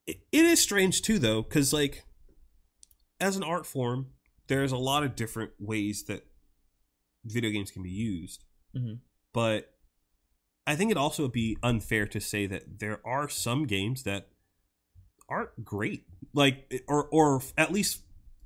[0.08, 2.04] it, it is strange too, though, because like
[3.20, 4.08] as an art form,
[4.48, 6.26] there's a lot of different ways that
[7.24, 8.44] video games can be used,
[8.76, 9.00] Mhm.
[9.34, 9.70] but
[10.68, 14.30] I think it also would be unfair to say that there are some games that
[15.28, 18.02] aren't great, like or or at least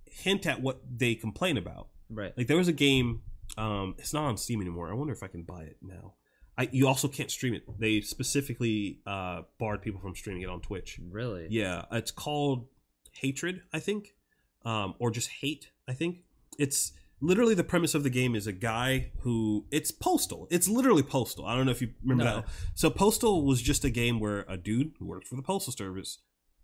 [0.05, 1.87] hint at what they complain about.
[2.09, 2.33] right.
[2.37, 3.21] Like there was a game,
[3.57, 4.89] um, it's not on Steam anymore.
[4.89, 6.13] I wonder if I can buy it now.
[6.57, 7.63] I you also can't stream it.
[7.79, 10.99] They specifically uh, barred people from streaming it on Twitch.
[11.11, 11.47] Really?
[11.49, 12.67] Yeah, it's called
[13.11, 14.15] Hatred, I think,
[14.63, 15.71] um, or just Hate.
[15.87, 16.19] I think
[16.57, 16.93] it's
[17.25, 20.47] literally the premise of the game is a guy who it's Postal.
[20.51, 21.45] It's literally Postal.
[21.45, 22.35] I don't know if you remember No.
[22.41, 22.45] that.
[22.75, 26.19] So Postal was just a game where a dude who worked for the Postal Service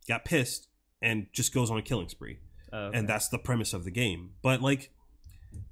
[0.07, 0.67] got pissed
[1.01, 2.37] and just goes on a killing spree
[2.71, 2.97] Oh, okay.
[2.99, 4.31] and that's the premise of the game.
[4.41, 4.91] But like,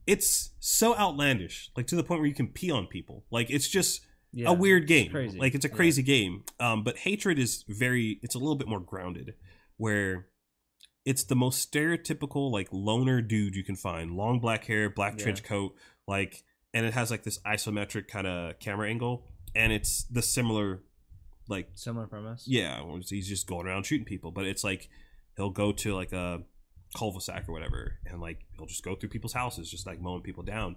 [0.07, 3.25] it's so outlandish, like to the point where you can pee on people.
[3.31, 4.01] Like it's just
[4.31, 5.09] Yeah, a weird game.
[5.11, 5.37] crazy.
[5.39, 5.75] Like it's a Yeah.
[5.75, 6.43] crazy game.
[6.59, 8.19] Um, but hatred is very.
[8.21, 9.35] It's a little bit more grounded,
[9.77, 10.27] where
[11.09, 14.15] it's the most stereotypical like loner dude you can find.
[14.15, 15.23] Long black hair, black Yeah.
[15.23, 15.75] trench coat,
[16.07, 19.25] like, and it has like this isometric kind of camera angle,
[19.55, 20.83] and it's the similar,
[21.47, 22.43] like Similar premise.
[22.47, 24.29] yeah, he's just going around shooting people.
[24.31, 24.87] But it's like
[25.35, 26.43] he'll go to like a
[26.95, 30.43] cul-de-sac or whatever, and like he'll just go through people's houses, just like mowing people
[30.43, 30.75] down.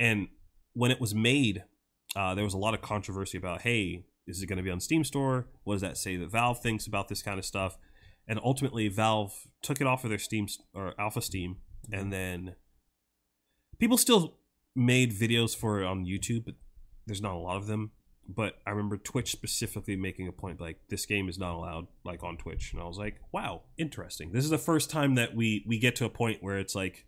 [0.00, 0.28] And
[0.72, 1.64] when it was made,
[2.14, 4.80] uh, there was a lot of controversy about, hey, is it going to be on
[4.80, 5.48] Steam Store?
[5.64, 7.76] What does that say that Valve thinks about this kind of stuff?
[8.28, 9.32] And ultimately, Valve
[9.62, 11.56] took it off of their Steam or Alpha Steam,
[11.92, 12.56] and then
[13.78, 14.38] people still
[14.74, 16.54] made videos for it on YouTube, but
[17.06, 17.92] there's not a lot of them
[18.28, 22.22] but I remember Twitch specifically making a point like this game is not allowed like
[22.22, 24.32] on Twitch, and I was like, wow, interesting.
[24.32, 27.06] This is the first time that we we get to a point where it's like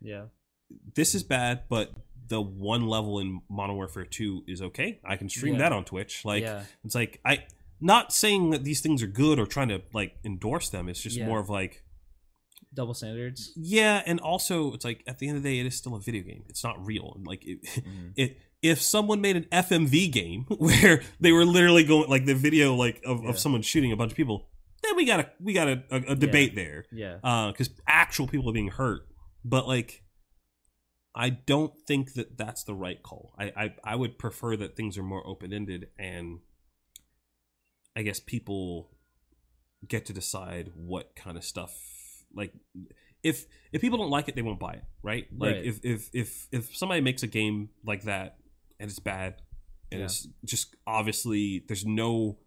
[0.00, 0.26] Yeah.
[0.94, 1.92] this is bad, but
[2.28, 5.00] the one level in Modern Warfare 2 is okay.
[5.04, 5.60] I can stream Yeah.
[5.60, 6.24] that on Twitch.
[6.24, 6.64] Like yeah.
[6.84, 7.44] it's like I
[7.82, 10.88] not saying that these things are good or trying to like endorse them.
[10.88, 11.26] It's just Yeah.
[11.26, 11.82] more of like
[12.74, 13.52] Double standards.
[13.56, 16.00] yeah, and also it's like at the end of the day, it is still a
[16.00, 16.44] video game.
[16.48, 17.12] It's not real.
[17.16, 18.12] And like it, Mhm.
[18.16, 22.74] it if someone made an FMV game where they were literally going like the video
[22.74, 23.28] like of, Yeah.
[23.30, 24.48] of someone shooting a bunch of people,
[24.82, 27.16] then we got a we got a, a, a debate there Yeah.
[27.52, 29.02] because actual people are being hurt.
[29.44, 30.02] But like,
[31.14, 33.34] I don't think that that's the right call.
[33.38, 36.38] I I, I would prefer that things are more open ended and
[37.96, 38.90] I guess people
[39.86, 41.74] get to decide what kind of stuff
[42.34, 42.52] like
[43.22, 45.64] if if people don't like it they won't buy it right like Right.
[45.66, 48.38] if if if if somebody makes a game like that
[48.80, 49.42] and it's bad
[49.90, 50.04] and Yeah.
[50.06, 52.38] it's just obviously there's no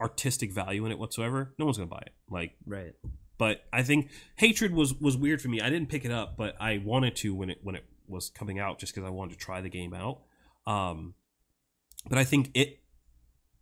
[0.00, 2.92] artistic value in it whatsoever no one's gonna buy it like Right.
[3.38, 5.60] but I think hatred was was weird for me.
[5.60, 8.58] I didn't pick it up, but I wanted to when it when it was coming
[8.58, 10.22] out, just because I wanted to try the game out.
[10.66, 11.14] Um,
[12.08, 12.80] but I think it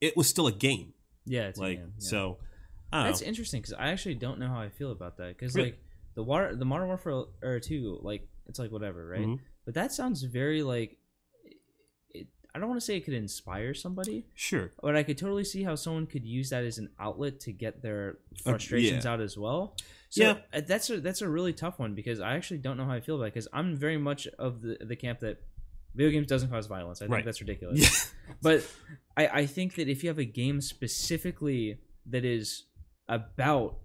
[0.00, 0.94] it was still a game,
[1.26, 1.48] Yeah.
[1.48, 2.08] It's a like game, yeah.
[2.08, 2.38] so.
[2.92, 3.26] That's know.
[3.28, 5.70] interesting because I actually don't know how I feel about that because Really?
[5.72, 5.78] like
[6.14, 9.40] the water the Modern Warfare or two like it's like whatever right Mhm.
[9.66, 10.96] but that sounds very like
[12.14, 15.44] it, I don't want to say it could inspire somebody Sure, but I could totally
[15.44, 19.36] see how someone could use that as an outlet to get their frustrations out as
[19.36, 19.76] well.
[20.08, 20.38] So Yeah.
[20.54, 23.00] uh, that's a that's a really tough one because I actually don't know how I
[23.00, 25.42] feel about it because I'm very much of the the camp that
[25.96, 27.00] video games doesn't cause violence.
[27.00, 27.24] I think Right.
[27.24, 27.80] that's ridiculous.
[27.80, 28.66] yeah, But
[29.16, 32.64] I, I think that if you have a game specifically that is
[33.08, 33.78] about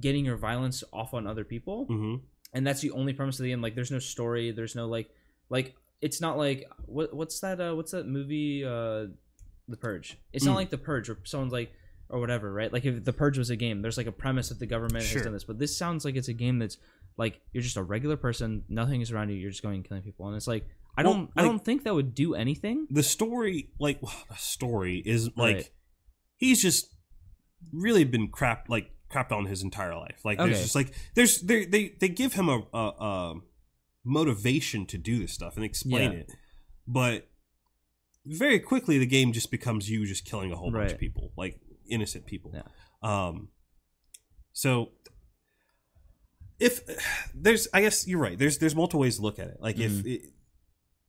[0.00, 2.16] getting your violence off on other people, hmm
[2.54, 5.10] and that's the only premise of the game, like there's no story, there's no like
[5.50, 9.06] like it's not like what what's that uh what's that movie uh
[9.68, 10.16] The Purge.
[10.32, 10.48] It's Mm.
[10.48, 11.72] not like The Purge where someone's like
[12.08, 12.72] or whatever, right?
[12.72, 15.18] Like if The Purge was a game, there's like a premise that the government Sure.
[15.18, 16.78] has done this, but this sounds like it's a game that's
[17.18, 20.02] like you're just a regular person, nothing is around you, you're just going and killing
[20.04, 20.66] people, and it's like
[20.96, 22.86] I don't I like- don't think that would do anything.
[22.90, 25.70] the story like the story is like Right.
[26.36, 26.86] he's just
[27.72, 30.20] really been crap like crapped on his entire life.
[30.24, 33.34] Like there's just like there's they they they give him a, a, a
[34.04, 36.18] motivation to do this stuff and explain Yeah.
[36.18, 36.32] it,
[36.86, 37.28] but
[38.24, 41.60] very quickly the game just becomes you just killing a whole bunch of people, like
[41.88, 42.52] innocent people.
[42.54, 42.62] Yeah.
[43.02, 43.48] Um,
[44.52, 44.90] so
[46.58, 46.80] if
[47.34, 48.38] there's, I guess you're right.
[48.38, 49.58] There's there's multiple ways to look at it.
[49.60, 50.06] Like if Mhm.
[50.06, 50.22] it,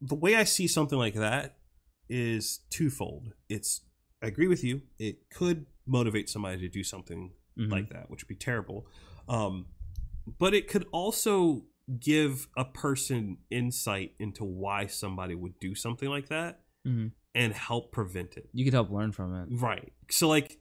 [0.01, 1.57] the way I see something like that
[2.09, 3.33] is twofold.
[3.49, 3.81] It's
[4.21, 4.81] I agree with you.
[4.97, 7.71] It could motivate somebody to do something Mhm.
[7.71, 8.87] like that, which would be terrible.
[9.27, 9.67] Um,
[10.39, 11.65] but it could also
[11.99, 17.11] give a person insight into why somebody would do something like that Mhm.
[17.35, 18.49] and help prevent it.
[18.53, 19.47] You could help learn from it.
[19.61, 19.93] Right.
[20.09, 20.59] So like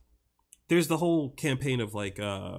[0.69, 2.59] there's the whole campaign of like uh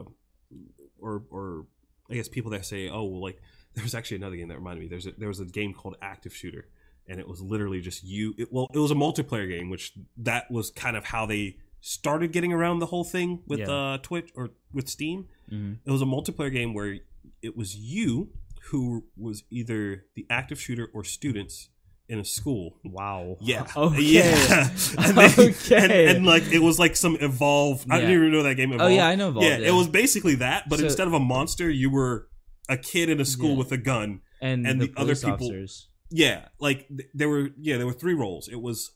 [0.99, 1.68] or or
[2.10, 3.41] I guess people that say, "Oh, well like
[3.78, 4.88] there was actually another game that reminded me.
[4.90, 6.66] There's a, there was a game called Active Shooter
[7.08, 10.52] and it was literally just you it, well it was a multiplayer game which that
[10.52, 13.72] was kind of how they started getting around the whole thing with Yeah.
[13.72, 15.28] uh Twitch or with Steam.
[15.49, 16.98] hmm It was a multiplayer game where
[17.41, 18.30] it was you
[18.72, 21.70] who was either the active shooter or students
[22.10, 23.38] in a school Wow.
[23.40, 23.68] yeah.
[23.78, 24.02] Okay.
[24.02, 24.70] Yeah.
[24.98, 25.76] And, Okay.
[25.78, 27.86] and, and like it was like some evolve.
[27.90, 29.30] I didn't even know that game Oh yeah, I know.
[29.30, 32.28] Evolved, yeah, it was basically that, but So- instead of a monster, you were
[32.69, 33.57] a kid in a school Yeah.
[33.57, 34.22] with a gun.
[34.41, 35.89] and, and the, the other people- officers.
[36.10, 38.48] Yeah, like th- there were yeah there were three roles.
[38.48, 38.91] It was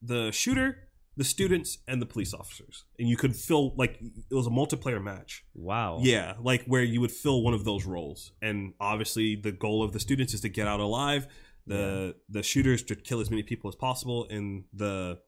[0.00, 4.00] the shooter, the students, and the police officers, and you could fill like
[4.30, 5.44] it was a multiplayer match.
[5.54, 5.98] Wow.
[6.02, 9.92] Yeah, like where you would fill one of those roles, and obviously the goal of
[9.92, 11.28] the students is to get out alive.
[11.66, 15.20] The the shooters to kill as many people as possible, and the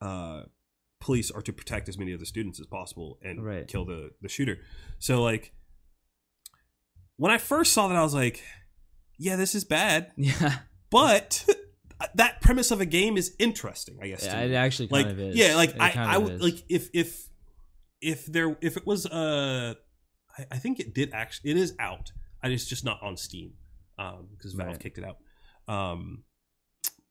[0.00, 0.42] uh,
[1.00, 3.66] police are to protect as many of the students as possible and Right.
[3.66, 4.58] kill the the shooter.
[5.00, 5.52] So like
[7.16, 8.42] when I first saw that, I was like,
[9.18, 10.58] yeah, this is bad, Yeah.
[10.90, 11.46] but
[12.14, 13.98] that premise of a game is interesting.
[14.02, 14.24] I guess.
[14.24, 15.36] Yeah, it actually like kind of is.
[15.36, 17.28] yeah like It i i would like if if
[18.00, 19.74] if there if it was uh
[20.38, 22.10] I, I think it did actually it is out
[22.42, 23.52] I it's just not on steam
[23.98, 24.80] um because valve Right.
[24.80, 25.18] kicked it out
[25.72, 26.24] um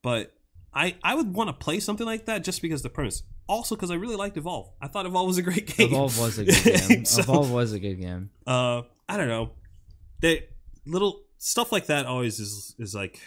[0.03, 0.33] but
[0.73, 3.91] i i would want to play something like that just because the premise also because
[3.91, 6.63] i really liked evolve i thought evolve was a great game Evolve was a good
[6.89, 7.05] game.
[7.05, 8.29] So- Evolve was a good game.
[8.45, 9.51] uh i don't know
[10.21, 10.45] they
[10.85, 13.19] little stuff like that always is is like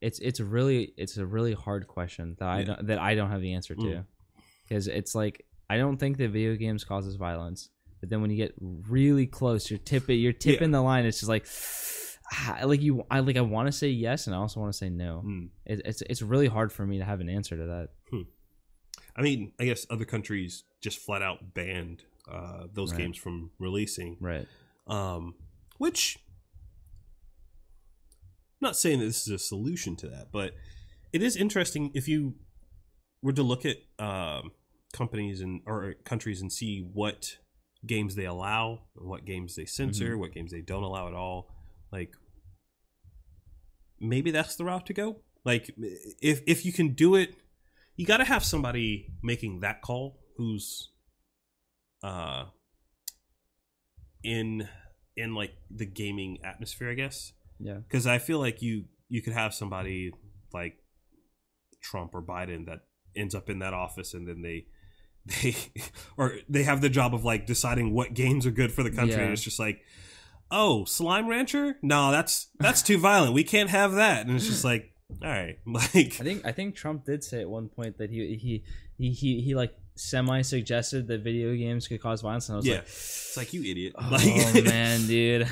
[0.00, 2.64] It's it's really it's a really hard question that I Yeah.
[2.66, 4.04] don't that I don't have the answer to Mm.
[4.68, 7.70] because it's like I don't think that video games causes violence,
[8.00, 11.04] but then when you get really close, you're tipping you're tipping the line.
[11.06, 11.46] It's just like
[12.32, 14.78] ah, like you I like I want to say yes and I also want to
[14.78, 15.20] say no.
[15.20, 15.46] hmm.
[15.64, 17.88] It, it's it's really hard for me to have an answer to that.
[19.16, 23.00] i mean i guess other countries just flat out banned uh those Right.
[23.02, 24.46] games from releasing Right.
[24.86, 25.34] um,
[25.78, 26.18] which
[28.60, 30.54] not saying that this is a solution to that, but
[31.12, 32.34] it is interesting if you
[33.22, 34.52] were to look at um,
[34.92, 37.36] companies and or countries and see what
[37.86, 41.48] games they allow, what games they censor, what games they don't allow at all.
[41.92, 42.14] Like
[43.98, 45.16] maybe that's the route to go.
[45.44, 45.70] Like
[46.20, 47.34] if if you can do it,
[47.96, 50.90] you got to have somebody making that call who's
[52.02, 52.44] uh
[54.22, 54.68] in
[55.16, 57.32] in like the gaming atmosphere, I guess.
[57.60, 57.78] Yeah.
[57.86, 60.12] Because I feel like you you could have somebody
[60.52, 60.76] like
[61.82, 62.80] Trump or Biden that
[63.16, 64.66] ends up in that office and then they
[65.42, 65.54] they
[66.16, 69.16] or they have the job of like deciding what games are good for the country.
[69.16, 69.24] Yeah.
[69.24, 69.80] and it's just like
[70.50, 71.76] oh slime rancher?
[71.82, 73.34] No that's that's too violent.
[73.34, 74.26] We can't have that.
[74.26, 74.92] And it's just like
[75.22, 78.36] all right like I think I think Trump did say at one point that he
[78.36, 78.64] he
[78.96, 82.66] he he, he like semi suggested that video games could cause violence, and I was
[82.66, 82.74] yeah.
[82.76, 83.94] like, it's like you idiot.
[83.96, 85.48] Oh like man, dude,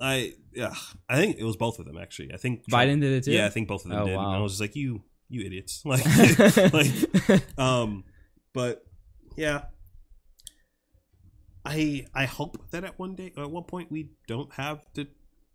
[0.00, 0.74] i yeah
[1.08, 2.32] i think it was both of them actually.
[2.32, 3.32] I think Trump- Biden did it too.
[3.32, 4.14] yeah i think both of them Oh, did.
[4.14, 5.82] And i was just like you you idiots.
[5.86, 6.04] Like
[6.72, 8.04] like um
[8.52, 8.84] but
[9.36, 9.62] yeah.
[11.64, 15.06] I i hope that at one day at one point we don't have to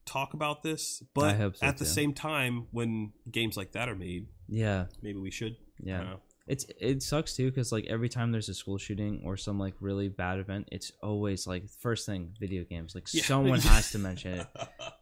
[0.06, 1.92] talk about this but so, at the too.
[1.92, 5.58] same time when games like that are made yeah, maybe we should.
[5.80, 6.16] Yeah.
[6.50, 9.76] It's it sucks too because like every time there's a school shooting or some like
[9.80, 12.96] really bad event, it's always like first thing video games.
[12.96, 13.24] Like Yeah.
[13.24, 14.48] someone has to mention it.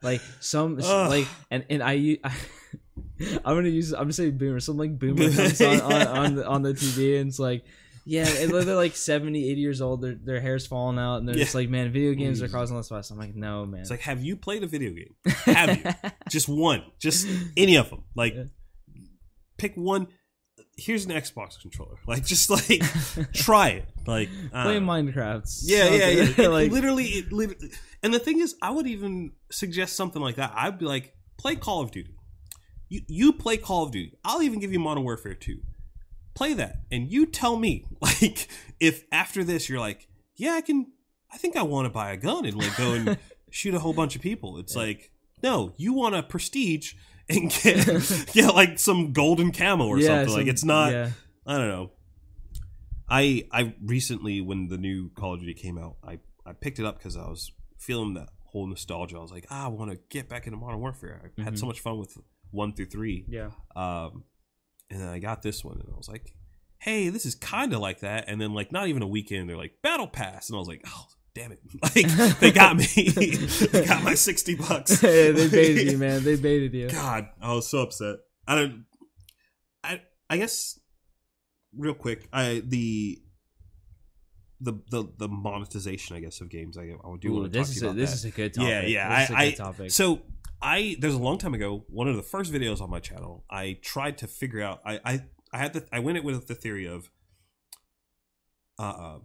[0.04, 1.10] Like some Ugh.
[1.10, 2.18] like and and I,
[3.46, 4.60] I'm gonna use I'm gonna say boomer.
[4.60, 7.64] Some like boomer comes on on on the, on the TV and it's like.
[8.10, 10.02] Yeah, and they're like 70, 80 years old.
[10.02, 12.88] Their their hair's falling out, and they're just like, "Man, video games are causing less
[12.88, 15.14] violence." I'm like, "No, man." it's like have you played a video game
[15.44, 18.44] have you just one just any of them like Yeah.
[19.58, 20.08] pick one
[20.78, 21.98] here's an xbox controller.
[22.08, 22.82] Like just like
[23.34, 23.86] try it.
[24.06, 24.86] Like I play don't.
[24.86, 25.62] Minecraft.
[25.64, 26.34] yeah yeah yeah.
[26.46, 27.72] It like literally it literally
[28.04, 30.54] and the thing is i would even suggest something like that.
[30.56, 32.16] I'd be like play call of duty.
[32.90, 34.18] You you play call of duty.
[34.24, 35.60] I'll even give you modern warfare 2
[36.36, 38.48] play that and you tell me like
[38.80, 40.86] if after this you're like yeah i can
[41.34, 43.18] i think i want to buy a gun and like go and
[43.50, 44.60] shoot a whole bunch of people.
[44.60, 45.10] It's like
[45.42, 46.94] no you want a prestige
[47.30, 47.86] and get
[48.34, 51.10] get like some golden camo or Yeah, something like it's not Yeah.
[51.46, 51.92] I don't know.
[53.10, 56.86] I I recently when the new Call of Duty came out, I I picked it
[56.86, 59.18] up because I was feeling that whole nostalgia.
[59.18, 61.32] I was like, ah, I want to get back into Modern Warfare.
[61.38, 61.68] I had so Mhm.
[61.70, 62.18] much fun with
[62.52, 63.26] one through three.
[63.28, 63.52] Yeah.
[63.76, 64.24] Um,
[64.90, 66.34] and then I got this one, and I was like,
[66.80, 68.26] hey, this is kind of like that.
[68.28, 70.84] And then like not even a weekend, they're like Battle Pass, and I was like,
[70.88, 71.08] oh.
[71.38, 71.60] Damn it!
[71.84, 72.86] Like they got me.
[72.86, 75.00] they got my sixty bucks.
[75.02, 76.24] they baited you, man.
[76.24, 76.90] They baited you.
[76.90, 78.16] God, I was so upset.
[78.48, 78.86] I don't.
[79.84, 80.80] I I guess
[81.78, 83.20] real quick, I the
[84.62, 86.76] the the the monetization, I guess, of games.
[86.76, 88.10] I I would do Ooh, want to talk this to is you a, about this
[88.10, 88.16] that.
[88.16, 88.70] is a good topic.
[88.70, 89.20] Yeah, yeah.
[89.20, 89.92] This is a I, good I topic.
[89.92, 90.22] so
[90.60, 91.86] I there's a long time ago.
[91.90, 94.82] One of the first videos on my channel, I tried to figure out.
[94.84, 95.24] I I
[95.54, 97.12] I had the I went it with the theory of.
[98.80, 99.18] Uh, uh,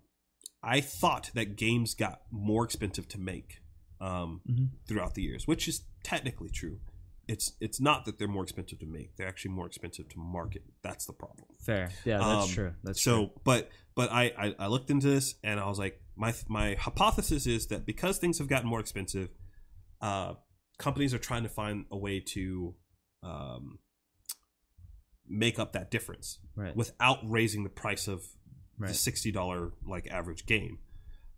[0.62, 3.58] I thought that games got more expensive to make
[4.00, 4.70] um, Mhm.
[4.88, 6.80] throughout the years, which is technically true.
[7.28, 10.64] It's it's not that they're more expensive to make; they're actually more expensive to market.
[10.82, 11.46] That's the problem.
[11.60, 11.88] fair.
[12.04, 12.74] Yeah, that's Um, true.
[12.82, 13.40] That's so, true.
[13.44, 17.46] but but I, I I looked into this and I was like, my my hypothesis
[17.46, 19.30] is that because things have gotten more expensive,
[20.00, 20.34] uh,
[20.78, 22.74] companies are trying to find a way to
[23.22, 23.78] um,
[25.28, 26.74] make up that difference Right.
[26.74, 28.26] without raising the price of
[28.78, 30.78] the sixty dollar like average game.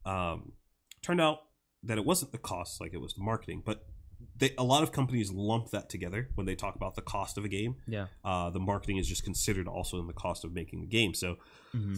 [0.04, 0.52] Um,
[1.02, 1.38] turned out
[1.82, 3.86] that it wasn't the cost, like it was the marketing, but
[4.36, 7.44] they, a lot of companies lump that together when they talk about the cost of
[7.44, 7.76] a game.
[7.86, 8.06] Yeah.
[8.24, 11.14] Uh, the marketing is just considered also in the cost of making the game.
[11.14, 11.36] So
[11.72, 11.96] hmm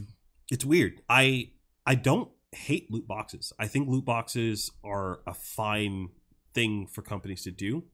[0.49, 1.03] it's weird.
[1.09, 1.51] I
[1.85, 3.53] I don't hate loot boxes.
[3.59, 6.11] I think loot boxes are a fine
[6.55, 7.85] thing for companies to do.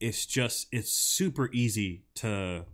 [0.00, 2.64] It's just it's super easy to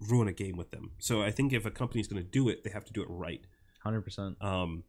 [0.00, 0.92] ruin a game with them.
[0.98, 3.08] So I think if a company's going to do it, they have to do it
[3.08, 3.40] right.
[3.82, 4.36] Hundred percent.
[4.40, 4.84] Um,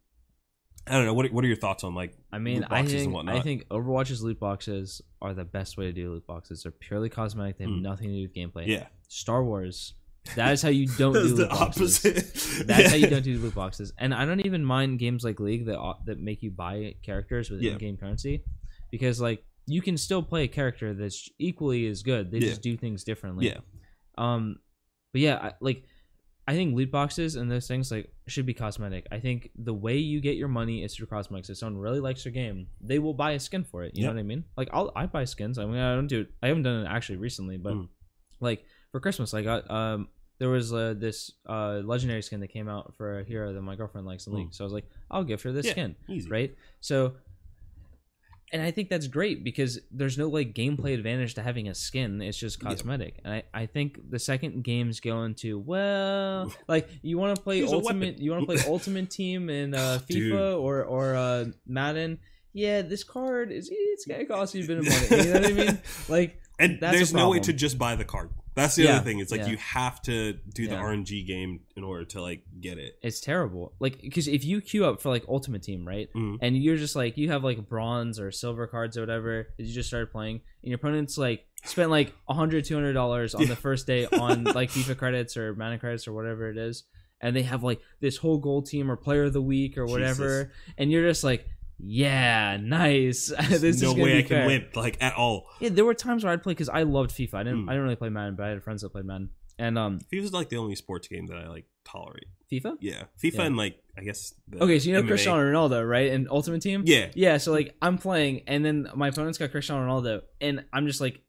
[0.87, 1.13] I don't know.
[1.13, 2.17] What are, what are your thoughts on like?
[2.31, 5.77] I mean, loot I boxes and think I think Overwatch's loot boxes are the best
[5.77, 6.63] way to do loot boxes.
[6.63, 7.57] They're purely cosmetic.
[7.57, 7.81] They have Mm.
[7.81, 8.67] nothing to do with gameplay.
[8.67, 9.93] Yeah, Star Wars.
[10.35, 12.05] That is how you don't do the loot boxes.
[12.05, 12.67] opposite.
[12.67, 12.89] That's Yeah.
[12.89, 13.93] how you don't do loot boxes.
[13.97, 17.61] And I don't even mind games like League that that make you buy characters with
[17.61, 17.73] Yeah.
[17.73, 18.43] in-game currency,
[18.91, 22.31] because like you can still play a character that's equally as good.
[22.31, 22.49] They Yeah.
[22.49, 23.47] just do things differently.
[23.47, 23.59] Yeah.
[24.17, 24.59] Um,
[25.13, 25.83] but yeah, I, like
[26.47, 29.05] I think loot boxes and those things like should be cosmetic.
[29.11, 31.49] I think the way you get your money is through cosmetics.
[31.49, 33.95] If someone really likes your game, they will buy a skin for it.
[33.95, 34.45] You know what I mean?
[34.55, 35.57] Like I'll I buy skins.
[35.57, 36.29] I mean I don't do it.
[36.41, 37.89] I haven't done it actually recently, but Mm.
[38.39, 40.07] like for Christmas I got um
[40.39, 43.75] there was uh, this uh legendary skin that came out for a hero that my
[43.75, 44.53] girlfriend likes in Mm.
[44.53, 45.71] So I was like, I'll gift her this Yeah.
[45.71, 46.29] skin Easy.
[46.29, 46.55] right?
[46.79, 47.15] So
[48.53, 52.21] and I think that's great because there's no like gameplay advantage to having a skin.
[52.21, 52.69] It's just Yeah.
[52.69, 53.19] cosmetic.
[53.25, 57.59] And I, I think the second game's going to well, like you want to play
[57.59, 60.33] Here's ultimate, you want to play Ultimate Team in uh, Dude.
[60.33, 62.19] FIFA or or uh, Madden.
[62.53, 65.23] Yeah, this card is it's gonna cost you a bit of money.
[65.23, 65.79] You know what I mean?
[66.09, 68.29] Like And there's no way to just buy the card.
[68.57, 69.19] That's the Yeah, other thing.
[69.19, 69.47] It's like yeah.
[69.47, 70.81] you have to do the Yeah.
[70.81, 72.97] RNG game in order to like get it.
[73.01, 73.73] it's terrible.
[73.79, 76.09] Like because if you queue up for like Ultimate Team, right?
[76.13, 76.39] Mhm.
[76.41, 79.87] and you're just like you have like bronze or silver cards or whatever you just
[79.87, 84.07] started playing and your opponent's like spent like 100 200 dollars on the first day
[84.07, 86.83] on like fifa credits or mana credits or whatever it is
[87.21, 90.51] and they have like this whole gold team or player of the week or whatever
[90.77, 91.47] and you're just like
[91.79, 94.47] yeah nice this There's is no way I can fair.
[94.47, 95.47] win like at all.
[95.59, 97.69] yeah there were times where i'd play because i loved fifa i didn't Mm.
[97.69, 99.29] i didn't really play madden but i had friends that played madden
[99.59, 102.25] and um FIFA's like the only sports game that I like tolerate.
[102.51, 103.41] fifa Yeah, FIFA Yeah.
[103.43, 104.35] and like I guess.
[104.47, 105.07] The okay so you know MMA.
[105.07, 109.07] cristiano ronaldo right and ultimate team Yeah, Yeah, so like I'm playing, and then my
[109.07, 111.19] opponent's got Cristiano Ronaldo, and I'm just like,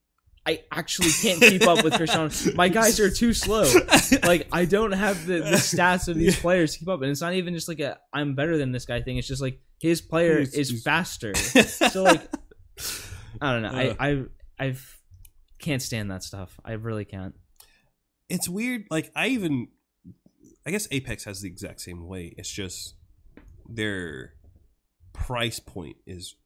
[0.44, 2.28] I actually can't keep up with Cristiano.
[2.54, 3.64] My guys are too slow.
[4.22, 7.22] Like I don't have the, the stats of these players to keep up, and it's
[7.22, 9.16] not even just like a I'm better than this guy thing.
[9.16, 11.32] It's just like his player He's- is he's- faster.
[11.92, 12.28] So like,
[13.40, 13.68] I don't know.
[13.68, 13.94] Uh.
[13.98, 14.24] I I
[14.68, 14.74] I
[15.58, 16.58] can't stand that stuff.
[16.64, 17.34] I really can't.
[18.28, 18.84] it's weird.
[18.90, 19.68] Like I even,
[20.66, 22.34] I guess Apex has the exact same way.
[22.36, 22.94] It's just
[23.68, 24.34] their
[25.12, 26.36] price point is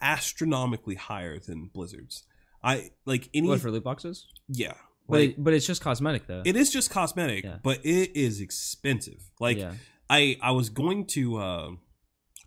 [0.00, 2.24] astronomically higher than Blizzard's.
[2.62, 3.48] I like any.
[3.48, 4.26] What for loot boxes?
[4.48, 4.74] yeah,
[5.08, 6.42] But like it, but it's just cosmetic though.
[6.44, 7.56] it is just cosmetic, Yeah.
[7.62, 9.30] but it is expensive.
[9.40, 9.72] Like yeah.
[10.08, 11.70] I I was going to uh,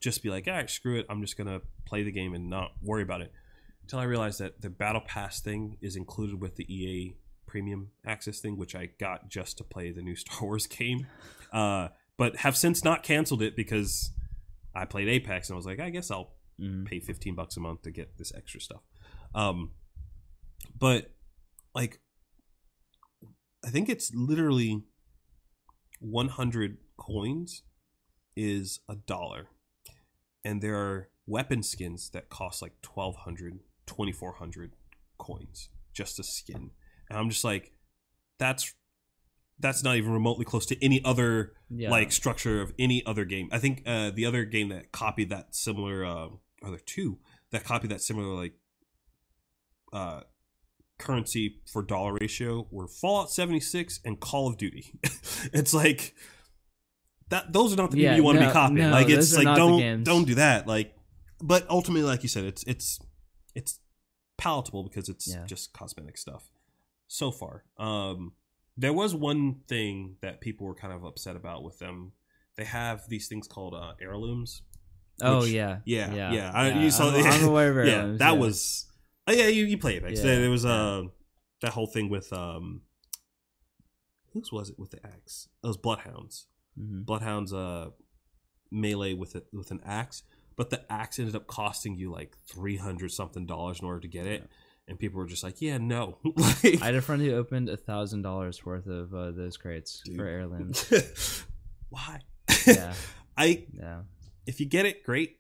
[0.06, 1.06] just be like, all right, screw it.
[1.10, 3.34] I'm just gonna play the game and not worry about it.
[3.82, 7.18] Until I realized that the battle pass thing is included with the EA
[7.48, 11.08] premium access thing, which I got just to play the new Star Wars game.
[11.52, 14.12] Uh, but have since not canceled it because
[14.74, 16.86] I played Apex and I was like, I guess I'll Mhm.
[16.86, 18.82] pay 15 bucks a month to get this extra stuff.
[19.34, 19.72] Um,
[20.80, 21.12] but
[21.74, 22.00] like,
[23.66, 24.84] I think it's literally
[26.00, 27.64] 100 coins
[28.38, 29.48] is a dollar.
[30.46, 34.72] And there are weapon skins that cost like 1200, 2400
[35.18, 36.72] coins just a skin.
[37.10, 37.74] And I'm just like,
[38.40, 38.74] that's
[39.60, 41.90] that's not even remotely close to any other Yeah.
[41.90, 43.48] like structure of any other game.
[43.52, 46.28] I think uh, the other game that copied that similar, uh,
[46.62, 47.20] or there two
[47.52, 48.54] that copied that similar like
[49.94, 50.22] uh,
[51.00, 54.92] currency for dollar ratio were Fallout seventy six and Call of Duty.
[55.54, 56.14] it's like
[57.30, 58.78] that; those are not the people Yeah, you want to no, be copying.
[58.80, 60.68] no, like it's like don't don't do that.
[60.68, 60.94] Like,
[61.42, 63.00] but ultimately, like you said, it's it's
[63.54, 63.80] it's
[64.38, 65.46] palatable because it's Yeah.
[65.46, 66.50] just cosmetic stuff.
[67.08, 68.34] So far, um,
[68.78, 72.12] there was one thing that people were kind of upset about with them.
[72.58, 74.62] They have these things called uh, heirlooms.
[75.22, 75.80] oh which- yeah.
[75.86, 76.32] Yeah, yeah.
[76.34, 76.52] Yeah.
[76.54, 78.40] I, Yeah, you saw, I'm- I'm aware of yeah, heirlooms, that yeah.
[78.40, 78.88] was.
[79.28, 80.20] Oh yeah, you you play Apex.
[80.20, 81.04] Yeah, There was uh,
[81.62, 82.82] that whole thing with um,
[84.34, 85.48] whose was it with the axe?
[85.64, 86.48] It was Bloodhounds.
[86.78, 87.90] Hmm Bloodhounds uh,
[88.72, 90.24] melee with it with an axe,
[90.56, 94.08] but the axe ended up costing you like three hundred something dollars in order to
[94.08, 94.50] get it,
[94.88, 97.78] and people were just like, "Yeah, no." like, I had a friend who opened a
[97.78, 100.18] thousand dollars worth of uh, those crates Dude.
[100.18, 101.46] for heirlooms.
[101.90, 102.20] Why?
[102.66, 102.94] Yeah,
[103.38, 104.02] I yeah.
[104.46, 105.40] if you get it, great,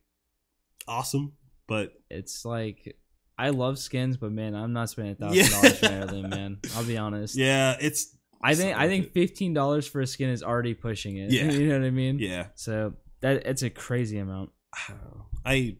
[0.88, 1.34] awesome,
[1.68, 2.98] but It's like
[3.38, 6.58] I love skins, but man, I'm not spending a thousand dollars for an heirloom, man.
[6.76, 7.36] I'll be honest.
[7.36, 11.32] yeah, it's I think I think fifteen dollars for a skin is already pushing it.
[11.34, 11.52] Yeah.
[11.52, 12.20] you know what I mean.
[12.20, 12.48] yeah.
[12.56, 14.52] So that it's a crazy amount.
[14.74, 15.26] I don't know.
[15.46, 15.78] I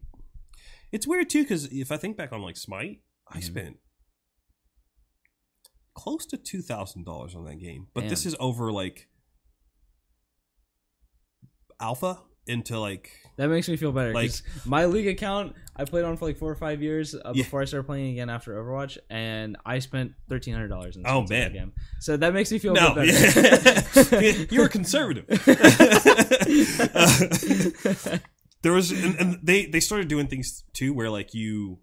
[0.92, 3.42] it's weird too because if I think back on like Smite, I Mhm.
[3.44, 3.76] spent
[5.94, 9.08] close to two thousand dollars on that game, but this is over like
[11.80, 14.12] alpha into like That makes me feel better.
[14.14, 14.32] Like-
[14.64, 17.42] my league account, I played on for like four or five years uh, Yeah.
[17.42, 21.20] before I started playing again after Overwatch, and I spent thirteen hundred dollars in Oh,
[21.20, 21.52] in that man.
[21.52, 21.72] game.
[22.00, 23.12] So that makes me feel no, better.
[24.16, 24.44] yeah.
[24.50, 25.26] you were conservative.
[28.62, 31.78] there was and, and they they started doing things too where like you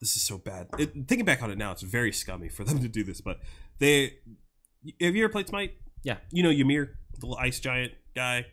[0.00, 2.78] this is so bad it, thinking back on it now it's very scummy for them
[2.80, 3.38] to do this but
[3.78, 4.14] they
[5.00, 6.16] have you ever played smite Yeah.
[6.30, 8.46] you know ymir the little ice giant guy.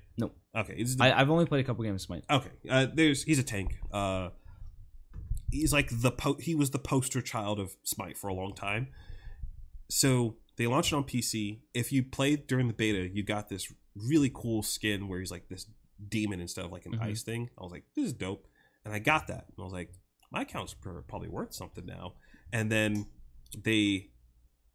[0.55, 2.23] Okay he's I, I've only played a couple games of Smite.
[2.29, 4.29] okay uh, there's he's a tank uh
[5.51, 8.87] he's like the po- he was the poster child of smite for a long time.
[9.89, 13.71] So they launched it on pc if you played during the beta you got this
[13.95, 15.67] really cool skin where he's like this
[16.09, 17.01] demon instead of like an Mhm.
[17.01, 17.49] ice thing.
[17.57, 18.47] I was like this is dope.
[18.83, 19.91] And i got that and i was like
[20.31, 22.13] my account's probably worth something now.
[22.51, 23.05] And then
[23.57, 24.09] they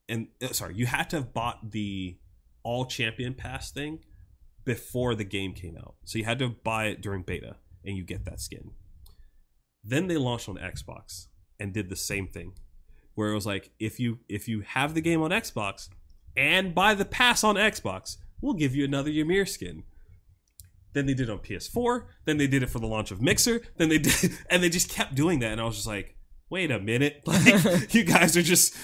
[0.08, 2.16] and uh, sorry you had to have bought the
[2.62, 3.98] all champion pass thing
[4.70, 8.04] before the game came out so you had to buy it during beta and you
[8.04, 8.70] get that skin
[9.82, 11.26] Then they launched on Xbox
[11.60, 12.54] and did the same thing,
[13.14, 15.88] where it was like if you if you have the game on Xbox
[16.36, 19.84] and buy the pass on Xbox, we'll give you another Ymir skin.
[20.92, 22.06] Then they did it on PS4.
[22.24, 23.62] Then they did it for the launch of Mixer.
[23.76, 25.52] Then they did, and they just kept doing that.
[25.52, 26.16] And I was just like,
[26.50, 28.76] wait a minute, like you guys are just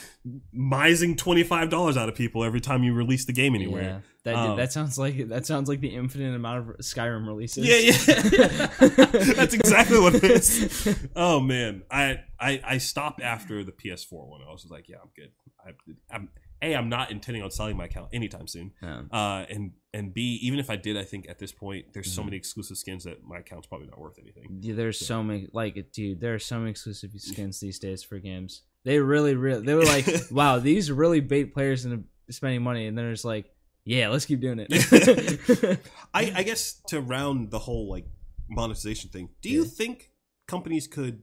[0.55, 3.83] mising twenty five dollars out of people every time you release the game anywhere.
[3.83, 7.67] Yeah, that Um, that sounds like that sounds like the infinite amount of Skyrim releases.
[7.67, 8.67] Yeah, yeah.
[9.35, 11.09] That's exactly what it is.
[11.15, 14.41] Oh man, I, I I stopped after the PS4 one.
[14.43, 15.31] I was like, yeah, I'm good.
[15.65, 16.29] I, I'm
[16.73, 16.77] a.
[16.77, 18.73] I'm not intending on selling my account anytime soon.
[18.83, 19.03] Yeah.
[19.11, 22.21] Uh, and and B, even if I did, I think at this point there's so
[22.23, 22.27] Mhm.
[22.27, 24.59] many exclusive skins that my account's probably not worth anything.
[24.61, 28.19] Yeah, there's so many like dude there are so many exclusive skins these days for
[28.19, 32.87] games they really really they were like wow these really bait players into spending money
[32.87, 33.47] and then it's like
[33.85, 35.81] yeah let's keep doing it
[36.15, 38.07] I, I guess to round the whole like
[38.49, 39.69] monetization thing, do you Yeah.
[39.71, 40.11] think
[40.47, 41.23] companies could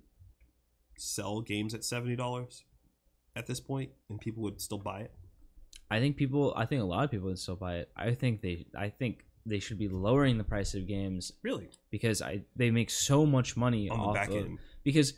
[0.98, 2.64] sell games at seventy dollars
[3.36, 5.12] at this point and people would still buy it?
[5.92, 8.42] I think people i think a lot of people would still buy it i think
[8.42, 11.70] they i think they should be lowering the price of games Really?
[11.92, 14.60] because i they make so much money On the off back of end.
[14.84, 15.14] because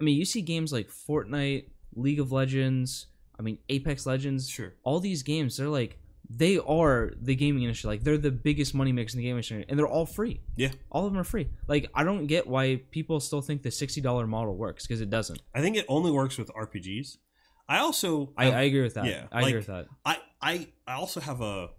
[0.00, 3.06] i mean you see games like fortnite league of legends
[3.38, 4.72] i mean apex legends Sure.
[4.82, 5.98] all these games they're like
[6.34, 9.64] they are the gaming industry like they're the biggest money makers in the gaming industry
[9.68, 10.70] and they're all free Yeah.
[10.90, 14.28] all of them are free like i don't get why people still think the $60
[14.28, 17.18] model works because it doesn't I think it only works with RPGs.
[17.68, 20.94] I also I, I agree with that yeah, i agree with that I, I I
[20.94, 21.70] also have a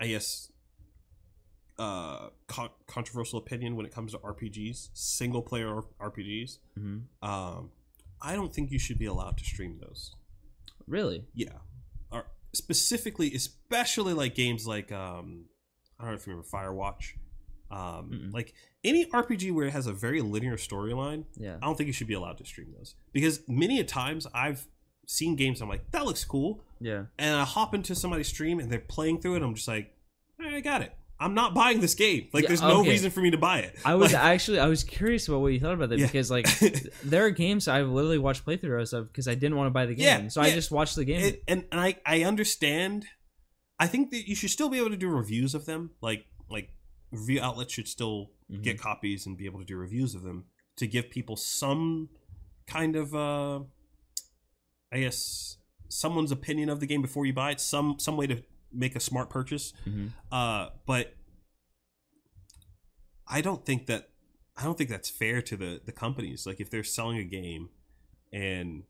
[0.00, 0.50] I guess
[1.78, 6.58] uh con- controversial opinion when it comes to RPGs, single player RPGs.
[6.76, 7.70] hmm Um
[8.20, 10.14] I don't think you should be allowed to stream those.
[10.86, 11.58] really Yeah.
[12.10, 15.44] Or specifically especially like games like um
[15.98, 17.14] I don't know if you remember Firewatch.
[17.70, 18.32] Um Mm-mm.
[18.32, 18.54] like
[18.84, 22.06] any RPG where it has a very linear storyline, yeah I don't think you should
[22.06, 24.66] be allowed to stream those because many a times I've
[25.06, 28.70] seen games I'm like that looks cool, yeah and I hop into somebody's stream and
[28.70, 29.42] they're playing through it.
[29.42, 29.94] I'm just like,
[30.40, 30.92] "All right, I got it.
[31.20, 32.28] I'm not buying this game.
[32.32, 32.90] Like, Yeah, there's no okay.
[32.90, 33.76] reason for me to buy it.
[33.84, 36.06] i was Like- actually i was curious about what you thought about that Yeah.
[36.06, 36.46] because like
[37.04, 39.94] there are games i've literally watched playthroughs of because i didn't want to buy the
[39.96, 40.54] game Yeah, so i yeah.
[40.54, 43.04] just watched the game it, and and I I understand.
[43.80, 45.90] I think that you should still be able to do reviews of them.
[46.00, 46.70] Like like
[47.10, 48.62] review outlets should still Mhm.
[48.62, 50.44] get copies and be able to do reviews of them
[50.76, 52.08] to give people some
[52.66, 53.60] kind of uh
[54.92, 55.58] I guess
[55.88, 57.60] someone's opinion of the game before you buy it.
[57.60, 59.72] Some some way to make a smart purchase.
[59.86, 60.12] Mhm.
[60.30, 61.14] Uh, but
[63.26, 64.10] I don't think that
[64.56, 66.46] I don't think that's fair to the the companies.
[66.46, 67.70] Like if they're selling a game
[68.32, 68.84] and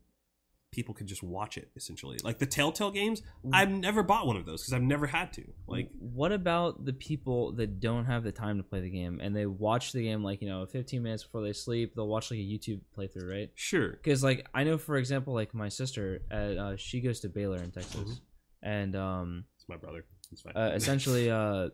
[0.71, 2.17] people can just watch it essentially.
[2.23, 3.21] Like the Telltale games,
[3.51, 5.43] I've never bought one of those because I've never had to.
[5.67, 9.35] Like what about the people that don't have the time to play the game and
[9.35, 12.39] they watch the game like you know 15 minutes before they sleep they'll watch like
[12.39, 13.89] a youtube playthrough right sure.
[13.91, 17.57] because like i know for example like my sister at, uh, she goes to baylor
[17.57, 18.19] in texas Mhm.
[18.63, 20.05] and um It's my brother.
[20.31, 20.53] It's fine.
[20.55, 21.69] uh, essentially uh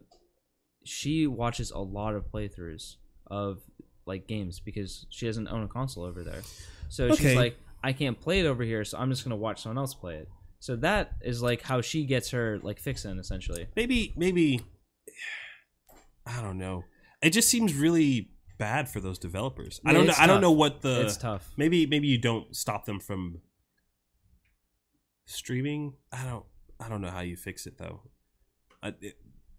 [0.83, 2.95] she watches a lot of playthroughs
[3.27, 3.59] of
[4.05, 6.41] like games because she doesn't own a console over there
[6.89, 7.15] so Okay.
[7.15, 9.93] she's like i can't play it over here so i'm just gonna watch someone else
[9.93, 10.27] play it
[10.59, 14.61] so that is like how she gets her like fix in essentially maybe maybe
[16.27, 16.83] I don't know.
[17.21, 19.79] It just seems really bad for those developers.
[19.85, 20.09] I don't know.
[20.09, 23.41] it's I don't know what the it's tough maybe maybe you don't stop them from
[25.25, 26.45] streaming i don't
[26.79, 28.01] i don't know how you fix it though
[28.83, 29.17] I, it,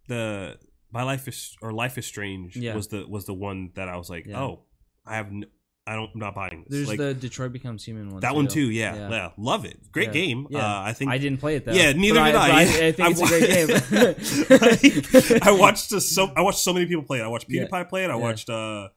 [0.08, 0.58] the
[0.92, 2.74] my life is or life is strange Yeah.
[2.74, 4.40] was the was the one that i was like Yeah.
[4.42, 4.64] oh
[5.04, 5.46] i have n-
[5.86, 8.20] i don't i'm not buying this There's like the Detroit Becomes Human one.
[8.20, 9.08] that one too yeah, Yeah.
[9.10, 10.12] yeah love it great Yeah.
[10.12, 10.58] game Yeah.
[10.58, 11.72] uh, i think I didn't play it though.
[11.72, 12.48] yeah, neither did I.
[12.48, 15.28] but I, I think it's a great game.
[15.30, 17.22] Like, I watched a, so I watched so many people play it.
[17.22, 17.48] I watched.
[17.48, 18.10] PewDiePie play it.
[18.10, 18.88] I watched uh,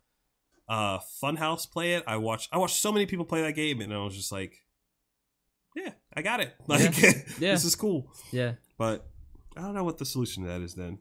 [0.67, 2.03] uh, Funhouse play it.
[2.07, 4.55] I watched I watched so many people play that game, and I was just like,
[5.75, 6.53] yeah, I got it.
[6.67, 6.97] Like,
[7.39, 7.51] Yeah.
[7.53, 8.11] this is cool.
[8.31, 9.05] yeah, But
[9.57, 10.73] I don't know what the solution to that is.
[10.75, 10.99] Then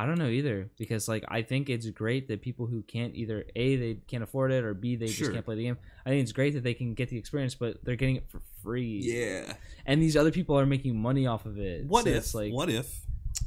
[0.00, 3.44] I don't know either because like I think it's great that people who can't either
[3.56, 5.26] a they can't afford it or b they Sure.
[5.26, 5.78] just can't play the game.
[6.06, 8.40] I think it's great that they can get the experience, but they're getting it for
[8.62, 9.00] free.
[9.02, 9.54] yeah.
[9.86, 11.84] and these other people are making money off of it.
[11.86, 12.16] What So if?
[12.16, 13.00] it's like what if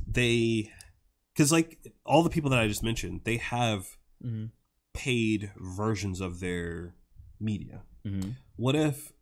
[0.08, 0.72] they?
[1.34, 4.52] Because like all the people that I just mentioned, they have Mhm,
[4.94, 6.96] paid versions of their
[7.40, 7.84] media.
[8.06, 8.36] mhm.
[8.58, 9.14] What if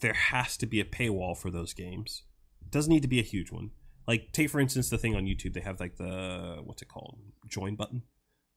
[0.00, 2.22] there has to be a paywall for those games?
[2.60, 3.70] It doesn't need to be a huge one.
[4.06, 5.52] Like take for instance the thing on YouTube.
[5.54, 7.18] They have like the what's it called
[7.48, 8.02] join button,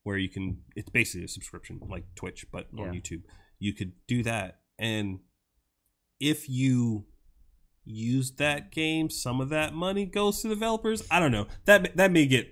[0.03, 0.61] where you can.
[0.76, 3.22] It's basically a subscription like Twitch, but on YouTube.
[3.60, 5.20] You could do that, and
[6.20, 7.06] if you
[7.86, 11.03] use that game, some of that money goes to developers.
[11.11, 11.48] I don't know.
[11.65, 12.48] That that may get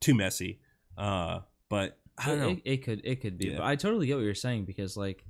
[0.00, 0.60] too messy,
[0.98, 1.40] uh,
[1.70, 2.48] but I don't know.
[2.50, 3.58] It, it could it could be, Yeah.
[3.58, 5.24] but I totally get what you're saying because like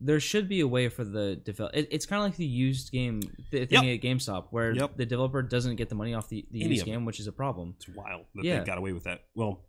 [0.00, 1.76] there should be a way for the develop.
[1.76, 3.20] It, it's kind of like the used game
[3.50, 4.96] th- thing at GameStop, where Yep.
[4.96, 6.90] the developer doesn't get the money off the, the Any used it.
[6.90, 7.74] game, which is a problem.
[7.76, 8.60] It's wild that Yeah.
[8.60, 9.24] they got away with that.
[9.34, 9.66] Well,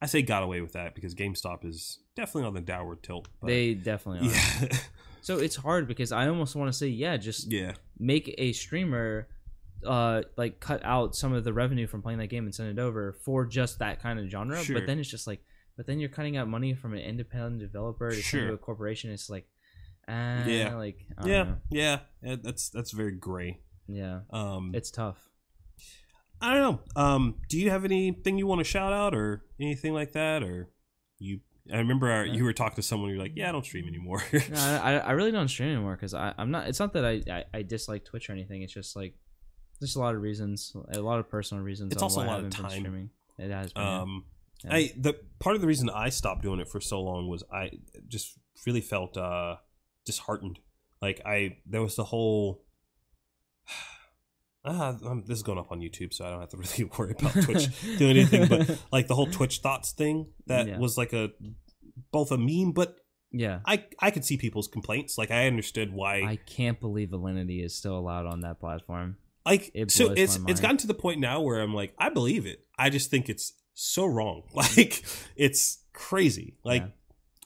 [0.00, 3.28] I say got away with that because GameStop is definitely on the downward tilt.
[3.42, 4.32] They definitely are.
[4.32, 4.78] yeah,
[5.22, 9.28] So it's hard because I almost want to say, yeah, just yeah, make a streamer
[9.84, 12.80] uh like cut out some of the revenue from playing that game and send it
[12.80, 14.74] over for just that kind of genre Sure.
[14.78, 15.40] but then it's just like
[15.76, 18.54] but then you're cutting out money from an independent developer to Sure.
[18.54, 19.46] a corporation it's like
[20.08, 20.74] uh, Yeah.
[20.76, 21.56] like yeah, know.
[21.70, 21.98] yeah.
[22.26, 23.60] Uh, That's that's very gray.
[23.88, 25.28] yeah Um, it's tough
[26.40, 26.60] I don't
[26.96, 27.02] know.
[27.02, 30.68] Um, do you have anything you want to shout out or anything like that, or
[31.18, 31.40] you?
[31.72, 33.08] I remember our, you were talking to someone.
[33.08, 34.22] You're like, yeah, I don't stream anymore.
[34.32, 37.44] no, I, I really don't stream anymore because I'm not it's not that I, I
[37.54, 39.14] I dislike Twitch or anything it's just like
[39.80, 42.50] there's a lot of reasons a lot of personal reasons It's also a lot of
[42.50, 42.70] time.
[42.70, 44.24] streaming it has been um,
[44.66, 44.74] Yeah.
[44.74, 47.70] I the part of the reason I stopped doing it for so long was I
[48.08, 49.56] just really felt uh
[50.04, 50.58] disheartened.
[51.02, 52.64] Like I there was the whole.
[54.68, 57.14] Ah, um, this is going up on YouTube, so I don't have to really worry
[57.16, 57.68] about Twitch
[57.98, 58.48] doing anything.
[58.48, 60.78] But like the whole Twitch thoughts thing, that Yeah.
[60.78, 61.30] was like a
[62.10, 62.96] both a meme, but
[63.30, 65.16] yeah I I could see people's complaints.
[65.18, 66.22] Like I understood why.
[66.22, 69.18] I can't believe Alinity is still allowed on that platform.
[69.44, 72.44] like it so it's it's gotten to the point now where I'm like I believe
[72.44, 72.66] it.
[72.76, 74.42] I just think it's so wrong.
[74.54, 75.04] Like
[75.36, 76.54] it's crazy.
[76.64, 76.82] Like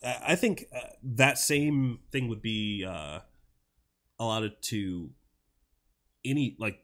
[0.02, 3.20] I I think uh, that same thing would be uh
[4.18, 5.10] allotted to
[6.24, 6.78] any like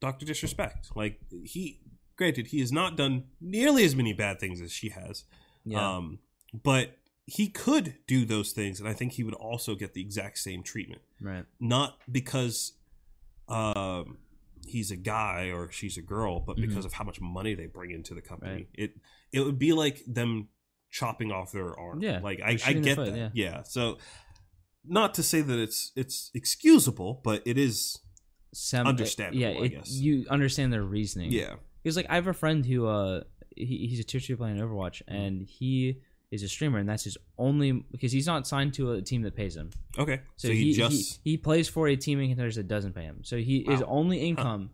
[0.00, 0.88] Doctor Disrespect.
[0.94, 1.80] Like he,
[2.16, 5.24] granted, he has not done nearly as many bad things as she has.
[5.64, 6.18] Yeah, Um,
[6.52, 6.96] but
[7.26, 10.62] he could do those things, and I think he would also get the exact same
[10.62, 11.02] treatment.
[11.20, 11.44] right.
[11.58, 12.74] Not because
[13.48, 14.18] um,
[14.66, 17.90] he's a guy or she's a girl, but because of how much money they bring
[17.90, 18.52] into the company.
[18.52, 18.68] Right.
[18.74, 18.90] It
[19.32, 20.48] it would be like them
[20.90, 22.00] chopping off their arm.
[22.02, 23.16] Yeah, like I, I get foot, that.
[23.16, 23.28] yeah.
[23.34, 23.98] yeah, so.
[24.88, 27.98] Not to say that it's it's excusable, but it is
[28.74, 29.90] Understandable, Yeah, I it, guess.
[29.90, 31.32] you understand their reasoning.
[31.32, 31.54] yeah.
[31.82, 33.22] because like I have a friend who uh
[33.56, 35.14] he, he's a tier two playing Overwatch Mm-hmm.
[35.14, 36.00] and he
[36.32, 39.36] is a streamer and that's his only because he's not signed to a team that
[39.36, 39.70] pays him.
[39.98, 40.20] Okay.
[40.36, 42.94] So, So, he, he, he just he plays for a team in contenders that doesn't
[42.94, 43.20] pay him.
[43.22, 44.70] So he his only income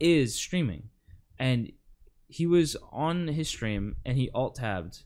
[0.00, 0.88] is streaming,
[1.38, 1.70] and
[2.28, 5.02] he was on his stream and he alt tabbed.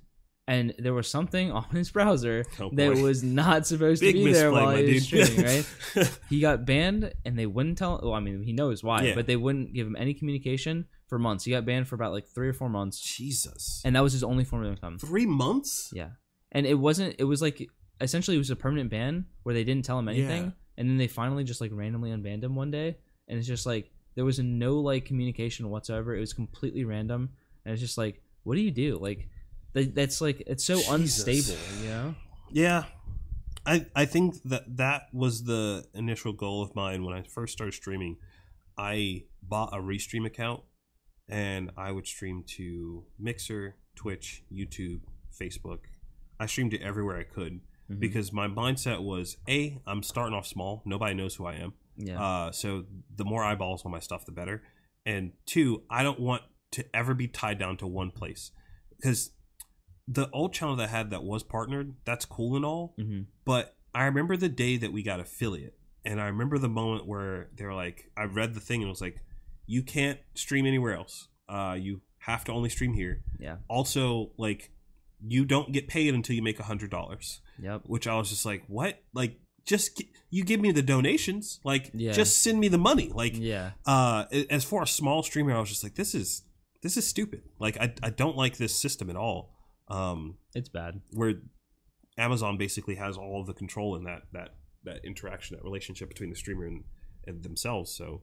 [0.49, 4.51] And there was something on his browser Oh, that was not supposed to be there
[4.51, 5.27] while he was dude.
[5.27, 5.45] streaming,
[5.97, 6.19] right?
[6.31, 9.15] he got banned and they wouldn't tell well i mean he knows why Yeah.
[9.15, 12.27] but they wouldn't give him any communication for months he got banned for about like
[12.27, 13.83] three or four months Jesus.
[13.85, 15.91] and that was his only form of income Three months?
[15.93, 16.11] yeah
[16.53, 17.69] and it wasn't it was like
[18.01, 20.51] essentially it was a permanent ban where they didn't tell him anything Yeah.
[20.79, 22.97] and then they finally just like randomly unbanned him one day
[23.29, 27.31] and it's just like there was no like communication whatsoever it was completely random
[27.65, 29.29] and it's just like what do you do like
[29.75, 30.91] that, that's like it's so Jesus.
[31.27, 32.15] unstable you know
[32.51, 32.85] Yeah.
[33.67, 37.75] I I think that that was the initial goal of mine when I first started
[37.75, 38.17] streaming.
[38.79, 40.63] I bought a restream account
[41.31, 45.01] and I would stream to Mixer, Twitch, YouTube,
[45.41, 45.81] Facebook.
[46.39, 48.01] I streamed it everywhere I could Mhm.
[48.01, 50.83] because my mindset was A, I'm starting off small.
[50.87, 51.73] Nobody knows who I am.
[51.97, 54.63] yeah Uh, so the more eyeballs on my stuff, the better.
[55.05, 56.43] And two, I don't want
[56.73, 58.53] to ever be tied down to one place
[58.97, 59.33] because
[60.09, 62.95] the old channel that I had that was partnered, that's cool and all.
[62.99, 67.07] hmm But I remember the day that we got affiliate, and I remember the moment
[67.07, 69.21] where they're like, I read the thing and it was like,
[69.75, 71.29] you can't stream anywhere else.
[71.49, 73.15] Uh, you have to only stream here.
[73.47, 74.63] yeah Also, like,
[75.35, 77.27] you don't get paid until you make a hundred dollars
[77.69, 78.93] yep which I was just like, what?
[79.21, 79.33] Like,
[79.73, 82.13] just you give me the donations, like, Yeah.
[82.21, 83.09] just send me the money.
[83.23, 84.25] Like, yeah uh,
[84.57, 86.29] as for a small streamer, I was just like, this is
[86.85, 87.43] this is stupid.
[87.65, 89.41] Like, I I don't like this system at all.
[89.99, 91.35] Um, it's bad where
[92.27, 94.51] Amazon basically has all of the control in that that
[94.85, 96.85] that interaction, that relationship between the streamer and,
[97.27, 97.89] and themselves.
[98.01, 98.23] So,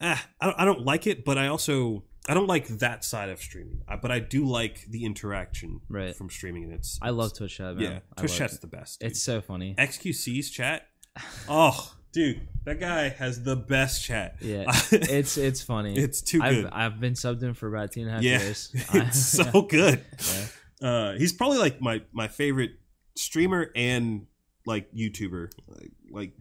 [0.00, 3.30] ah, I don't, I don't like it, but I also I don't like that side
[3.30, 3.82] of streaming.
[3.88, 6.14] I, but I do like the interaction Right.
[6.14, 7.82] from streaming, and it's I love Twitch chat, man.
[7.82, 8.60] yeah, I Twitch chat's it.
[8.60, 9.00] the best.
[9.00, 9.10] dude.
[9.10, 9.74] It's so funny.
[9.78, 10.86] XQC's chat.
[11.48, 14.36] Oh, dude, that guy has the best chat.
[14.40, 15.96] Yeah, it's it's funny.
[15.96, 16.72] it's too I've good.
[16.72, 18.70] I've been subbed in for about two and a half yeah, years.
[18.94, 20.04] it's so good.
[20.80, 20.88] Yeah.
[20.88, 22.72] Uh, he's probably like my my favorite
[23.16, 24.26] streamer and
[24.66, 25.50] like YouTuber.
[25.68, 26.32] Like, like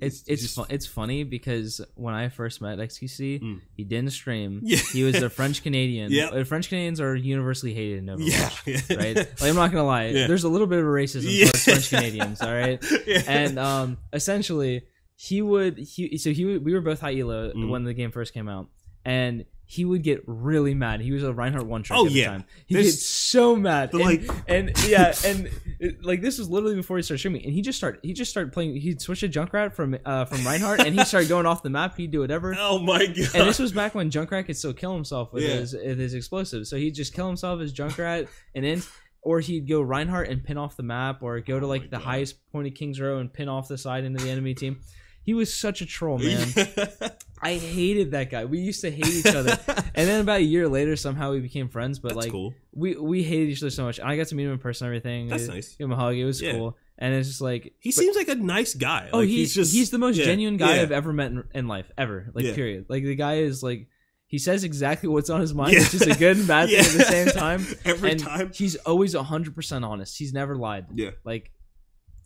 [0.00, 3.60] It's it's just fu- it's funny because when I first met XQC, Mm.
[3.76, 4.60] he didn't stream.
[4.64, 4.78] Yeah.
[4.92, 6.10] He was a French Canadian.
[6.12, 6.32] Yep.
[6.32, 8.66] Uh, French Canadians are universally hated in Overwatch.
[8.90, 10.06] yeah, Right, like, I'm not gonna lie.
[10.08, 10.26] Yeah.
[10.26, 11.46] There's a little bit of racism Yeah.
[11.46, 12.40] towards French Canadians.
[12.40, 13.22] All right, Yeah.
[13.26, 14.82] and um, essentially
[15.16, 17.68] he would he so he we were both high elo Mhm.
[17.68, 18.68] when the game first came out,
[19.04, 19.44] and
[19.74, 21.00] he would get really mad.
[21.00, 22.28] He was a Reinhardt one trick Oh, at the yeah.
[22.30, 22.44] time.
[22.66, 23.92] He There's- gets so mad.
[23.92, 27.52] And, like- and yeah, and it, like this was literally before he started streaming, and
[27.52, 28.76] he just started he just started playing.
[28.76, 31.96] He'd switch to Junkrat from uh, from Reinhardt, and he started going off the map.
[31.96, 32.54] He'd do whatever.
[32.58, 33.34] Oh my god!
[33.34, 35.56] And this was back when Junkrat could still kill himself with Yeah.
[35.56, 36.70] his with his explosives.
[36.70, 38.88] So he'd just kill himself as Junkrat and int,
[39.22, 41.88] or he'd go Reinhardt and pin off the map, or go to Oh like my
[41.88, 42.02] the God.
[42.04, 44.80] highest point of King's Row and pin off the side into the enemy team.
[45.24, 46.46] He was such a troll, man.
[47.42, 48.44] I hated that guy.
[48.44, 49.58] We used to hate each other.
[49.96, 52.00] And then about a year later, somehow we became friends.
[52.00, 52.52] But That's like cool.
[52.74, 54.00] we we hated each other so much.
[54.00, 55.28] I got to meet him in person, and everything.
[55.28, 55.74] That's I- nice.
[55.76, 56.16] Give him a hug.
[56.16, 56.52] It was Yeah.
[56.52, 56.76] cool.
[56.98, 59.08] And it's just like He but- seems like a nice guy.
[59.12, 60.82] Oh, like, he's he's just he's the most yeah, genuine guy yeah.
[60.82, 62.28] I've ever met in, in life, ever.
[62.34, 62.54] Like Yeah.
[62.56, 62.86] period.
[62.88, 63.86] Like the guy is like
[64.26, 65.80] he says exactly what's on his mind, Yeah.
[65.82, 67.64] which is a good and bad thing at the same time.
[67.84, 68.50] Every and time.
[68.52, 70.18] he's always hundred percent honest.
[70.18, 70.86] He's never lied.
[70.94, 71.10] Yeah.
[71.24, 71.52] Like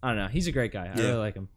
[0.02, 0.28] I don't know.
[0.28, 0.86] He's a great guy.
[0.86, 1.48] I really like him.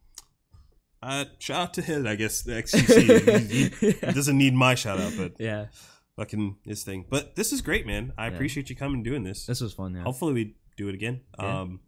[1.04, 2.06] Uh, shout out to him.
[2.06, 3.50] I guess the XQC.
[3.50, 5.68] he, he- he doesn't need my shout out, but yeah,
[6.16, 7.06] fucking his thing.
[7.10, 8.14] But this is great, man.
[8.18, 8.34] I Yeah.
[8.34, 9.46] appreciate you coming and doing this.
[9.46, 9.96] this was fun.
[9.96, 10.04] Yeah.
[10.04, 11.22] Hopefully we do it again.
[11.40, 11.62] Yeah.
[11.62, 11.80] Um,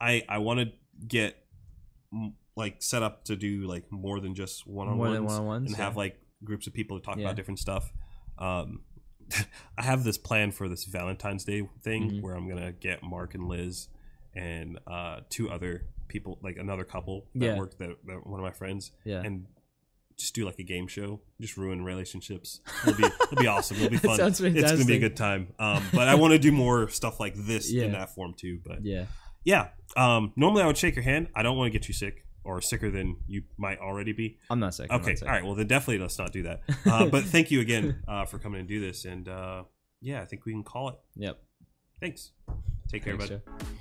[0.00, 0.72] I I want to
[1.06, 1.36] get
[2.56, 5.70] like set up to do like more than just one on More than ones one-on-ones,
[5.70, 5.84] and yeah.
[5.84, 7.24] have like groups of people to talk Yeah.
[7.24, 7.92] about different stuff.
[8.38, 8.82] Um,
[9.78, 12.22] I have this plan for this Valentine's Day thing Mhm.
[12.22, 13.88] where I'm gonna get Mark and Liz
[14.34, 17.58] and uh, two other people, like another couple that Yeah.
[17.58, 19.22] work that, that one of my friends, Yeah.
[19.24, 19.46] and
[20.18, 22.60] just do like a game show, just ruin relationships.
[22.86, 23.78] It'll be it'll be awesome.
[23.78, 24.16] It'll be That fun.
[24.18, 25.00] sounds It's gonna be a fantastic.
[25.00, 25.48] good time.
[25.58, 27.84] Um, but I want to do more stuff like this Yeah.
[27.84, 28.60] in that form too.
[28.64, 29.06] But yeah.
[29.44, 31.28] yeah, um, normally I would shake your hand.
[31.34, 34.38] I don't want to get you sick or sicker than you might already be.
[34.50, 34.88] I'm not sick.
[34.90, 35.28] I'm Okay, not sick.
[35.28, 35.44] all right.
[35.44, 36.60] Well, then definitely let's not do that.
[36.84, 39.04] Uh, but thank you again uh, for coming and do this.
[39.06, 39.62] And uh,
[40.00, 40.96] yeah, I think we can call it.
[41.16, 41.40] Yep.
[42.00, 42.32] Thanks.
[42.90, 43.42] Take care, Thanks, bud.
[43.58, 43.80] Joe.